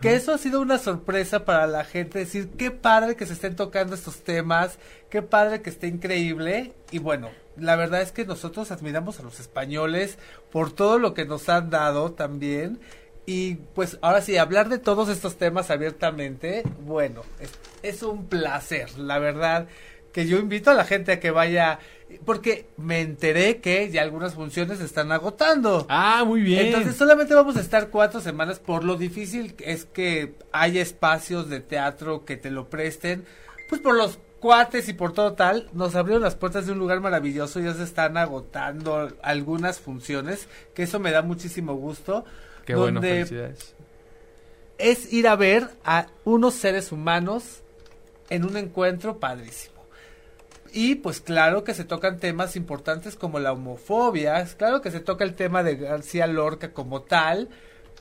Que 0.00 0.14
eso 0.14 0.32
ha 0.32 0.38
sido 0.38 0.60
una 0.60 0.78
sorpresa 0.78 1.44
para 1.44 1.66
la 1.66 1.84
gente, 1.84 2.20
decir, 2.20 2.48
qué 2.56 2.70
padre 2.70 3.14
que 3.14 3.26
se 3.26 3.34
estén 3.34 3.56
tocando 3.56 3.94
estos 3.94 4.24
temas, 4.24 4.78
qué 5.10 5.20
padre 5.20 5.60
que 5.60 5.68
esté 5.68 5.86
increíble. 5.86 6.72
Y 6.90 6.98
bueno, 6.98 7.28
la 7.58 7.76
verdad 7.76 8.00
es 8.00 8.10
que 8.10 8.24
nosotros 8.24 8.70
admiramos 8.70 9.20
a 9.20 9.22
los 9.22 9.38
españoles 9.38 10.18
por 10.50 10.72
todo 10.72 10.98
lo 10.98 11.12
que 11.12 11.26
nos 11.26 11.48
han 11.50 11.68
dado 11.68 12.12
también. 12.12 12.80
Y 13.26 13.56
pues 13.74 13.98
ahora 14.00 14.22
sí, 14.22 14.38
hablar 14.38 14.70
de 14.70 14.78
todos 14.78 15.10
estos 15.10 15.36
temas 15.36 15.70
abiertamente, 15.70 16.62
bueno, 16.80 17.22
es, 17.38 17.50
es 17.82 18.02
un 18.02 18.26
placer, 18.26 18.98
la 18.98 19.18
verdad, 19.18 19.68
que 20.12 20.26
yo 20.26 20.38
invito 20.38 20.70
a 20.70 20.74
la 20.74 20.84
gente 20.84 21.12
a 21.12 21.20
que 21.20 21.30
vaya, 21.30 21.78
porque 22.24 22.66
me 22.76 23.00
enteré 23.00 23.58
que 23.58 23.90
ya 23.90 24.02
algunas 24.02 24.34
funciones 24.34 24.78
se 24.78 24.84
están 24.84 25.12
agotando. 25.12 25.86
Ah, 25.88 26.24
muy 26.26 26.40
bien. 26.40 26.66
Entonces 26.66 26.96
solamente 26.96 27.34
vamos 27.34 27.56
a 27.56 27.60
estar 27.60 27.90
cuatro 27.90 28.20
semanas 28.20 28.58
por 28.58 28.84
lo 28.84 28.96
difícil 28.96 29.54
es 29.58 29.84
que 29.84 30.34
haya 30.52 30.80
espacios 30.80 31.48
de 31.48 31.60
teatro 31.60 32.24
que 32.24 32.36
te 32.36 32.50
lo 32.50 32.68
presten, 32.68 33.24
pues 33.68 33.80
por 33.80 33.94
los 33.94 34.18
cuates 34.40 34.88
y 34.88 34.92
por 34.92 35.12
todo 35.12 35.32
tal, 35.34 35.68
nos 35.72 35.94
abrieron 35.94 36.22
las 36.22 36.36
puertas 36.36 36.66
de 36.66 36.72
un 36.72 36.78
lugar 36.78 37.00
maravilloso, 37.00 37.60
ya 37.60 37.74
se 37.74 37.82
están 37.82 38.16
agotando 38.16 39.12
algunas 39.22 39.80
funciones, 39.80 40.48
que 40.74 40.84
eso 40.84 41.00
me 41.00 41.10
da 41.10 41.22
muchísimo 41.22 41.74
gusto. 41.74 42.24
Qué 42.64 42.74
bueno, 42.74 43.00
donde 43.00 43.24
felicidades. 43.26 43.74
es 44.78 45.12
ir 45.12 45.26
a 45.26 45.36
ver 45.36 45.68
a 45.84 46.06
unos 46.24 46.54
seres 46.54 46.92
humanos 46.92 47.62
en 48.30 48.44
un 48.44 48.56
encuentro 48.56 49.18
padrísimo. 49.18 49.77
Y 50.72 50.96
pues 50.96 51.20
claro 51.20 51.64
que 51.64 51.74
se 51.74 51.84
tocan 51.84 52.18
temas 52.18 52.56
importantes 52.56 53.16
como 53.16 53.38
la 53.38 53.52
homofobia, 53.52 54.44
claro 54.56 54.80
que 54.80 54.90
se 54.90 55.00
toca 55.00 55.24
el 55.24 55.34
tema 55.34 55.62
de 55.62 55.76
García 55.76 56.26
Lorca 56.26 56.72
como 56.72 57.02
tal, 57.02 57.48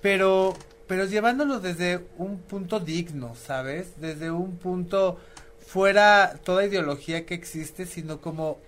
pero 0.02 0.56
pero 0.88 1.06
llevándolo 1.06 1.60
desde 1.60 2.06
un 2.18 2.40
punto 2.40 2.80
digno, 2.80 3.36
¿sabes? 3.36 4.00
Desde 4.00 4.32
un 4.32 4.58
punto 4.58 5.18
fuera 5.66 6.40
toda 6.44 6.66
ideología 6.66 7.26
que 7.26 7.34
existe, 7.34 7.86
sino 7.86 8.22
como 8.22 8.60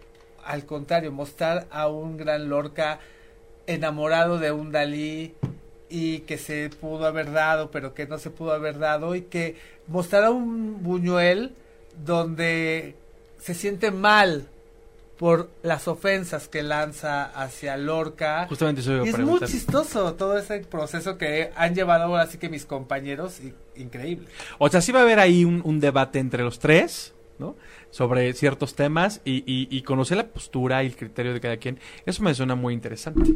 al 0.43 0.65
contrario, 0.65 1.11
mostrar 1.11 1.67
a 1.71 1.87
un 1.87 2.17
gran 2.17 2.49
Lorca 2.49 2.99
enamorado 3.67 4.39
de 4.39 4.51
un 4.51 4.71
Dalí 4.71 5.35
y 5.89 6.19
que 6.19 6.37
se 6.37 6.69
pudo 6.69 7.05
haber 7.05 7.31
dado, 7.31 7.71
pero 7.71 7.93
que 7.93 8.07
no 8.07 8.17
se 8.17 8.29
pudo 8.31 8.53
haber 8.53 8.79
dado 8.79 9.15
y 9.15 9.23
que 9.23 9.57
mostrará 9.87 10.31
un 10.31 10.83
Buñuel 10.83 11.53
donde 12.03 12.95
se 13.39 13.53
siente 13.53 13.91
mal 13.91 14.47
por 15.17 15.49
las 15.63 15.87
ofensas 15.89 16.47
que 16.47 16.63
lanza 16.63 17.25
hacia 17.25 17.75
Lorca. 17.75 18.45
Justamente 18.47 18.79
eso 18.81 18.93
iba 18.93 19.03
a 19.03 19.05
Y 19.05 19.09
es 19.09 19.19
muy 19.19 19.39
chistoso 19.41 20.13
todo 20.15 20.37
ese 20.37 20.59
proceso 20.59 21.17
que 21.17 21.51
han 21.57 21.75
llevado 21.75 22.05
ahora 22.05 22.25
sí 22.27 22.37
que 22.37 22.47
mis 22.47 22.65
compañeros, 22.65 23.41
y- 23.41 23.53
increíble. 23.81 24.27
O 24.59 24.69
sea, 24.69 24.79
sí 24.79 24.91
va 24.93 24.99
a 24.99 25.03
haber 25.03 25.19
ahí 25.19 25.43
un, 25.43 25.61
un 25.65 25.81
debate 25.81 26.19
entre 26.19 26.43
los 26.43 26.59
tres, 26.59 27.13
¿no? 27.37 27.55
Sobre 27.91 28.31
ciertos 28.33 28.75
temas 28.75 29.19
y, 29.25 29.39
y- 29.45 29.67
y 29.69 29.81
conocer 29.81 30.15
la 30.17 30.27
postura 30.27 30.83
y 30.83 30.87
el 30.87 30.95
criterio 30.95 31.33
de 31.33 31.41
cada 31.41 31.57
quien. 31.57 31.79
Eso 32.05 32.23
me 32.23 32.33
suena 32.33 32.55
muy 32.55 32.73
interesante, 32.73 33.31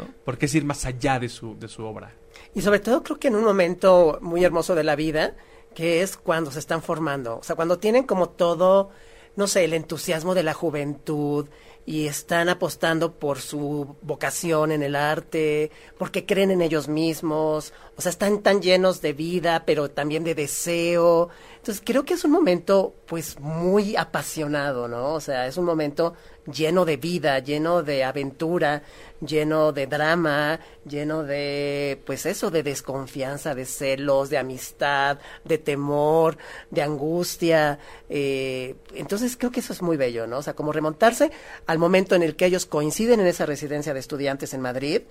¿no? 0.00 0.08
Porque 0.24 0.46
es 0.46 0.54
ir 0.56 0.64
más 0.64 0.84
allá 0.86 1.20
de 1.20 1.28
su, 1.28 1.56
de 1.56 1.68
su 1.68 1.84
obra. 1.84 2.12
Y 2.52 2.62
sobre 2.62 2.80
todo 2.80 3.04
creo 3.04 3.20
que 3.20 3.28
en 3.28 3.36
un 3.36 3.44
momento 3.44 4.18
muy 4.22 4.42
hermoso 4.44 4.74
de 4.74 4.82
la 4.82 4.96
vida, 4.96 5.34
que 5.72 6.02
es 6.02 6.16
cuando 6.16 6.50
se 6.50 6.58
están 6.58 6.82
formando, 6.82 7.38
o 7.38 7.42
sea, 7.44 7.54
cuando 7.54 7.78
tienen 7.78 8.04
como 8.04 8.28
todo, 8.30 8.90
no 9.36 9.46
sé, 9.46 9.64
el 9.64 9.72
entusiasmo 9.72 10.34
de 10.34 10.42
la 10.42 10.54
juventud 10.54 11.48
y 11.84 12.06
están 12.06 12.48
apostando 12.48 13.18
por 13.18 13.40
su 13.40 13.96
vocación 14.02 14.70
en 14.70 14.82
el 14.82 14.94
arte, 14.94 15.70
porque 15.98 16.26
creen 16.26 16.50
en 16.50 16.62
ellos 16.62 16.88
mismos, 16.88 17.72
o 17.96 18.00
sea, 18.00 18.10
están 18.10 18.42
tan 18.42 18.62
llenos 18.62 19.02
de 19.02 19.12
vida, 19.12 19.64
pero 19.66 19.90
también 19.90 20.24
de 20.24 20.34
deseo. 20.34 21.28
Entonces, 21.56 21.82
creo 21.84 22.04
que 22.04 22.14
es 22.14 22.24
un 22.24 22.32
momento 22.32 22.94
pues 23.06 23.38
muy 23.38 23.96
apasionado, 23.96 24.88
¿no? 24.88 25.14
O 25.14 25.20
sea, 25.20 25.46
es 25.46 25.56
un 25.56 25.64
momento 25.64 26.14
lleno 26.46 26.84
de 26.84 26.96
vida, 26.96 27.38
lleno 27.38 27.82
de 27.82 28.02
aventura, 28.02 28.82
lleno 29.20 29.72
de 29.72 29.86
drama, 29.86 30.58
lleno 30.84 31.22
de, 31.22 32.00
pues 32.04 32.26
eso, 32.26 32.50
de 32.50 32.62
desconfianza, 32.62 33.54
de 33.54 33.64
celos, 33.64 34.30
de 34.30 34.38
amistad, 34.38 35.18
de 35.44 35.58
temor, 35.58 36.36
de 36.70 36.82
angustia. 36.82 37.78
eh, 38.08 38.74
entonces 38.94 39.36
creo 39.36 39.52
que 39.52 39.60
eso 39.60 39.72
es 39.72 39.82
muy 39.82 39.96
bello, 39.96 40.26
¿no? 40.26 40.38
O 40.38 40.42
sea, 40.42 40.54
como 40.54 40.72
remontarse 40.72 41.30
al 41.66 41.78
momento 41.78 42.14
en 42.14 42.22
el 42.22 42.34
que 42.34 42.46
ellos 42.46 42.66
coinciden 42.66 43.20
en 43.20 43.26
esa 43.26 43.46
residencia 43.46 43.94
de 43.94 44.00
estudiantes 44.00 44.54
en 44.54 44.60
Madrid, 44.62 45.02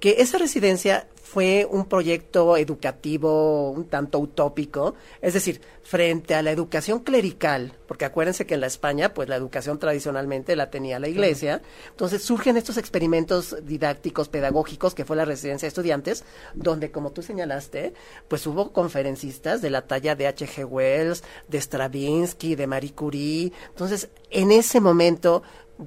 que 0.00 0.16
esa 0.18 0.38
residencia 0.38 1.06
fue 1.14 1.66
un 1.70 1.86
proyecto 1.86 2.21
educativo 2.56 3.70
un 3.70 3.86
tanto 3.86 4.18
utópico, 4.18 4.94
es 5.20 5.34
decir, 5.34 5.60
frente 5.82 6.34
a 6.34 6.42
la 6.42 6.50
educación 6.50 7.00
clerical, 7.00 7.72
porque 7.86 8.04
acuérdense 8.04 8.46
que 8.46 8.54
en 8.54 8.60
la 8.60 8.66
España, 8.66 9.12
pues 9.14 9.28
la 9.28 9.36
educación 9.36 9.78
tradicionalmente 9.78 10.56
la 10.56 10.70
tenía 10.70 10.98
la 10.98 11.08
iglesia, 11.08 11.60
entonces 11.90 12.22
surgen 12.22 12.56
estos 12.56 12.76
experimentos 12.76 13.56
didácticos, 13.64 14.28
pedagógicos, 14.28 14.94
que 14.94 15.04
fue 15.04 15.16
la 15.16 15.24
residencia 15.24 15.66
de 15.66 15.68
estudiantes, 15.68 16.24
donde, 16.54 16.90
como 16.90 17.10
tú 17.12 17.22
señalaste, 17.22 17.94
pues 18.28 18.46
hubo 18.46 18.72
conferencistas 18.72 19.60
de 19.60 19.70
la 19.70 19.86
talla 19.86 20.14
de 20.14 20.28
H.G. 20.28 20.64
Wells, 20.64 21.24
de 21.48 21.60
Stravinsky, 21.60 22.54
de 22.54 22.66
Marie 22.66 22.92
Curie, 22.92 23.52
entonces, 23.68 24.08
en 24.30 24.52
ese 24.52 24.80
momento 24.80 25.42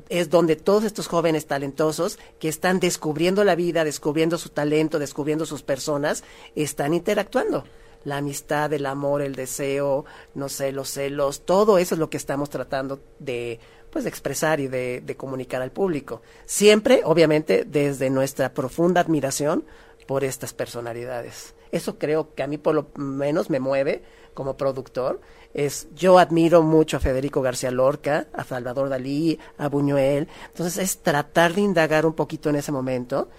es 0.10 0.30
donde 0.30 0.56
todos 0.56 0.84
estos 0.84 1.08
jóvenes 1.08 1.46
talentosos 1.46 2.20
que 2.40 2.50
están 2.50 2.80
descubriendo 2.80 3.44
la 3.44 3.56
vida, 3.56 3.84
descubriendo 3.84 4.38
su 4.38 4.50
talento, 4.50 5.00
descubriendo 5.00 5.46
sus 5.46 5.64
personas, 5.64 6.24
están 6.56 6.94
interactuando. 6.94 7.64
La 8.04 8.18
amistad, 8.18 8.72
el 8.74 8.86
amor, 8.86 9.22
el 9.22 9.36
deseo, 9.36 10.06
no 10.36 10.48
sé, 10.50 10.72
los 10.72 10.90
celos, 10.90 11.46
todo 11.46 11.78
eso 11.78 11.96
es 11.96 12.00
lo 12.00 12.10
que 12.10 12.18
estamos 12.18 12.50
tratando 12.50 13.00
de 13.20 13.60
pues 13.90 14.04
de 14.04 14.10
expresar 14.10 14.60
y 14.60 14.68
de, 14.68 15.02
de 15.06 15.16
comunicar 15.16 15.62
al 15.62 15.72
público. 15.72 16.22
Siempre, 16.46 17.02
obviamente, 17.06 17.64
desde 17.64 18.10
nuestra 18.10 18.54
profunda 18.54 19.00
admiración 19.00 19.64
por 20.06 20.26
estas 20.26 20.54
personalidades. 20.54 21.56
Eso 21.72 21.98
creo 21.98 22.34
que 22.36 22.44
a 22.44 22.48
mí 22.48 22.58
por 22.58 22.76
lo 22.76 22.88
menos 22.96 23.50
me 23.50 23.62
mueve 23.62 24.04
como 24.34 24.58
productor. 24.58 25.22
Es, 25.56 25.88
yo 25.96 26.20
admiro 26.20 26.62
mucho 26.64 26.98
a 26.98 27.00
Federico 27.00 27.42
García 27.42 27.72
Lorca, 27.72 28.28
a 28.34 28.44
Salvador 28.44 28.90
Dalí, 28.90 29.40
a 29.58 29.70
Buñuel. 29.70 30.28
Entonces 30.48 30.78
es 30.84 30.98
tratar 30.98 31.54
de 31.54 31.62
indagar 31.62 32.06
un 32.06 32.12
poquito 32.12 32.50
en 32.50 32.58
ese 32.58 32.74
momento. 32.74 33.30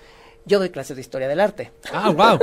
Yo 0.46 0.58
doy 0.58 0.70
clases 0.70 0.96
de 0.96 1.02
historia 1.02 1.28
del 1.28 1.40
arte. 1.40 1.72
Ah, 1.92 2.08
wow. 2.10 2.38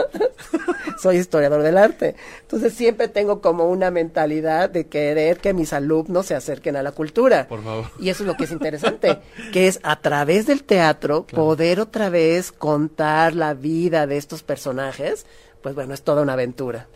Soy 1.02 1.18
historiador 1.18 1.64
del 1.64 1.80
arte. 1.80 2.16
Entonces 2.42 2.74
siempre 2.74 3.08
tengo 3.08 3.42
como 3.42 3.66
una 3.66 3.90
mentalidad 3.90 4.70
de 4.70 4.86
querer 4.86 5.40
que 5.40 5.56
mis 5.56 5.74
alumnos 5.74 6.28
se 6.28 6.36
acerquen 6.36 6.76
a 6.76 6.84
la 6.84 6.92
cultura. 6.92 7.48
Por 7.48 7.64
favor. 7.64 7.86
Y 8.00 8.10
eso 8.10 8.22
es 8.22 8.28
lo 8.28 8.36
que 8.36 8.44
es 8.44 8.52
interesante, 8.52 9.22
que 9.52 9.68
es 9.68 9.80
a 9.82 10.00
través 10.00 10.46
del 10.46 10.64
teatro 10.66 11.26
poder 11.26 11.80
otra 11.80 12.10
vez 12.10 12.52
contar 12.52 13.36
la 13.36 13.56
vida 13.56 14.06
de 14.06 14.18
estos 14.18 14.44
personajes. 14.44 15.26
Pues 15.64 15.74
bueno, 15.74 15.96
es 15.96 16.04
toda 16.04 16.22
una 16.22 16.34
aventura. 16.34 16.88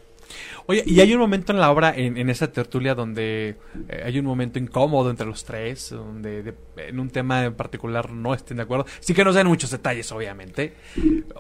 Oye, 0.65 0.84
y 0.86 0.99
hay 0.99 1.13
un 1.13 1.19
momento 1.19 1.51
en 1.53 1.59
la 1.59 1.71
obra, 1.71 1.93
en, 1.95 2.17
en 2.17 2.30
esa 2.30 2.51
tertulia, 2.51 2.93
donde 2.93 3.55
eh, 3.88 4.01
hay 4.05 4.19
un 4.19 4.25
momento 4.25 4.59
incómodo 4.59 5.09
entre 5.09 5.25
los 5.25 5.45
tres, 5.45 5.89
donde 5.91 6.43
de- 6.43 6.53
en 6.78 6.99
un 6.99 7.09
tema 7.09 7.45
en 7.45 7.53
particular 7.53 8.11
no 8.11 8.34
estén 8.34 8.57
de 8.57 8.63
acuerdo. 8.63 8.86
Sí 8.99 9.13
que 9.13 9.23
nos 9.23 9.36
den 9.36 9.47
muchos 9.47 9.71
detalles, 9.71 10.11
obviamente. 10.11 10.73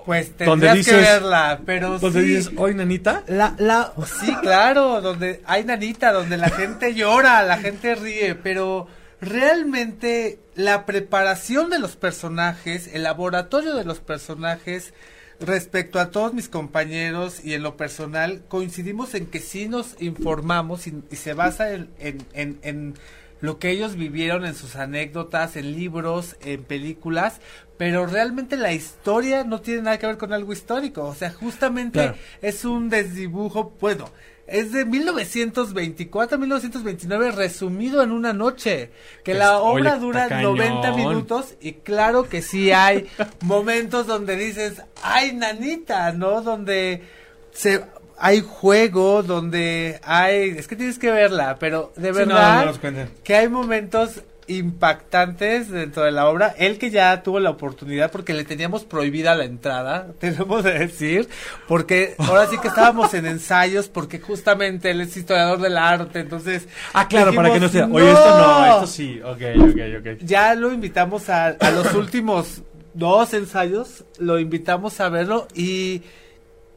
Pues 0.05 0.29
Donde 0.37 0.67
tendrías 0.67 0.77
dices- 0.77 0.93
que 0.95 1.01
verla, 1.01 1.59
pero 1.65 1.99
Donde 1.99 2.21
sí. 2.21 2.27
dices, 2.27 2.51
oye, 2.57 2.73
nanita. 2.73 3.23
La, 3.27 3.53
la, 3.57 3.93
sí, 4.05 4.33
claro, 4.41 5.01
donde 5.01 5.41
hay 5.45 5.63
nanita, 5.65 6.13
donde 6.13 6.37
la 6.37 6.49
gente 6.49 6.93
llora, 6.93 7.43
la 7.43 7.57
gente 7.57 7.95
ríe, 7.95 8.35
pero 8.35 8.87
realmente 9.19 10.39
la 10.55 10.85
preparación 10.85 11.69
de 11.69 11.79
los 11.79 11.95
personajes, 11.95 12.87
el 12.93 13.03
laboratorio 13.03 13.75
de 13.75 13.83
los 13.85 13.99
personajes, 13.99 14.93
respecto 15.39 15.99
a 15.99 16.09
todos 16.11 16.33
mis 16.33 16.49
compañeros 16.49 17.43
y 17.43 17.53
en 17.53 17.63
lo 17.63 17.77
personal, 17.77 18.43
coincidimos 18.47 19.13
en 19.13 19.27
que 19.27 19.39
sí 19.39 19.67
nos 19.67 19.95
informamos 20.01 20.87
y, 20.87 21.01
y 21.11 21.15
se 21.15 21.33
basa 21.33 21.73
en, 21.73 21.89
en, 21.99 22.25
en, 22.33 22.59
en 22.63 22.93
lo 23.39 23.59
que 23.59 23.69
ellos 23.69 23.95
vivieron 23.95 24.45
en 24.45 24.55
sus 24.55 24.75
anécdotas, 24.75 25.55
en 25.57 25.73
libros, 25.75 26.35
en 26.41 26.63
películas, 26.63 27.39
pero 27.77 28.07
realmente 28.07 28.57
la 28.57 28.73
historia 28.73 29.43
no 29.43 29.61
tiene 29.61 29.83
nada 29.83 29.99
que 29.99 30.07
ver 30.07 30.17
con 30.17 30.33
algo 30.33 30.53
histórico, 30.53 31.03
o 31.03 31.13
sea, 31.13 31.31
justamente 31.31 31.99
Claro. 31.99 32.15
es 32.41 32.65
un 32.65 32.89
desdibujo, 32.89 33.75
bueno, 33.79 34.09
es 34.47 34.71
de 34.71 34.85
1924 34.85 36.37
1929 36.37 37.31
resumido 37.31 38.01
en 38.01 38.11
una 38.11 38.33
noche, 38.33 38.91
que 39.23 39.33
la 39.33 39.59
obra 39.59 39.97
dura 39.97 40.27
cañón. 40.27 40.57
90 40.57 40.93
minutos 40.93 41.55
y 41.59 41.73
claro 41.73 42.29
que 42.29 42.41
sí 42.41 42.71
hay 42.71 43.07
momentos 43.41 44.07
donde 44.07 44.37
dices, 44.37 44.81
ay 45.03 45.33
nanita, 45.33 46.11
¿no? 46.13 46.41
Donde 46.41 47.03
se 47.51 47.83
hay 48.19 48.41
juego, 48.41 49.21
donde 49.21 49.99
hay, 50.03 50.49
es 50.57 50.67
que 50.67 50.75
tienes 50.75 50.97
que 50.97 51.11
verla, 51.11 51.57
pero 51.59 51.91
de 51.95 52.13
Sí, 52.13 52.19
no, 52.19 52.25
verdad 52.25 52.65
no 52.65 53.07
que 53.23 53.35
hay 53.35 53.47
momentos 53.47 54.23
impactantes 54.47 55.69
dentro 55.69 56.03
de 56.03 56.11
la 56.11 56.27
obra. 56.29 56.55
Él 56.57 56.77
que 56.77 56.89
ya 56.89 57.21
tuvo 57.23 57.39
la 57.39 57.49
oportunidad 57.49 58.11
porque 58.11 58.33
le 58.33 58.43
teníamos 58.45 58.85
prohibida 58.85 59.35
la 59.35 59.45
entrada, 59.45 60.07
tenemos 60.19 60.63
que 60.63 60.71
decir, 60.71 61.29
porque 61.67 62.15
ahora 62.17 62.47
sí 62.47 62.57
que 62.57 62.69
estábamos 62.69 63.13
en 63.13 63.25
ensayos 63.25 63.87
porque 63.87 64.19
justamente 64.19 64.91
él 64.91 65.01
es 65.01 65.15
historiador 65.15 65.59
del 65.59 65.77
arte, 65.77 66.19
entonces 66.19 66.67
Ah, 66.93 67.07
claro, 67.07 67.33
para 67.33 67.51
que 67.51 67.59
no 67.59 67.69
sea. 67.69 67.87
Oye, 67.91 68.11
esto 68.11 68.37
no, 68.37 68.65
esto 68.65 68.87
sí. 68.87 69.19
Ok, 69.21 69.41
ok, 69.59 69.79
ok. 69.99 70.17
ya 70.21 70.55
lo 70.55 70.71
invitamos 70.71 71.29
a, 71.29 71.47
a 71.47 71.71
los 71.71 71.93
últimos 71.93 72.61
dos 72.93 73.33
ensayos, 73.33 74.05
lo 74.17 74.39
invitamos 74.39 74.99
a 74.99 75.09
verlo 75.09 75.47
y, 75.53 76.01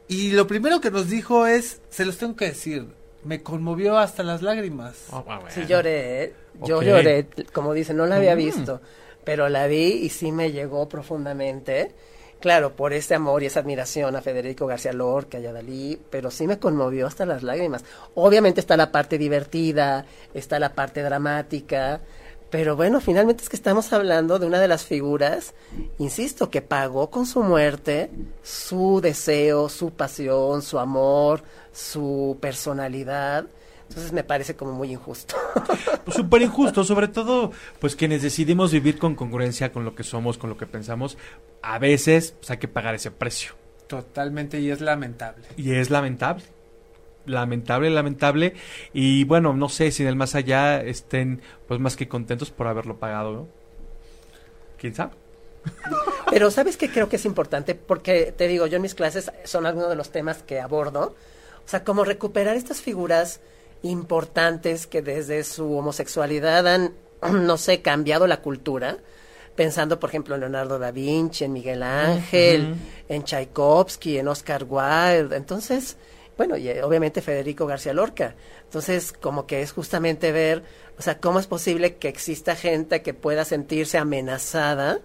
y 0.07 0.31
lo 0.31 0.45
primero 0.47 0.81
que 0.81 0.91
nos 0.91 1.09
dijo 1.09 1.47
es, 1.47 1.81
se 1.89 2.05
los 2.05 2.17
tengo 2.17 2.35
que 2.35 2.45
decir, 2.45 2.85
me 3.23 3.41
conmovió 3.43 3.97
hasta 3.97 4.23
las 4.23 4.41
lágrimas. 4.41 5.07
Ah, 5.11 5.21
bueno. 5.25 5.43
Sí 5.49 5.65
lloré, 5.67 6.23
¿eh? 6.23 6.33
Yo 6.63 6.81
lloré, 6.81 7.27
como 7.53 7.73
dice, 7.73 7.93
no 7.93 8.05
la 8.05 8.15
había 8.17 8.35
Mm. 8.35 8.37
visto, 8.39 8.81
pero 9.23 9.47
la 9.49 9.67
vi 9.67 9.93
y 10.03 10.09
sí 10.09 10.31
me 10.31 10.51
llegó 10.51 10.87
profundamente. 10.89 11.91
Claro, 12.39 12.75
por 12.75 12.91
ese 12.91 13.13
amor 13.13 13.43
y 13.43 13.45
esa 13.45 13.59
admiración 13.59 14.15
a 14.15 14.21
Federico 14.23 14.65
García 14.65 14.93
Lorca 14.93 15.37
y 15.37 15.45
a 15.45 15.53
Dalí, 15.53 16.01
pero 16.09 16.31
sí 16.31 16.47
me 16.47 16.57
conmovió 16.57 17.05
hasta 17.05 17.23
las 17.27 17.43
lágrimas. 17.43 17.83
Obviamente 18.15 18.59
está 18.59 18.75
la 18.77 18.91
parte 18.91 19.19
divertida, 19.19 20.05
está 20.33 20.57
la 20.57 20.73
parte 20.73 21.03
dramática, 21.03 22.01
pero 22.51 22.75
bueno, 22.75 22.99
finalmente 22.99 23.43
es 23.43 23.49
que 23.49 23.55
estamos 23.55 23.91
hablando 23.93 24.37
de 24.37 24.45
una 24.45 24.59
de 24.59 24.67
las 24.67 24.85
figuras, 24.85 25.53
insisto, 25.97 26.49
que 26.49 26.61
pagó 26.61 27.09
con 27.09 27.25
su 27.25 27.41
muerte 27.41 28.11
su 28.43 28.99
deseo, 29.01 29.69
su 29.69 29.91
pasión, 29.91 30.61
su 30.61 30.77
amor, 30.77 31.43
su 31.71 32.37
personalidad. 32.41 33.45
Entonces 33.87 34.11
me 34.11 34.25
parece 34.25 34.55
como 34.55 34.73
muy 34.73 34.91
injusto. 34.91 35.35
Pues 36.03 36.17
súper 36.17 36.41
injusto, 36.41 36.83
sobre 36.83 37.07
todo, 37.07 37.51
pues 37.79 37.95
quienes 37.95 38.23
decidimos 38.23 38.71
vivir 38.71 38.97
con 38.97 39.13
congruencia 39.13 39.71
con 39.71 39.85
lo 39.85 39.93
que 39.93 40.03
somos, 40.03 40.39
con 40.39 40.49
lo 40.49 40.57
que 40.57 40.65
pensamos, 40.65 41.15
a 41.61 41.77
veces 41.77 42.33
pues, 42.39 42.49
hay 42.49 42.57
que 42.57 42.67
pagar 42.67 42.95
ese 42.95 43.11
precio. 43.11 43.53
Totalmente 43.85 44.59
y 44.59 44.71
es 44.71 44.81
lamentable. 44.81 45.45
Y 45.57 45.73
es 45.75 45.91
lamentable. 45.91 46.43
Lamentable, 47.25 47.89
lamentable. 47.89 48.55
Y 48.93 49.23
bueno, 49.25 49.53
no 49.53 49.69
sé 49.69 49.91
si 49.91 50.03
en 50.03 50.09
el 50.09 50.15
más 50.15 50.35
allá 50.35 50.81
estén 50.81 51.41
pues 51.67 51.79
más 51.79 51.95
que 51.95 52.07
contentos 52.07 52.49
por 52.51 52.67
haberlo 52.67 52.97
pagado, 52.97 53.31
¿no? 53.31 53.47
¿Quién 54.77 54.95
sabe? 54.95 55.11
Pero 56.29 56.49
¿sabes 56.49 56.77
qué 56.77 56.89
creo 56.89 57.09
que 57.09 57.17
es 57.17 57.25
importante? 57.25 57.75
Porque 57.75 58.33
te 58.35 58.47
digo, 58.47 58.65
yo 58.67 58.77
en 58.77 58.81
mis 58.81 58.95
clases 58.95 59.31
son 59.43 59.65
algunos 59.65 59.89
de 59.89 59.95
los 59.95 60.09
temas 60.09 60.43
que 60.43 60.59
abordo. 60.59 61.15
O 61.65 61.69
sea, 61.69 61.83
como 61.83 62.03
recuperar 62.03 62.55
estas 62.55 62.81
figuras 62.81 63.41
importantes 63.83 64.87
que 64.87 65.01
desde 65.01 65.43
su 65.43 65.77
homosexualidad 65.77 66.67
han, 66.67 66.93
no 67.31 67.57
sé, 67.57 67.81
cambiado 67.81 68.27
la 68.27 68.41
cultura. 68.41 68.97
Pensando, 69.55 69.99
por 69.99 70.09
ejemplo, 70.09 70.35
en 70.35 70.41
Leonardo 70.41 70.79
da 70.79 70.91
Vinci, 70.91 71.43
en 71.43 71.53
Miguel 71.53 71.83
Ángel, 71.83 72.73
en 73.09 73.23
Tchaikovsky, 73.23 74.17
en 74.17 74.29
Oscar 74.29 74.65
Wilde. 74.67 75.35
Entonces, 75.35 75.97
bueno, 76.37 76.57
y 76.57 76.69
eh, 76.69 76.83
obviamente 76.83 77.21
Federico 77.21 77.65
García 77.65 77.93
Lorca. 77.93 78.35
Entonces, 78.63 79.13
como 79.13 79.45
que 79.45 79.61
es 79.61 79.71
justamente 79.71 80.31
ver, 80.31 80.63
o 80.97 81.01
sea, 81.01 81.19
cómo 81.19 81.39
es 81.39 81.47
posible 81.47 81.95
que 81.97 82.07
exista 82.07 82.55
gente 82.55 83.01
que 83.01 83.13
pueda 83.13 83.45
sentirse 83.45 83.97
amenazada 83.97 84.99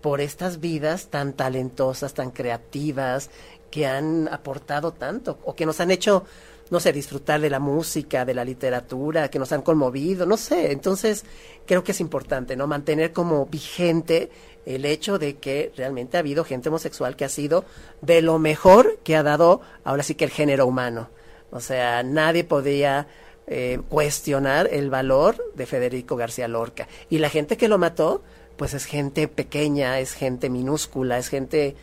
por 0.00 0.20
estas 0.20 0.60
vidas 0.60 1.08
tan 1.08 1.32
talentosas, 1.32 2.14
tan 2.14 2.30
creativas, 2.30 3.30
que 3.70 3.86
han 3.86 4.28
aportado 4.28 4.92
tanto 4.92 5.38
o 5.44 5.54
que 5.54 5.66
nos 5.66 5.80
han 5.80 5.90
hecho, 5.90 6.24
no 6.70 6.80
sé, 6.80 6.92
disfrutar 6.92 7.40
de 7.40 7.50
la 7.50 7.58
música, 7.58 8.24
de 8.24 8.34
la 8.34 8.44
literatura, 8.44 9.28
que 9.30 9.38
nos 9.38 9.52
han 9.52 9.62
conmovido, 9.62 10.26
no 10.26 10.36
sé. 10.36 10.72
Entonces, 10.72 11.24
creo 11.64 11.84
que 11.84 11.92
es 11.92 12.00
importante, 12.00 12.56
¿no? 12.56 12.66
Mantener 12.66 13.12
como 13.12 13.46
vigente 13.46 14.30
el 14.64 14.84
hecho 14.84 15.18
de 15.18 15.36
que 15.36 15.72
realmente 15.76 16.16
ha 16.16 16.20
habido 16.20 16.44
gente 16.44 16.68
homosexual 16.68 17.14
que 17.16 17.24
ha 17.24 17.28
sido 17.28 17.64
de 18.00 18.20
lo 18.20 18.38
mejor 18.38 18.98
que 19.04 19.16
ha 19.16 19.22
dado 19.22 19.60
ahora 19.84 20.02
sí 20.02 20.16
que 20.16 20.24
el 20.24 20.30
género 20.30 20.66
humano. 20.66 21.08
O 21.50 21.60
sea, 21.60 22.02
nadie 22.02 22.42
podía 22.42 23.06
eh, 23.46 23.80
cuestionar 23.88 24.68
el 24.72 24.90
valor 24.90 25.52
de 25.54 25.66
Federico 25.66 26.16
García 26.16 26.48
Lorca. 26.48 26.88
Y 27.08 27.18
la 27.18 27.30
gente 27.30 27.56
que 27.56 27.68
lo 27.68 27.78
mató, 27.78 28.24
pues 28.56 28.74
es 28.74 28.86
gente 28.86 29.28
pequeña, 29.28 30.00
es 30.00 30.14
gente 30.14 30.50
minúscula, 30.50 31.16
es 31.18 31.28
gente 31.28 31.76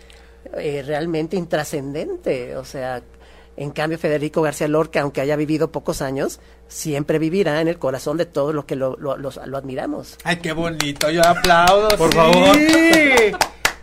eh, 0.58 0.84
realmente 0.86 1.38
intrascendente. 1.38 2.58
O 2.58 2.66
sea, 2.66 3.02
en 3.58 3.72
cambio 3.72 3.98
Federico 3.98 4.42
García 4.42 4.68
Lorca, 4.68 5.02
aunque 5.02 5.22
haya 5.22 5.36
vivido 5.36 5.72
pocos 5.72 6.02
años, 6.02 6.40
siempre 6.68 7.20
vivirá 7.20 7.62
en 7.62 7.68
el 7.68 7.78
corazón 7.80 8.18
de 8.18 8.26
todos 8.26 8.54
los 8.54 8.66
que 8.66 8.76
lo, 8.76 8.98
lo, 8.98 9.18
lo 9.18 9.58
admiramos. 9.58 10.18
Ay, 10.24 10.38
qué 10.38 10.54
bonito, 10.54 11.10
yo 11.10 11.26
aplaudo. 11.26 11.90
Por 11.98 12.14
favor. 12.14 12.58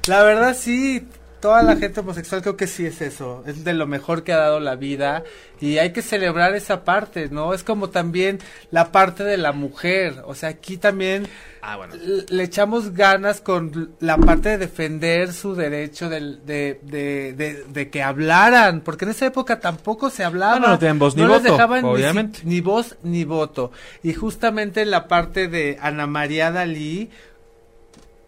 La 0.06 0.22
verdad 0.22 0.56
sí, 0.58 1.06
toda 1.40 1.62
la 1.62 1.76
gente 1.76 2.00
homosexual 2.00 2.42
creo 2.42 2.56
que 2.56 2.66
sí 2.66 2.86
es 2.86 3.00
eso, 3.00 3.42
es 3.46 3.64
de 3.64 3.72
lo 3.72 3.86
mejor 3.86 4.22
que 4.22 4.32
ha 4.32 4.36
dado 4.36 4.60
la 4.60 4.76
vida 4.76 5.24
y 5.60 5.78
hay 5.78 5.92
que 5.92 6.02
celebrar 6.02 6.54
esa 6.54 6.84
parte, 6.84 7.28
¿no? 7.30 7.52
Es 7.54 7.64
como 7.64 7.90
también 7.90 8.38
la 8.70 8.92
parte 8.92 9.24
de 9.24 9.36
la 9.36 9.52
mujer, 9.52 10.22
o 10.26 10.34
sea, 10.34 10.50
aquí 10.50 10.76
también 10.76 11.26
ah, 11.62 11.76
bueno. 11.76 11.94
le 12.28 12.42
echamos 12.42 12.94
ganas 12.94 13.40
con 13.40 13.94
la 14.00 14.16
parte 14.16 14.50
de 14.50 14.58
defender 14.58 15.32
su 15.32 15.54
derecho 15.54 16.08
de, 16.08 16.38
de, 16.44 16.80
de, 16.82 17.64
de, 17.68 17.90
que 17.90 18.02
hablaran, 18.02 18.80
porque 18.80 19.04
en 19.04 19.12
esa 19.12 19.26
época 19.26 19.60
tampoco 19.60 20.10
se 20.10 20.24
hablaba. 20.24 20.58
no, 20.58 20.68
no 20.68 20.78
tenían 20.78 20.98
voz 20.98 21.16
ni 21.16 21.24
voto, 21.24 21.40
dejaban 21.40 21.84
obviamente. 21.84 22.40
Ni, 22.44 22.54
ni 22.54 22.60
voz 22.60 22.96
ni 23.02 23.24
voto. 23.24 23.72
Y 24.02 24.14
justamente 24.14 24.84
la 24.84 25.08
parte 25.08 25.48
de 25.48 25.78
Ana 25.80 26.06
María 26.06 26.50
Dalí, 26.50 27.10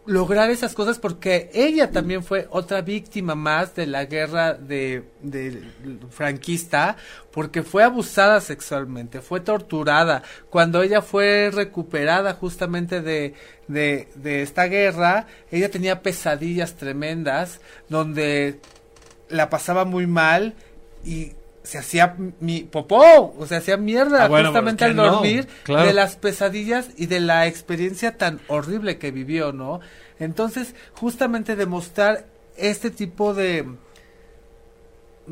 lograr 0.05 0.51
esas 0.51 0.75
cosas 0.75 0.99
porque 0.99 1.51
ella 1.55 1.91
también 1.93 2.25
fue 2.25 2.49
otra 2.51 2.81
víctima 2.81 3.35
más 3.35 3.75
de 3.77 3.87
la 3.87 4.05
guerra 4.05 4.55
de, 4.55 5.05
de, 5.21 5.63
franquista 6.11 6.97
porque 7.31 7.63
fue 7.63 7.85
abusada 7.85 8.41
sexualmente, 8.41 9.21
fue 9.21 9.41
torturada. 9.41 10.23
Cuando 10.51 10.83
ella 10.83 11.03
fue 11.03 11.51
recuperada 11.53 12.35
justamente 12.35 13.01
de, 13.01 13.35
de, 13.69 14.09
de 14.17 14.43
esta 14.43 14.65
guerra, 14.65 15.27
ella 15.51 15.71
tenía 15.71 16.03
pesadillas 16.03 16.75
tremendas 16.75 17.61
donde 17.89 18.61
la 19.29 19.51
pasaba 19.51 19.85
muy 19.85 20.07
mal 20.07 20.55
y 21.05 21.33
se 21.73 21.79
hacía 21.79 22.17
mi 22.41 22.65
popó, 22.65 23.35
o 23.39 23.47
sea, 23.47 23.59
hacía 23.59 23.79
mierda 23.79 24.25
Ah, 24.25 24.29
bueno, 24.29 24.49
justamente 24.49 24.85
al 24.85 24.95
no, 24.95 25.11
dormir 25.11 25.49
claro. 25.63 25.87
de 25.87 25.95
las 25.95 26.17
pesadillas 26.17 26.91
y 26.99 27.07
de 27.07 27.19
la 27.21 27.47
experiencia 27.47 28.19
tan 28.19 28.41
horrible 28.49 28.99
que 28.99 29.11
vivió, 29.11 29.53
¿no? 29.55 29.81
Entonces, 30.19 30.75
justamente 30.93 31.57
demostrar 31.57 32.27
este 32.59 32.91
tipo 32.91 33.33
de 33.33 33.67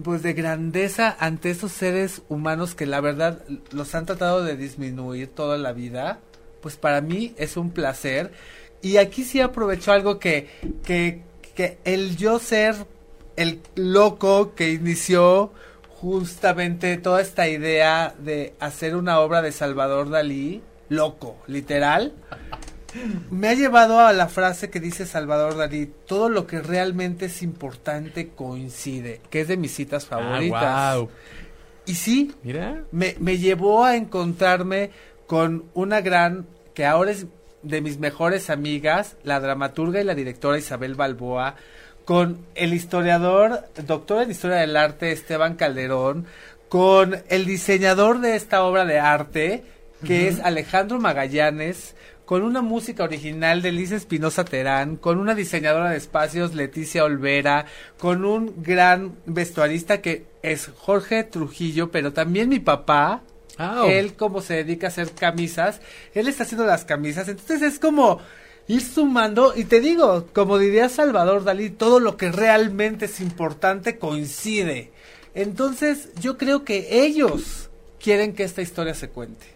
pues 0.02 0.22
de 0.22 0.32
grandeza 0.32 1.14
ante 1.20 1.50
esos 1.50 1.72
seres 1.72 2.22
humanos 2.30 2.74
que 2.74 2.86
la 2.86 3.02
verdad 3.02 3.42
los 3.72 3.94
han 3.94 4.06
tratado 4.06 4.42
de 4.42 4.56
disminuir 4.56 5.28
toda 5.28 5.58
la 5.58 5.72
vida, 5.72 6.20
pues 6.62 6.76
para 6.76 7.02
mí 7.02 7.34
es 7.36 7.58
un 7.58 7.70
placer. 7.70 8.32
Y 8.80 8.96
aquí 8.96 9.24
sí 9.24 9.40
aprovecho 9.40 9.92
algo 9.92 10.18
que, 10.18 10.48
que, 10.84 11.20
que 11.54 11.76
el 11.84 12.16
yo 12.16 12.38
ser 12.38 12.76
el 13.36 13.60
loco 13.74 14.54
que 14.54 14.70
inició 14.70 15.52
justamente 16.00 16.96
toda 16.96 17.20
esta 17.20 17.48
idea 17.48 18.14
de 18.18 18.54
hacer 18.58 18.96
una 18.96 19.20
obra 19.20 19.42
de 19.42 19.52
Salvador 19.52 20.08
Dalí, 20.08 20.62
loco, 20.88 21.36
literal, 21.46 22.14
me 23.30 23.48
ha 23.48 23.54
llevado 23.54 24.00
a 24.00 24.12
la 24.12 24.28
frase 24.28 24.70
que 24.70 24.80
dice 24.80 25.04
Salvador 25.04 25.56
Dalí, 25.56 25.92
todo 26.06 26.30
lo 26.30 26.46
que 26.46 26.62
realmente 26.62 27.26
es 27.26 27.42
importante 27.42 28.28
coincide, 28.28 29.20
que 29.28 29.42
es 29.42 29.48
de 29.48 29.58
mis 29.58 29.74
citas 29.74 30.06
favoritas. 30.06 30.62
Ah, 30.64 30.94
wow. 30.96 31.10
Y 31.84 31.94
sí, 31.94 32.34
Mira. 32.42 32.84
me, 32.92 33.16
me 33.18 33.36
llevó 33.36 33.84
a 33.84 33.96
encontrarme 33.96 34.90
con 35.26 35.64
una 35.74 36.00
gran, 36.00 36.46
que 36.72 36.86
ahora 36.86 37.10
es 37.10 37.26
de 37.62 37.82
mis 37.82 37.98
mejores 37.98 38.48
amigas, 38.48 39.16
la 39.22 39.38
dramaturga 39.38 40.00
y 40.00 40.04
la 40.04 40.14
directora 40.14 40.58
Isabel 40.58 40.94
Balboa, 40.94 41.56
con 42.10 42.44
el 42.56 42.74
historiador, 42.74 43.68
doctor 43.86 44.24
en 44.24 44.32
historia 44.32 44.56
del 44.56 44.76
arte 44.76 45.12
Esteban 45.12 45.54
Calderón, 45.54 46.26
con 46.68 47.22
el 47.28 47.46
diseñador 47.46 48.18
de 48.18 48.34
esta 48.34 48.64
obra 48.64 48.84
de 48.84 48.98
arte, 48.98 49.62
que 50.04 50.26
es 50.26 50.40
Alejandro 50.40 50.98
Magallanes, 50.98 51.94
con 52.24 52.42
una 52.42 52.62
música 52.62 53.04
original 53.04 53.62
de 53.62 53.70
Liz 53.70 53.92
Espinosa 53.92 54.44
Terán, 54.44 54.96
con 54.96 55.18
una 55.18 55.36
diseñadora 55.36 55.90
de 55.90 55.98
espacios 55.98 56.52
Leticia 56.56 57.04
Olvera, 57.04 57.66
con 57.96 58.24
un 58.24 58.60
gran 58.60 59.14
vestuarista 59.26 60.02
que 60.02 60.26
es 60.42 60.68
Jorge 60.78 61.22
Trujillo, 61.22 61.92
pero 61.92 62.12
también 62.12 62.48
mi 62.48 62.58
papá, 62.58 63.22
él 63.86 64.14
como 64.14 64.40
se 64.40 64.64
dedica 64.64 64.88
a 64.88 64.90
hacer 64.90 65.12
camisas, 65.12 65.80
él 66.12 66.26
está 66.26 66.42
haciendo 66.42 66.66
las 66.66 66.84
camisas, 66.84 67.28
entonces 67.28 67.62
es 67.62 67.78
como 67.78 68.18
ir 68.74 68.82
sumando 68.82 69.52
y 69.56 69.64
te 69.64 69.80
digo, 69.80 70.26
como 70.32 70.58
diría 70.58 70.88
Salvador 70.88 71.44
Dalí, 71.44 71.70
todo 71.70 71.98
lo 72.00 72.16
que 72.16 72.30
realmente 72.32 73.06
es 73.06 73.20
importante 73.20 73.98
coincide. 73.98 74.90
Entonces 75.34 76.08
yo 76.20 76.36
creo 76.36 76.64
que 76.64 77.04
ellos 77.04 77.70
quieren 78.02 78.34
que 78.34 78.44
esta 78.44 78.62
historia 78.62 78.94
se 78.94 79.08
cuente. 79.08 79.46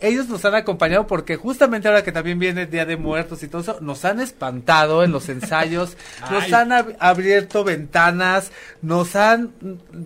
Ellos 0.00 0.28
nos 0.28 0.44
han 0.44 0.54
acompañado 0.54 1.08
porque 1.08 1.34
justamente 1.34 1.88
ahora 1.88 2.04
que 2.04 2.12
también 2.12 2.38
viene 2.38 2.62
el 2.62 2.70
Día 2.70 2.86
de 2.86 2.96
Muertos 2.96 3.42
y 3.42 3.48
todo 3.48 3.62
eso, 3.62 3.78
nos 3.80 4.04
han 4.04 4.20
espantado 4.20 5.02
en 5.02 5.10
los 5.10 5.28
ensayos, 5.28 5.96
nos 6.30 6.52
han 6.52 6.70
ab- 6.70 6.96
abierto 7.00 7.64
ventanas, 7.64 8.52
nos 8.80 9.16
han 9.16 9.52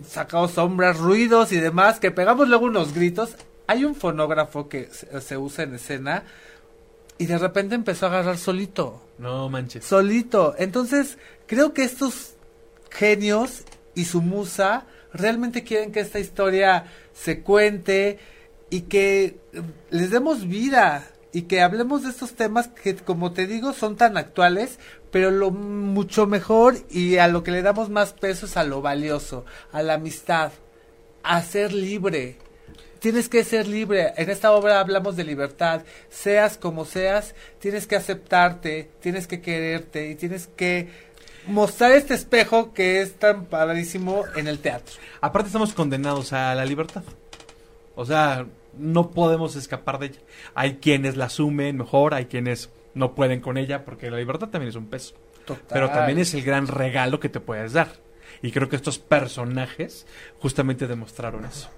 sacado 0.09 0.47
sombras, 0.47 0.97
ruidos 0.97 1.51
y 1.51 1.57
demás, 1.57 1.99
que 1.99 2.09
pegamos 2.09 2.49
luego 2.49 2.65
unos 2.65 2.93
gritos. 2.95 3.35
Hay 3.67 3.85
un 3.85 3.93
fonógrafo 3.93 4.67
que 4.67 4.89
se, 4.91 5.21
se 5.21 5.37
usa 5.37 5.63
en 5.65 5.75
escena 5.75 6.23
y 7.23 7.25
de 7.25 7.37
repente 7.37 7.73
empezó 7.73 8.05
a 8.05 8.09
agarrar 8.09 8.37
solito 8.37 9.01
No 9.17 9.47
manches. 9.47 9.85
solito. 9.85 10.55
Entonces, 10.57 11.17
creo 11.47 11.73
que 11.73 11.85
estos 11.85 12.33
genios 12.91 13.63
y 13.95 14.03
su 14.03 14.21
musa 14.21 14.87
realmente 15.13 15.63
quieren 15.63 15.93
que 15.93 16.01
esta 16.01 16.19
historia 16.19 16.85
se 17.13 17.39
cuente 17.39 18.19
y 18.69 18.81
que 18.81 19.39
eh, 19.53 19.61
les 19.89 20.11
demos 20.11 20.45
vida 20.49 21.07
y 21.31 21.43
que 21.43 21.61
hablemos 21.61 22.03
de 22.03 22.09
estos 22.09 22.33
temas 22.33 22.67
que, 22.67 22.93
como 22.97 23.31
te 23.31 23.47
digo, 23.47 23.71
son 23.71 23.95
tan 23.95 24.17
actuales, 24.17 24.77
pero 25.09 25.31
lo 25.31 25.49
mucho 25.49 26.27
mejor 26.27 26.75
y 26.89 27.19
a 27.19 27.29
lo 27.29 27.41
que 27.41 27.51
le 27.51 27.61
damos 27.61 27.89
más 27.89 28.11
peso 28.11 28.47
es 28.47 28.57
a 28.57 28.65
lo 28.65 28.81
valioso, 28.81 29.45
a 29.71 29.81
la 29.81 29.93
amistad, 29.93 30.51
a 31.23 31.41
ser 31.41 31.71
libre. 31.71 32.37
Tienes 33.03 33.27
que 33.27 33.43
ser 33.43 33.67
libre. 33.67 34.13
En 34.15 34.29
esta 34.29 34.53
obra 34.53 34.79
hablamos 34.79 35.17
de 35.17 35.25
libertad. 35.25 35.81
Seas 36.09 36.57
como 36.57 36.85
seas, 36.85 37.35
tienes 37.59 37.85
que 37.85 37.97
aceptarte, 37.97 38.91
tienes 39.01 39.27
que 39.27 39.41
quererte 39.41 40.09
y 40.09 40.15
tienes 40.15 40.47
que 40.47 40.87
mostrar 41.45 41.91
este 41.91 42.13
espejo 42.13 42.73
que 42.73 43.01
es 43.01 43.15
tan 43.15 43.47
padrísimo 43.47 44.23
en 44.37 44.47
el 44.47 44.59
teatro. 44.59 44.95
Aparte 45.19 45.47
estamos 45.47 45.73
condenados 45.73 46.31
a 46.31 46.55
la 46.55 46.63
libertad. 46.63 47.03
O 47.95 48.05
sea, 48.05 48.45
no 48.77 49.11
podemos 49.11 49.57
escapar 49.57 49.99
de 49.99 50.05
ella. 50.05 50.19
Hay 50.55 50.75
quienes 50.75 51.17
la 51.17 51.25
asumen 51.25 51.75
mejor, 51.75 52.13
hay 52.13 52.27
quienes 52.27 52.69
no 52.93 53.15
pueden 53.15 53.41
con 53.41 53.57
ella, 53.57 53.83
porque 53.83 54.09
la 54.09 54.17
libertad 54.17 54.47
también 54.47 54.69
es 54.69 54.77
un 54.77 54.87
peso. 54.87 55.13
Pero 55.67 55.89
también 55.89 56.19
es 56.19 56.33
el 56.35 56.43
gran 56.43 56.67
regalo 56.67 57.19
que 57.19 57.27
te 57.27 57.41
puedes 57.41 57.73
dar. 57.73 57.97
Y 58.41 58.53
creo 58.53 58.69
que 58.69 58.77
estos 58.77 58.97
personajes 58.97 60.07
justamente 60.39 60.87
demostraron 60.87 61.43
eso. 61.43 61.69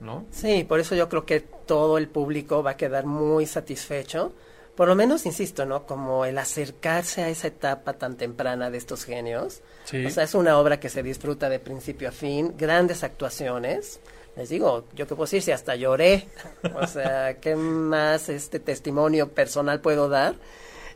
¿No? 0.00 0.26
Sí, 0.30 0.64
por 0.64 0.80
eso 0.80 0.94
yo 0.94 1.08
creo 1.08 1.24
que 1.24 1.40
todo 1.40 1.98
el 1.98 2.08
público 2.08 2.62
va 2.62 2.72
a 2.72 2.76
quedar 2.76 3.06
muy 3.06 3.46
satisfecho 3.46 4.32
por 4.74 4.88
lo 4.88 4.96
menos, 4.96 5.24
insisto, 5.24 5.64
¿no? 5.64 5.86
Como 5.86 6.24
el 6.24 6.36
acercarse 6.36 7.22
a 7.22 7.28
esa 7.28 7.46
etapa 7.46 7.92
tan 7.92 8.16
temprana 8.16 8.70
de 8.70 8.78
estos 8.78 9.04
genios. 9.04 9.62
Sí. 9.84 10.04
O 10.04 10.10
sea, 10.10 10.24
es 10.24 10.34
una 10.34 10.58
obra 10.58 10.80
que 10.80 10.88
se 10.88 11.02
disfruta 11.02 11.48
de 11.48 11.60
principio 11.60 12.08
a 12.08 12.12
fin, 12.12 12.54
grandes 12.58 13.04
actuaciones. 13.04 14.00
Les 14.36 14.48
digo, 14.48 14.84
yo 14.94 15.06
que 15.06 15.14
puedo 15.14 15.26
decir, 15.26 15.42
si 15.42 15.52
hasta 15.52 15.76
lloré. 15.76 16.26
O 16.74 16.86
sea, 16.88 17.38
¿qué 17.40 17.54
más 17.54 18.28
este 18.28 18.58
testimonio 18.58 19.28
personal 19.28 19.80
puedo 19.80 20.08
dar? 20.08 20.34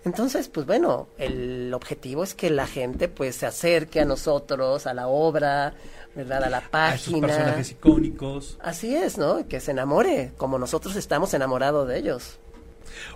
Entonces, 0.04 0.48
pues 0.48 0.66
bueno, 0.66 1.08
el 1.18 1.72
objetivo 1.74 2.22
es 2.24 2.34
que 2.34 2.50
la 2.50 2.66
gente 2.66 3.08
pues 3.08 3.36
se 3.36 3.46
acerque 3.46 4.00
a 4.00 4.04
nosotros, 4.04 4.86
a 4.86 4.94
la 4.94 5.08
obra, 5.08 5.74
¿verdad? 6.14 6.44
A 6.44 6.50
la 6.50 6.62
A 6.72 6.94
esos 6.94 7.08
página. 7.12 7.26
personajes 7.28 7.70
icónicos. 7.72 8.58
Así 8.62 8.94
es, 8.94 9.18
¿no? 9.18 9.46
Que 9.48 9.60
se 9.60 9.72
enamore, 9.72 10.32
como 10.36 10.58
nosotros 10.58 10.96
estamos 10.96 11.34
enamorados 11.34 11.88
de 11.88 11.98
ellos. 11.98 12.38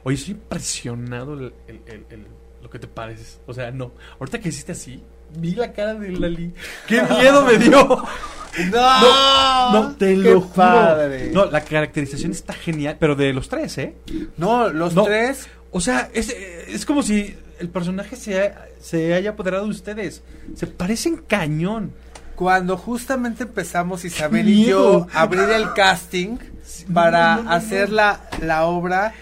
Oye, 0.04 0.16
estoy 0.16 0.32
impresionado 0.34 1.34
el, 1.34 1.54
el- 1.68 1.80
el- 1.86 2.06
el- 2.10 2.26
lo 2.62 2.68
que 2.70 2.78
te 2.78 2.86
pareces. 2.88 3.40
O 3.46 3.54
sea, 3.54 3.70
no. 3.70 3.92
Ahorita 4.20 4.38
que 4.40 4.50
hiciste 4.50 4.72
así, 4.72 5.02
vi 5.38 5.54
la 5.54 5.72
cara 5.72 5.94
de 5.94 6.10
Lali. 6.10 6.52
¡Qué 6.86 7.00
miedo 7.20 7.44
me 7.44 7.58
dio! 7.58 8.04
No, 8.70 9.72
No, 9.72 9.96
te 9.96 10.08
qué 10.08 10.16
lo 10.16 10.40
juro. 10.42 10.54
padre. 10.54 11.30
No, 11.32 11.46
la 11.46 11.64
caracterización 11.64 12.32
está 12.32 12.52
genial, 12.52 12.96
pero 13.00 13.14
de 13.16 13.32
los 13.32 13.48
tres, 13.48 13.78
¿eh? 13.78 13.94
No, 14.36 14.68
los 14.68 14.94
No. 14.94 15.04
tres. 15.04 15.48
O 15.72 15.80
sea, 15.80 16.10
es, 16.12 16.28
es 16.30 16.86
como 16.86 17.02
si 17.02 17.34
el 17.58 17.68
personaje 17.70 18.14
se, 18.14 18.52
se 18.80 19.14
haya 19.14 19.30
apoderado 19.30 19.64
de 19.64 19.70
ustedes. 19.70 20.22
Se 20.54 20.66
parecen 20.66 21.16
cañón. 21.16 21.92
Cuando 22.36 22.76
justamente 22.76 23.44
empezamos 23.44 24.04
Isabel 24.04 24.46
¡Qué 24.46 24.52
y 24.52 24.64
yo 24.66 25.06
a 25.12 25.22
abrir 25.22 25.48
el 25.50 25.72
casting 25.74 26.38
para 26.92 27.36
no, 27.36 27.42
no, 27.42 27.48
no, 27.50 27.52
hacer. 27.52 27.90
La, 27.90 28.28
la 28.40 28.64
obra, 28.64 29.14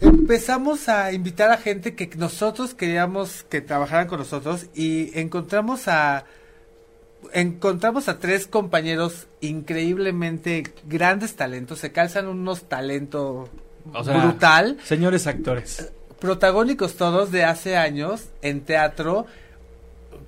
empezamos 0.00 0.88
a 0.88 1.12
invitar 1.12 1.50
a 1.50 1.56
gente 1.56 1.94
que 1.94 2.08
nosotros 2.16 2.74
queríamos 2.74 3.44
que 3.44 3.60
trabajaran 3.60 4.08
con 4.08 4.18
nosotros 4.18 4.66
y 4.74 5.16
encontramos 5.18 5.88
a 5.88 6.24
encontramos 7.32 8.08
a 8.08 8.18
tres 8.18 8.46
compañeros 8.46 9.26
increíblemente 9.40 10.62
grandes 10.86 11.34
talentos, 11.34 11.80
se 11.80 11.92
calzan 11.92 12.28
unos 12.28 12.68
talentos 12.68 13.50
O 13.92 14.04
sea, 14.04 14.18
brutal. 14.18 14.78
Señores 14.84 15.26
actores. 15.26 15.92
protagónicos 16.20 16.96
todos 16.96 17.30
de 17.30 17.44
hace 17.44 17.76
años 17.76 18.26
en 18.42 18.60
teatro. 18.62 19.26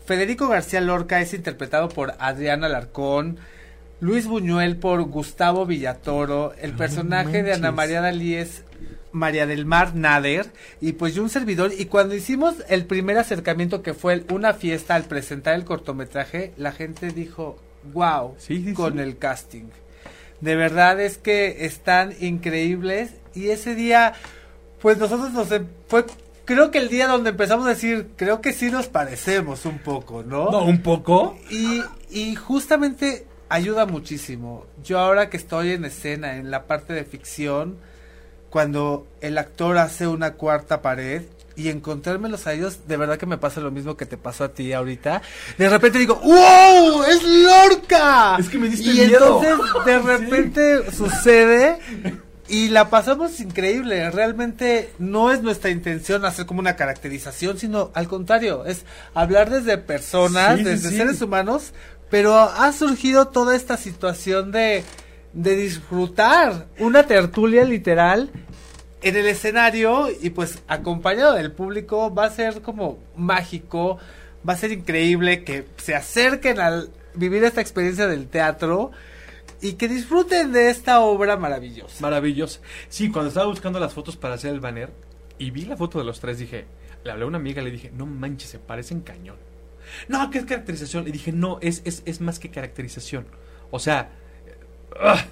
Federico 0.07 0.49
García 0.49 0.81
Lorca 0.81 1.21
es 1.21 1.35
interpretado 1.35 1.89
por 1.89 2.15
Adriana 2.19 2.67
Alarcón. 2.67 3.39
Luis 4.01 4.27
Buñuel 4.27 4.77
por 4.77 5.03
Gustavo 5.03 5.67
Villatoro. 5.67 6.55
El 6.61 6.73
personaje 6.75 7.43
de 7.43 7.53
Ana. 7.55 7.73
María 7.73 8.01
Dalí 8.01 8.35
es 8.35 8.63
María 9.13 9.47
del 9.47 9.67
Mar 9.67 9.95
Nader. 9.97 10.47
Y 10.81 10.93
pues 10.93 11.15
yo 11.15 11.23
un 11.23 11.31
servidor. 11.31 11.73
Y 11.77 11.87
cuando 11.87 12.15
hicimos 12.15 12.55
el 12.69 12.85
primer 12.87 13.19
acercamiento 13.19 13.83
que 13.83 13.95
fue 13.95 14.25
una 14.31 14.55
fiesta 14.55 14.95
al 14.95 15.05
presentar 15.05 15.55
el 15.55 15.65
cortometraje, 15.65 16.53
la 16.57 16.73
gente 16.73 17.11
dijo, 17.11 17.59
wow, 17.93 18.35
Sí, 18.39 18.63
sí, 18.65 18.73
con 18.73 18.95
sí. 18.95 18.99
el 19.01 19.19
casting. 19.19 19.65
De 20.41 20.55
verdad 20.55 21.01
es 21.01 21.19
que 21.19 21.65
están 21.67 22.15
increíbles. 22.21 23.11
Y 23.39 23.51
ese 23.51 23.74
día 23.74 24.14
pues 24.80 24.99
nosotros 24.99 25.32
nos 25.32 25.51
em- 25.53 25.66
fue 25.89 26.05
creo 26.45 26.70
que 26.70 26.78
el 26.78 26.89
día 26.89 27.07
donde 27.09 27.30
empezamos 27.30 27.66
a 27.66 27.70
decir 27.70 28.09
creo 28.16 28.41
que 28.41 28.53
sí 28.53 28.70
nos 28.70 28.86
parecemos 28.86 29.64
un 29.66 29.78
poco 29.78 30.22
no, 30.22 30.51
No, 30.51 30.64
un 30.64 30.82
poco. 30.82 31.36
y 31.51 31.82
y 32.11 32.34
justamente 32.36 33.26
ayuda 33.51 33.86
muchísimo 33.86 34.64
yo 34.84 34.99
ahora 34.99 35.28
que 35.30 35.36
estoy 35.36 35.72
en 35.72 35.84
escena 35.84 36.36
en 36.36 36.51
la 36.51 36.66
parte 36.66 36.93
de 36.93 37.05
ficción 37.05 37.76
cuando 38.51 39.07
el 39.20 39.36
actor 39.36 39.76
hace 39.78 40.07
una 40.07 40.34
cuarta 40.34 40.80
pared 40.80 41.22
y 41.55 41.68
encontrármelos 41.70 42.47
a 42.47 42.53
ellos, 42.55 42.86
de 42.86 42.97
verdad 42.97 43.18
que 43.18 43.26
me 43.26 43.36
pasa 43.36 43.61
lo 43.61 43.72
mismo 43.72 43.97
que 43.97 44.07
te 44.07 44.16
pasó 44.16 44.45
a 44.45 44.49
ti 44.55 44.72
ahorita. 44.72 45.22
De 45.59 45.68
repente 45.68 45.99
digo, 45.99 46.14
¡Wow! 46.22 47.03
¡Es 47.03 47.20
Lorca! 47.24 48.36
Es 48.39 48.49
que 48.49 48.59
me 48.59 48.68
diste 48.68 48.89
Y 48.91 49.07
miedo. 49.09 49.43
entonces 49.43 49.84
de 49.84 49.99
repente 50.18 50.93
sucede 50.93 51.78
y 52.49 52.68
la 52.68 52.88
pasamos 52.90 53.40
increíble. 53.40 54.11
Realmente 54.11 54.90
no 54.99 55.30
es 55.32 55.42
nuestra 55.42 55.70
intención 55.70 56.24
hacer 56.24 56.46
como 56.46 56.61
una 56.61 56.76
caracterización, 56.76 57.59
sino 57.59 57.90
al 57.94 58.09
contrario, 58.09 58.64
es 58.64 58.84
hablar 59.14 59.51
desde 59.51 59.78
personas, 59.78 60.59
Sí, 60.59 60.64
desde 60.64 60.90
sí. 60.90 60.96
seres 60.96 61.20
humanos, 61.20 61.72
pero 62.11 62.36
ha 62.38 62.72
surgido 62.72 63.28
toda 63.28 63.55
esta 63.55 63.76
situación 63.76 64.51
de, 64.51 64.82
de 65.34 65.57
disfrutar 65.57 66.66
una 66.78 67.03
tertulia 67.05 67.64
literal 67.64 68.30
en 69.03 69.16
el 69.16 69.26
escenario 69.26 70.09
y 70.20 70.30
pues 70.30 70.59
acompañado 70.66 71.34
del 71.34 71.53
público 71.53 72.12
va 72.12 72.24
a 72.24 72.30
ser 72.30 72.62
como 72.62 72.99
mágico, 73.14 73.99
va 74.49 74.55
a 74.55 74.57
ser 74.57 74.72
increíble 74.72 75.44
que 75.44 75.66
se 75.76 75.94
acerquen 75.94 76.59
al 76.61 76.90
vivir 77.14 77.44
esta 77.44 77.61
experiencia 77.61 78.07
del 78.09 78.26
teatro 78.28 78.90
y 79.61 79.73
que 79.75 79.89
disfruten 79.89 80.53
de 80.53 80.71
esta 80.71 81.01
obra 81.01 81.37
maravillosa. 81.37 82.01
Maravilloso. 82.03 82.61
Sí, 82.89 83.11
cuando 83.11 83.29
estaba 83.29 83.47
buscando 83.47 83.81
las 83.81 83.93
fotos 83.93 84.17
para 84.17 84.35
hacer 84.35 84.53
el 84.53 84.61
banner 84.61 84.91
y 85.39 85.51
vi 85.51 85.65
la 85.65 85.77
foto 85.77 85.99
de 85.99 86.05
los 86.05 86.21
tres, 86.21 86.39
dije, 86.39 86.67
le 87.05 87.11
hablé 87.13 87.25
a 87.25 87.27
una 87.29 87.39
amiga 87.39 87.63
le 87.63 87.71
dije, 87.71 87.91
no 87.95 88.07
manches, 88.07 88.51
se 88.51 88.59
parecen 88.59 89.01
cañón. 89.01 89.37
No, 90.09 90.31
¿qué 90.31 90.39
es 90.39 90.45
caracterización? 90.45 91.05
Le 91.05 91.13
dije, 91.13 91.33
no, 91.33 91.59
es, 91.63 91.83
es, 91.85 92.03
es 92.05 92.21
más 92.21 92.39
que 92.39 92.51
caracterización. 92.51 93.27
O 93.71 93.79
sea, 93.79 94.11
ah, 95.01 95.25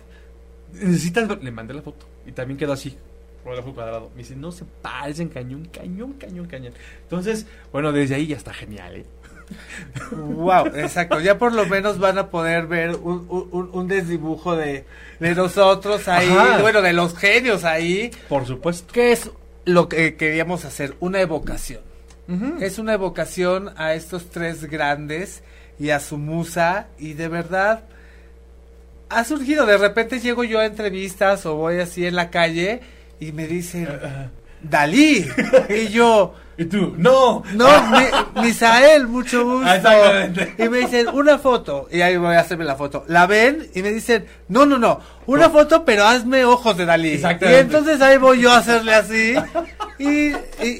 necesitas 0.72 1.28
ver- 1.28 1.42
Le 1.42 1.50
mandé 1.50 1.74
la 1.74 1.82
foto 1.82 2.06
y 2.26 2.32
también 2.32 2.56
quedó 2.58 2.72
así, 2.72 2.96
cuadrado. 3.74 4.10
Me 4.14 4.18
dice, 4.22 4.34
no, 4.34 4.50
se 4.52 4.64
parecen 4.82 5.28
cañón, 5.28 5.66
cañón, 5.72 6.14
cañón, 6.14 6.46
cañón. 6.46 6.72
Entonces, 7.02 7.46
bueno, 7.72 7.92
desde 7.92 8.14
ahí 8.16 8.26
ya 8.28 8.36
está 8.36 8.52
genial, 8.52 8.96
¿eh? 8.96 9.06
Wow, 10.12 10.66
exacto. 10.74 11.20
Ya 11.20 11.38
por 11.38 11.52
lo 11.52 11.66
menos 11.66 11.98
van 11.98 12.18
a 12.18 12.28
poder 12.30 12.66
ver 12.66 12.96
un, 12.96 13.26
un, 13.28 13.70
un 13.72 13.88
desdibujo 13.88 14.56
de, 14.56 14.84
de 15.20 15.34
nosotros 15.34 16.08
ahí, 16.08 16.28
Ajá. 16.30 16.58
bueno, 16.60 16.82
de 16.82 16.92
los 16.92 17.16
genios 17.16 17.64
ahí. 17.64 18.10
Por 18.28 18.46
supuesto. 18.46 18.92
¿Qué 18.92 19.12
es 19.12 19.30
lo 19.64 19.88
que 19.88 20.16
queríamos 20.16 20.64
hacer? 20.64 20.94
Una 21.00 21.20
evocación. 21.20 21.80
Es 22.60 22.80
una 22.80 22.94
evocación 22.94 23.72
a 23.76 23.94
estos 23.94 24.30
tres 24.30 24.64
grandes 24.64 25.44
y 25.78 25.90
a 25.90 26.00
su 26.00 26.18
musa 26.18 26.88
y 26.98 27.12
de 27.12 27.28
verdad 27.28 27.84
ha 29.08 29.22
surgido. 29.22 29.64
De 29.64 29.78
repente 29.78 30.18
llego 30.18 30.42
yo 30.42 30.58
a 30.58 30.66
entrevistas 30.66 31.46
o 31.46 31.54
voy 31.54 31.78
así 31.78 32.04
en 32.04 32.16
la 32.16 32.30
calle 32.30 32.80
y 33.20 33.30
me 33.30 33.46
dicen 33.46 33.88
Dalí 34.60 35.24
y 35.68 35.86
yo 35.88 36.34
¿Y 36.58 36.64
tú? 36.64 36.94
¡No! 36.96 37.42
no, 37.52 37.68
mi- 37.90 38.42
Misael, 38.42 39.06
mucho 39.08 39.44
gusto. 39.50 39.70
Exactamente. 39.74 40.54
Y 40.58 40.68
me 40.68 40.78
dicen, 40.78 41.08
una 41.08 41.38
foto. 41.38 41.86
Y 41.92 42.00
ahí 42.00 42.16
voy 42.16 42.34
a 42.34 42.40
hacerme 42.40 42.64
la 42.64 42.76
foto. 42.76 43.04
La 43.08 43.26
ven 43.26 43.68
y 43.74 43.82
me 43.82 43.90
dicen, 43.92 44.24
no, 44.48 44.64
no, 44.64 44.78
no, 44.78 45.00
una 45.26 45.50
foto, 45.50 45.84
pero 45.84 46.06
hazme 46.06 46.44
ojos 46.46 46.76
de 46.76 46.86
Dalí. 46.86 47.10
Exactamente. 47.12 47.58
Y 47.58 47.62
entonces 47.62 48.00
ahí 48.00 48.16
voy 48.16 48.40
yo 48.40 48.50
a 48.52 48.58
hacerle 48.58 48.94
así. 48.94 49.34
Y, 49.98 50.28
y, 50.28 50.34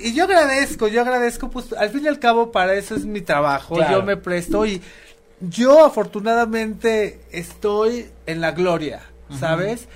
y 0.08 0.14
yo 0.14 0.24
agradezco, 0.24 0.88
yo 0.88 1.02
agradezco, 1.02 1.50
pues 1.50 1.72
al 1.74 1.90
fin 1.90 2.04
y 2.04 2.08
al 2.08 2.18
cabo 2.18 2.50
para 2.52 2.74
eso 2.74 2.94
es 2.94 3.04
mi 3.04 3.20
trabajo. 3.20 3.74
Claro. 3.76 3.98
Yo 4.00 4.02
me 4.02 4.16
presto 4.16 4.64
y 4.64 4.80
yo 5.40 5.84
afortunadamente 5.84 7.20
estoy 7.32 8.06
en 8.26 8.40
la 8.40 8.52
gloria, 8.52 9.00
¿sabes? 9.38 9.88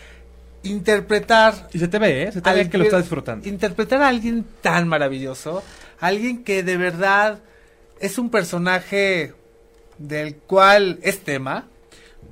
Interpretar 0.63 1.69
Y 1.73 1.79
se 1.79 1.89
te 1.89 1.99
ve, 1.99 2.25
¿eh? 2.25 2.33
Se 2.33 2.43
te 2.43 2.53
ve 2.53 2.69
que 2.69 2.79
lo 2.79 2.85
estás 2.85 3.03
disfrutando. 3.03 3.49
Interpretar 3.49 4.03
a 4.03 4.09
alguien 4.09 4.45
tan 4.61 4.89
maravilloso, 4.89 5.63
alguien 6.01 6.45
que 6.45 6.63
de 6.63 6.77
verdad 6.77 7.39
es 7.99 8.19
un 8.19 8.31
personaje 8.31 9.35
del 9.99 10.37
cual 10.37 10.99
es 11.03 11.21
tema. 11.21 11.67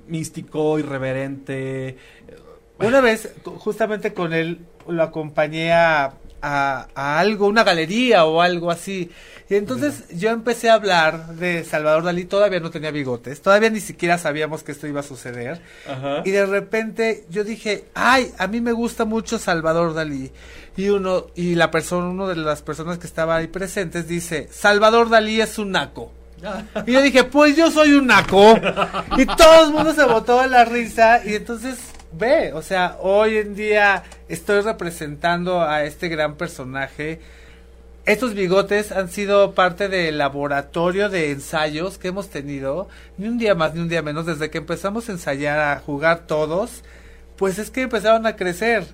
Místico, 0.07 0.79
irreverente. 0.79 1.97
Una 2.79 3.01
vez, 3.01 3.33
justamente 3.45 4.14
con 4.14 4.33
él, 4.33 4.61
lo 4.87 5.03
acompañé 5.03 5.72
a, 5.72 6.14
a- 6.43 6.89
a 6.95 7.18
algo, 7.18 7.47
una 7.47 7.64
galería 7.64 8.24
o 8.24 8.41
algo 8.41 8.70
así. 8.70 9.11
Y 9.51 9.55
entonces 9.55 10.05
yo 10.11 10.28
empecé 10.30 10.68
a 10.68 10.74
hablar 10.74 11.28
de 11.36 11.64
Salvador 11.64 12.03
Dalí, 12.05 12.26
todavía 12.26 12.61
no 12.61 12.70
tenía 12.70 12.91
bigotes, 12.91 13.41
todavía 13.41 13.70
ni 13.70 13.80
siquiera 13.80 14.18
sabíamos 14.18 14.62
que 14.62 14.72
esto 14.72 14.86
iba 14.86 15.01
a 15.01 15.03
suceder. 15.03 15.62
Y 16.24 16.30
de 16.30 16.45
repente 16.45 17.24
yo 17.30 17.45
dije, 17.45 17.86
ay, 17.95 18.30
a 18.39 18.47
mí 18.47 18.61
me 18.61 18.72
gusta 18.72 19.05
mucho 19.07 19.39
Salvador 19.39 19.95
Dalí. 19.95 20.30
Y 20.76 20.91
uno, 20.91 21.26
y 21.34 21.55
la 21.55 21.70
persona, 21.70 22.09
uno 22.09 22.28
de 22.28 22.36
las 22.36 22.61
personas 22.62 22.99
que 22.99 23.07
estaba 23.07 23.36
ahí 23.36 23.47
presentes 23.49 24.07
dice, 24.07 24.49
Salvador 24.53 25.09
Dalí 25.09 25.41
es 25.41 25.59
un 25.59 25.72
naco. 25.72 26.12
Y 26.86 26.93
yo 26.93 27.03
dije, 27.03 27.24
pues 27.24 27.57
yo 27.57 27.68
soy 27.70 27.95
un 27.95 28.07
naco. 28.07 28.55
Y 29.16 29.26
todo 29.26 29.64
el 29.64 29.72
mundo 29.72 29.93
se 29.95 30.05
botó 30.05 30.39
a 30.41 30.47
la 30.47 30.64
risa. 30.66 31.20
Y 31.24 31.34
entonces, 31.34 31.78
ve, 32.12 32.52
o 32.52 32.62
sea, 32.62 32.96
hoy 33.00 33.38
en 33.38 33.54
día 33.54 34.04
estoy 34.28 34.61
representando 34.61 35.62
a 35.62 35.84
este 35.84 36.09
gran 36.09 36.36
personaje. 36.36 37.20
Estos 38.06 38.34
bigotes 38.34 38.90
han 38.92 39.11
sido 39.11 39.54
parte 39.54 39.88
del 39.88 40.18
laboratorio 40.18 41.11
de 41.11 41.30
ensayos 41.30 41.98
que 41.98 42.09
hemos 42.09 42.30
tenido, 42.30 42.88
ni 43.18 43.28
un 43.28 43.38
día 43.38 43.54
más 43.54 43.74
ni 43.74 43.80
un 43.80 43.88
día 43.88 44.02
menos, 44.02 44.24
desde 44.24 44.50
que 44.50 44.59
empezamos 44.59 45.09
a 45.09 45.12
ensayar, 45.12 45.59
a 45.61 45.80
jugar 45.80 46.26
todos, 46.26 46.82
pues 47.36 47.59
es 47.59 47.70
que 47.70 47.82
empezaron 47.82 48.26
a 48.26 48.36
crecer. 48.36 48.86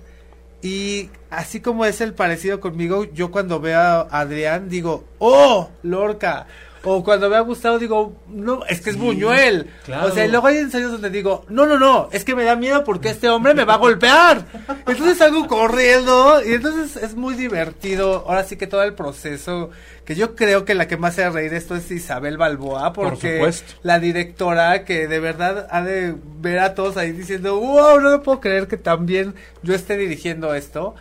Y 0.61 1.09
así 1.29 1.61
como 1.61 1.85
es 1.85 2.01
el 2.01 2.13
parecido 2.13 2.59
conmigo, 2.59 3.05
yo 3.05 3.31
cuando 3.31 3.59
veo 3.59 3.79
a 3.79 4.01
Adrián 4.19 4.67
digo, 4.67 5.05
¡Oh, 5.19 5.69
Lorca! 5.83 6.47
O 6.85 7.03
cuando 7.03 7.29
veo 7.29 7.39
a 7.39 7.41
Gustavo 7.41 7.79
digo, 7.79 8.13
no, 8.27 8.63
es 8.65 8.79
que 8.79 8.91
es 8.91 8.97
Buñuel. 8.97 9.67
claro. 9.83 10.07
O 10.07 10.11
sea, 10.11 10.25
y 10.25 10.29
luego 10.29 10.47
hay 10.47 10.57
ensayos 10.57 10.91
donde 10.91 11.09
digo, 11.09 11.45
no, 11.49 11.65
no, 11.65 11.79
no, 11.79 12.09
es 12.11 12.23
que 12.23 12.35
me 12.35 12.43
da 12.43 12.55
miedo 12.55 12.83
porque 12.83 13.09
este 13.09 13.27
hombre 13.29 13.53
me 13.53 13.65
va 13.65 13.73
a 13.73 13.77
golpear. 13.77 14.45
Entonces 14.87 15.17
salgo 15.17 15.47
corriendo 15.47 16.41
y 16.45 16.53
entonces 16.53 17.01
es 17.01 17.15
muy 17.15 17.33
divertido. 17.33 18.23
Ahora 18.27 18.43
sí 18.43 18.55
que 18.55 18.67
todo 18.67 18.83
el 18.83 18.93
proceso, 18.93 19.71
que 20.05 20.15
yo 20.15 20.35
creo 20.35 20.63
que 20.63 20.75
la 20.75 20.87
que 20.87 20.97
más 20.97 21.13
hace 21.13 21.29
reír 21.29 21.53
esto 21.53 21.75
es 21.75 21.89
Isabel 21.89 22.37
Balboa, 22.37 22.93
Por 22.93 23.09
porque 23.09 23.51
la 23.83 23.99
directora 23.99 24.85
que 24.85 25.07
de 25.07 25.19
verdad 25.19 25.67
ha 25.71 25.81
de 25.81 26.15
ver 26.39 26.59
a 26.59 26.75
todos 26.75 26.97
ahí 26.97 27.11
diciendo, 27.11 27.59
wow, 27.59 27.99
no 27.99 28.11
me 28.11 28.19
puedo 28.19 28.39
creer 28.39 28.67
que 28.67 28.77
también 28.77 29.33
yo 29.63 29.73
esté 29.73 29.97
dirigiendo 29.97 30.53
esto. 30.53 30.95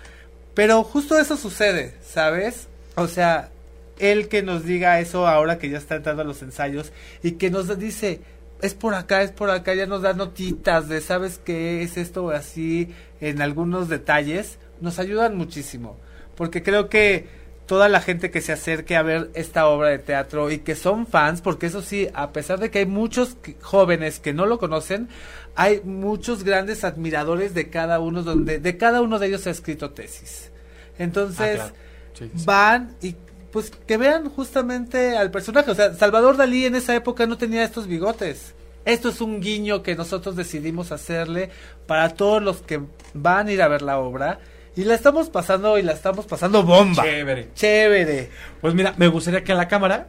Pero 0.55 0.85
justo 0.85 1.18
eso 1.18 1.37
sucede, 1.37 1.95
¿sabes? 2.03 2.68
O 2.95 3.09
sea, 3.09 3.51
él 3.99 4.28
que 4.28 4.42
nos 4.42 4.64
diga 4.64 5.01
eso 5.01 5.26
ahora 5.26 5.59
que 5.59 5.68
ya 5.70 5.78
está 5.78 5.97
entrando 5.97 6.22
a 6.22 6.26
los 6.26 6.42
ensayos 6.42 6.92
y 7.22 7.32
que 7.32 7.51
nos 7.51 7.78
dice, 7.78 8.20
es 8.61 8.74
por 8.74 8.95
acá, 8.95 9.22
es 9.22 9.30
por 9.30 9.51
acá, 9.51 9.74
ya 9.74 9.86
nos 9.86 10.03
da 10.03 10.12
notitas 10.14 10.88
de, 10.88 11.01
¿sabes 11.01 11.40
qué 11.45 11.82
es 11.82 11.97
esto 11.97 12.30
así? 12.30 12.95
En 13.20 13.42
algunos 13.42 13.88
detalles, 13.88 14.59
nos 14.80 14.99
ayudan 14.99 15.36
muchísimo. 15.36 15.99
Porque 16.36 16.62
creo 16.62 16.88
que 16.88 17.26
toda 17.66 17.88
la 17.88 18.01
gente 18.01 18.30
que 18.30 18.40
se 18.40 18.53
acerque 18.53 18.97
a 18.97 19.03
ver 19.03 19.30
esta 19.34 19.66
obra 19.66 19.88
de 19.88 19.99
teatro 19.99 20.51
y 20.51 20.59
que 20.59 20.74
son 20.74 21.07
fans, 21.07 21.40
porque 21.40 21.66
eso 21.66 21.82
sí, 21.82 22.09
a 22.14 22.32
pesar 22.32 22.59
de 22.59 22.70
que 22.70 22.80
hay 22.80 22.86
muchos 22.86 23.36
jóvenes 23.62 24.20
que 24.20 24.34
no 24.34 24.47
lo 24.47 24.59
conocen, 24.59 25.09
hay 25.55 25.80
muchos 25.84 26.45
grandes 26.45 26.84
admiradores 26.84 27.55
de 27.55 27.70
cada 27.70 28.01
uno, 28.01 28.22
donde 28.22 28.59
de 28.59 28.76
cada 28.76 29.01
uno 29.01 29.18
de 29.18 29.28
ellos 29.28 29.42
se 29.42 29.49
ha 29.51 29.53
escrito 29.53 29.90
tesis. 29.90 30.51
Entonces, 30.99 31.61
Ah, 31.61 31.70
claro. 31.70 31.74
Sí, 32.14 32.30
sí. 32.36 32.45
van 32.47 32.97
y 33.03 33.16
pues 33.55 33.70
que 33.70 33.96
vean 33.98 34.28
justamente 34.30 35.16
al 35.16 35.30
personaje. 35.30 35.70
O 35.70 35.76
sea, 35.76 35.94
Salvador 35.94 36.36
Dalí 36.36 36.66
en 36.66 36.74
esa 36.74 36.92
época 36.92 37.24
no 37.24 37.38
tenía 37.38 37.62
estos 37.62 37.86
bigotes. 37.86 38.52
Esto 38.84 39.11
es 39.11 39.20
un 39.20 39.40
guiño 39.40 39.84
que 39.84 39.94
nosotros 39.94 40.34
decidimos 40.34 40.90
hacerle 40.90 41.50
para 41.86 42.09
todos 42.09 42.42
los 42.42 42.62
que 42.62 42.80
van 43.12 43.46
a 43.46 43.52
ir 43.52 43.62
a 43.62 43.68
ver 43.68 43.82
la 43.82 44.00
obra. 44.00 44.40
Y 44.74 44.82
la 44.82 44.96
estamos 44.96 45.30
pasando 45.30 45.78
y 45.78 45.82
la 45.82 45.92
estamos 45.92 46.26
pasando 46.26 46.64
bomba. 46.64 47.05
Chévere. 47.05 47.50
Chévere. 47.55 48.28
Pues 48.61 48.74
mira, 48.74 48.92
me 48.96 49.07
gustaría 49.07 49.44
que 49.44 49.52
a 49.52 49.55
la 49.55 49.68
cámara 49.68 50.09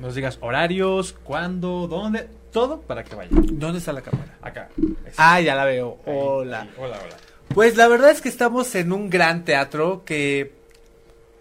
nos 0.00 0.14
digas 0.14 0.38
horarios, 0.40 1.14
cuándo, 1.22 1.86
dónde, 1.86 2.30
todo 2.50 2.80
para 2.80 3.04
que 3.04 3.14
vayan. 3.14 3.58
¿Dónde 3.58 3.80
está 3.80 3.92
la 3.92 4.00
cámara? 4.00 4.38
Acá. 4.40 4.70
Ahí. 4.78 5.12
Ah, 5.18 5.40
ya 5.42 5.54
la 5.54 5.66
veo. 5.66 5.98
Ahí, 6.06 6.14
Hola. 6.16 6.62
ahí. 6.62 6.70
Hola, 6.78 6.96
hola. 7.04 7.16
Pues 7.52 7.76
la 7.76 7.88
verdad 7.88 8.10
es 8.10 8.22
que 8.22 8.30
estamos 8.30 8.74
en 8.74 8.90
un 8.90 9.10
gran 9.10 9.44
teatro 9.44 10.02
que 10.06 10.59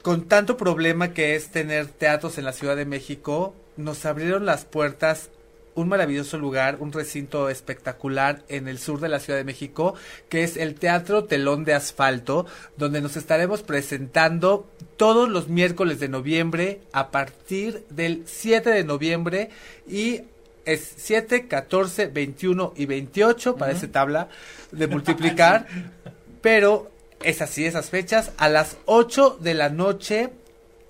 con 0.01 0.27
tanto 0.27 0.57
problema 0.57 1.13
que 1.13 1.35
es 1.35 1.49
tener 1.49 1.87
teatros 1.87 2.37
en 2.37 2.45
la 2.45 2.53
Ciudad 2.53 2.75
de 2.75 2.85
México, 2.85 3.53
nos 3.77 4.05
abrieron 4.05 4.45
las 4.45 4.65
puertas 4.65 5.29
un 5.75 5.87
maravilloso 5.87 6.37
lugar, 6.37 6.77
un 6.79 6.91
recinto 6.91 7.49
espectacular 7.49 8.43
en 8.49 8.67
el 8.67 8.79
sur 8.79 8.99
de 8.99 9.09
la 9.09 9.19
Ciudad 9.19 9.39
de 9.39 9.45
México, 9.45 9.95
que 10.27 10.43
es 10.43 10.57
el 10.57 10.75
Teatro 10.75 11.23
Telón 11.23 11.63
de 11.63 11.73
Asfalto, 11.73 12.45
donde 12.77 13.01
nos 13.01 13.15
estaremos 13.15 13.61
presentando 13.61 14.69
todos 14.97 15.29
los 15.29 15.47
miércoles 15.47 15.99
de 15.99 16.09
noviembre 16.09 16.81
a 16.91 17.11
partir 17.11 17.85
del 17.89 18.23
7 18.25 18.69
de 18.69 18.83
noviembre 18.83 19.49
y 19.87 20.23
es 20.65 20.93
7, 20.97 21.47
14, 21.47 22.07
21 22.07 22.73
y 22.75 22.85
28, 22.85 23.55
parece 23.55 23.87
tabla 23.87 24.27
de 24.71 24.87
multiplicar, 24.87 25.67
pero 26.41 26.91
es 27.23 27.41
así, 27.41 27.65
esas 27.65 27.89
fechas, 27.89 28.31
a 28.37 28.49
las 28.49 28.77
8 28.85 29.37
de 29.41 29.53
la 29.53 29.69
noche 29.69 30.29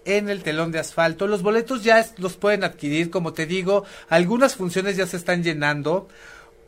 en 0.05 0.29
el 0.29 0.41
telón 0.43 0.71
de 0.71 0.79
asfalto. 0.79 1.27
Los 1.27 1.41
boletos 1.43 1.83
ya 1.83 1.99
es- 1.99 2.13
los 2.17 2.35
pueden 2.37 2.63
adquirir, 2.63 3.09
como 3.09 3.33
te 3.33 3.45
digo, 3.45 3.83
algunas 4.09 4.55
funciones 4.55 4.95
ya 4.97 5.05
se 5.07 5.17
están 5.17 5.43
llenando, 5.43 6.07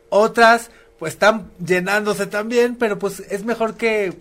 otras 0.08 0.70
pues 0.98 1.14
están 1.14 1.50
llenándose 1.64 2.26
también, 2.26 2.76
pero 2.76 2.96
pues 2.98 3.20
es 3.28 3.44
mejor 3.44 3.76
que 3.76 4.12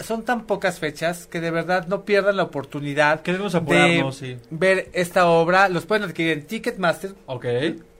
son 0.00 0.24
tan 0.24 0.46
pocas 0.46 0.80
fechas 0.80 1.26
que 1.28 1.40
de 1.40 1.52
verdad 1.52 1.86
no 1.86 2.04
pierdan 2.04 2.36
la 2.36 2.42
oportunidad 2.42 3.22
Queremos 3.22 3.54
apurarnos, 3.54 4.18
de 4.20 4.34
sí. 4.34 4.40
ver 4.50 4.88
esta 4.92 5.28
obra. 5.28 5.68
Los 5.68 5.86
pueden 5.86 6.02
adquirir 6.02 6.32
en 6.32 6.46
Ticketmaster, 6.46 7.14
Ok. 7.26 7.46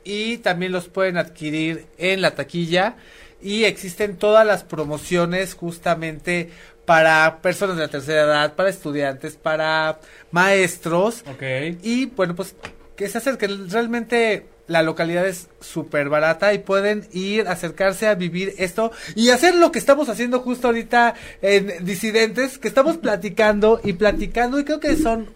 y 0.03 0.39
también 0.39 0.73
los 0.73 0.89
pueden 0.89 1.17
adquirir 1.17 1.87
en 1.97 2.21
la 2.23 2.33
taquilla 2.35 2.97
y 3.41 3.65
existen 3.65 4.17
todas 4.17 4.45
las 4.45 4.65
promociones 4.65 5.55
justamente 5.55 6.51
para 6.85 7.39
personas 7.41 7.77
de 7.77 7.83
la 7.83 7.89
tercera 7.89 8.23
edad, 8.23 8.55
para 8.55 8.69
estudiantes, 8.69 9.37
para 9.37 9.99
maestros 10.31 11.23
Ok. 11.31 11.43
y 11.83 12.07
bueno 12.07 12.35
pues 12.35 12.55
que 12.97 13.09
se 13.09 13.19
acerquen 13.19 13.71
realmente 13.71 14.47
la 14.67 14.83
localidad 14.83 15.27
es 15.27 15.49
súper 15.61 16.09
barata 16.09 16.55
y 16.55 16.59
pueden 16.59 17.07
ir, 17.13 17.49
acercarse 17.49 18.07
a 18.07 18.15
vivir 18.15 18.55
esto 18.59 18.93
y 19.15 19.29
hacer 19.31 19.55
lo 19.57 19.71
que 19.73 19.79
estamos 19.79 20.09
haciendo 20.09 20.41
justo 20.41 20.69
ahorita 20.69 21.15
en 21.43 21.85
Disidentes, 21.85 22.59
que 22.59 22.69
estamos 22.69 22.97
platicando 22.97 23.81
y 23.85 23.93
platicando 23.95 24.59
y 24.59 24.65
creo 24.65 24.81
que 24.81 24.97
son 24.97 25.29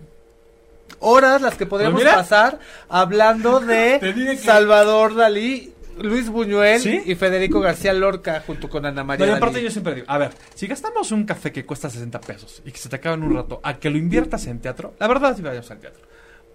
horas 1.00 1.42
las 1.42 1.56
que 1.56 1.66
podríamos 1.66 2.00
Pues 2.00 2.06
mira. 2.06 2.16
pasar 2.16 2.58
hablando 2.88 3.60
de 3.60 4.38
Salvador 4.42 5.14
Dalí, 5.14 5.72
Luis 6.02 6.28
Buñuel 6.28 6.80
¿Sí? 6.80 7.02
y 7.06 7.14
Federico 7.14 7.60
García 7.60 7.92
Lorca 7.92 8.42
junto 8.46 8.68
con 8.68 8.84
Ana 8.86 9.02
No, 9.02 9.06
María 9.06 9.26
y 9.26 9.30
aparte 9.30 9.54
Dalí. 9.56 9.64
yo 9.64 9.70
siempre 9.70 9.94
digo, 9.94 10.06
a 10.08 10.18
ver, 10.18 10.30
si 10.54 10.66
gastamos 10.66 11.10
un 11.12 11.24
café 11.24 11.52
que 11.52 11.64
cuesta 11.64 11.90
60 11.90 12.20
pesos 12.20 12.62
y 12.64 12.72
que 12.72 12.78
se 12.78 12.88
te 12.88 12.96
acaba 12.96 13.14
en 13.16 13.22
un 13.24 13.34
rato, 13.34 13.60
a 13.62 13.78
que 13.78 13.90
lo 13.90 13.98
inviertas 13.98 14.46
en 14.46 14.60
teatro, 14.60 14.94
la 14.98 15.08
verdad 15.08 15.34
sí 15.36 15.42
vayamos 15.42 15.70
al 15.70 15.78
teatro. 15.78 16.02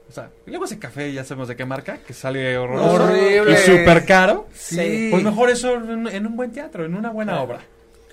O 0.09 0.11
sea, 0.11 0.29
y 0.45 0.49
luego 0.49 0.65
ese 0.65 0.77
café 0.77 1.11
ya 1.11 1.23
sabemos 1.23 1.47
de 1.47 1.55
qué 1.55 1.65
marca, 1.65 1.97
que 2.05 2.13
sale 2.13 2.57
horroroso 2.57 3.03
Horrible. 3.05 3.53
y 3.53 3.57
súper 3.57 4.05
caro. 4.05 4.47
Sí. 4.53 5.07
Pues 5.09 5.23
mejor 5.23 5.49
eso 5.49 5.73
en, 5.75 6.07
en 6.07 6.27
un 6.27 6.35
buen 6.35 6.51
teatro, 6.51 6.85
en 6.85 6.93
una 6.93 7.09
buena 7.09 7.41
obra. 7.41 7.59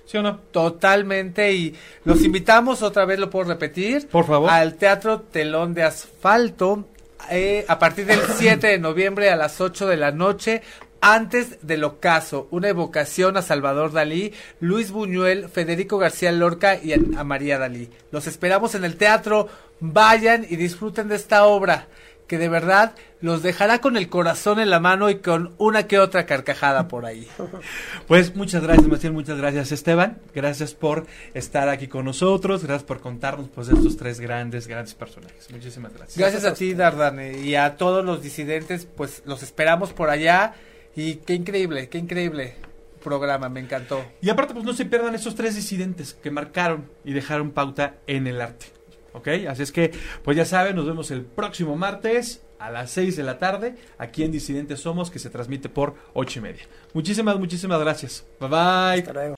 ¿Sí 0.06 0.16
o 0.16 0.22
no? 0.22 0.38
Totalmente 0.50 1.52
y 1.52 1.74
los 2.04 2.24
invitamos 2.24 2.82
otra 2.82 3.04
vez, 3.04 3.18
lo 3.18 3.28
puedo 3.30 3.48
repetir. 3.50 4.08
Por 4.08 4.26
favor. 4.26 4.50
Al 4.50 4.74
Teatro 4.74 5.20
Telón 5.20 5.72
de 5.74 5.82
Asfalto 5.84 6.86
eh, 7.30 7.64
a 7.68 7.78
partir 7.78 8.06
del 8.06 8.18
7 8.36 8.66
de 8.66 8.78
noviembre 8.78 9.30
a 9.30 9.36
las 9.36 9.60
8 9.60 9.86
de 9.86 9.96
la 9.96 10.10
noche. 10.10 10.62
Antes 11.00 11.66
del 11.66 11.84
ocaso, 11.84 12.46
una 12.50 12.68
evocación 12.68 13.36
a 13.36 13.42
Salvador 13.42 13.92
Dalí, 13.92 14.34
Luis 14.60 14.90
Buñuel, 14.90 15.48
Federico 15.48 15.96
García 15.98 16.30
Lorca 16.30 16.76
y 16.76 16.92
a 16.92 17.24
María 17.24 17.58
Dalí. 17.58 17.88
Los 18.10 18.26
esperamos 18.26 18.74
en 18.74 18.84
el 18.84 18.96
teatro. 18.96 19.48
Vayan 19.80 20.44
y 20.48 20.56
disfruten 20.56 21.08
de 21.08 21.16
esta 21.16 21.44
obra 21.46 21.86
que 22.30 22.38
de 22.38 22.48
verdad 22.48 22.94
los 23.20 23.42
dejará 23.42 23.80
con 23.80 23.96
el 23.96 24.08
corazón 24.08 24.60
en 24.60 24.70
la 24.70 24.78
mano 24.78 25.10
y 25.10 25.16
con 25.16 25.52
una 25.58 25.88
que 25.88 25.98
otra 25.98 26.26
carcajada 26.26 26.86
por 26.86 27.04
ahí. 27.04 27.26
Pues 28.06 28.36
muchas 28.36 28.62
gracias, 28.62 28.86
Maciel, 28.86 29.12
muchas 29.12 29.36
gracias, 29.36 29.72
Esteban. 29.72 30.18
Gracias 30.32 30.74
por 30.74 31.06
estar 31.34 31.68
aquí 31.68 31.88
con 31.88 32.04
nosotros, 32.04 32.62
gracias 32.64 32.84
por 32.84 33.00
contarnos 33.00 33.48
pues 33.52 33.66
de 33.66 33.74
estos 33.74 33.96
tres 33.96 34.20
grandes, 34.20 34.68
grandes 34.68 34.94
personajes. 34.94 35.50
Muchísimas 35.50 35.92
gracias. 35.92 36.18
Gracias 36.18 36.44
a 36.44 36.54
ti, 36.54 36.74
Dardane, 36.74 37.38
y 37.38 37.56
a 37.56 37.76
todos 37.76 38.04
los 38.04 38.22
disidentes, 38.22 38.86
pues 38.86 39.22
los 39.26 39.42
esperamos 39.42 39.92
por 39.92 40.10
allá. 40.10 40.54
Y 40.96 41.16
qué 41.16 41.34
increíble, 41.34 41.88
qué 41.88 41.98
increíble 41.98 42.54
programa, 43.00 43.48
me 43.48 43.60
encantó. 43.60 44.04
Y 44.20 44.30
aparte, 44.30 44.54
pues 44.54 44.64
no 44.64 44.74
se 44.74 44.84
pierdan 44.84 45.14
estos 45.14 45.34
tres 45.34 45.56
disidentes 45.56 46.14
que 46.14 46.30
marcaron 46.30 46.88
y 47.04 47.12
dejaron 47.12 47.50
pauta 47.50 47.96
en 48.06 48.26
el 48.26 48.40
arte. 48.40 48.66
¿Ok? 49.12 49.28
Así 49.48 49.62
es 49.62 49.72
que, 49.72 49.92
pues 50.22 50.36
ya 50.36 50.44
saben, 50.44 50.76
nos 50.76 50.86
vemos 50.86 51.10
el 51.10 51.22
próximo 51.22 51.76
martes 51.76 52.42
a 52.60 52.70
las 52.70 52.90
6 52.90 53.16
de 53.16 53.22
la 53.22 53.38
tarde, 53.38 53.74
aquí 53.98 54.22
en 54.22 54.30
Disidentes 54.30 54.80
Somos, 54.80 55.10
que 55.10 55.18
se 55.18 55.30
transmite 55.30 55.68
por 55.70 55.94
ocho 56.12 56.38
y 56.38 56.42
media. 56.42 56.62
Muchísimas, 56.92 57.38
muchísimas 57.38 57.80
gracias. 57.80 58.24
Bye 58.38 58.48
bye. 58.50 59.00
Hasta 59.00 59.12
luego. 59.14 59.34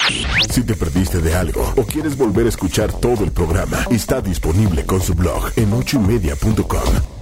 Si 0.50 0.64
te 0.64 0.74
perdiste 0.74 1.20
de 1.20 1.34
algo 1.34 1.72
o 1.76 1.84
quieres 1.84 2.18
volver 2.18 2.46
a 2.46 2.48
escuchar 2.48 2.92
todo 2.92 3.24
el 3.24 3.30
programa, 3.30 3.78
está 3.90 4.20
disponible 4.20 4.84
con 4.84 5.00
su 5.00 5.14
blog 5.14 5.53
en 5.57 5.72
ochoymedia.com. 5.72 7.21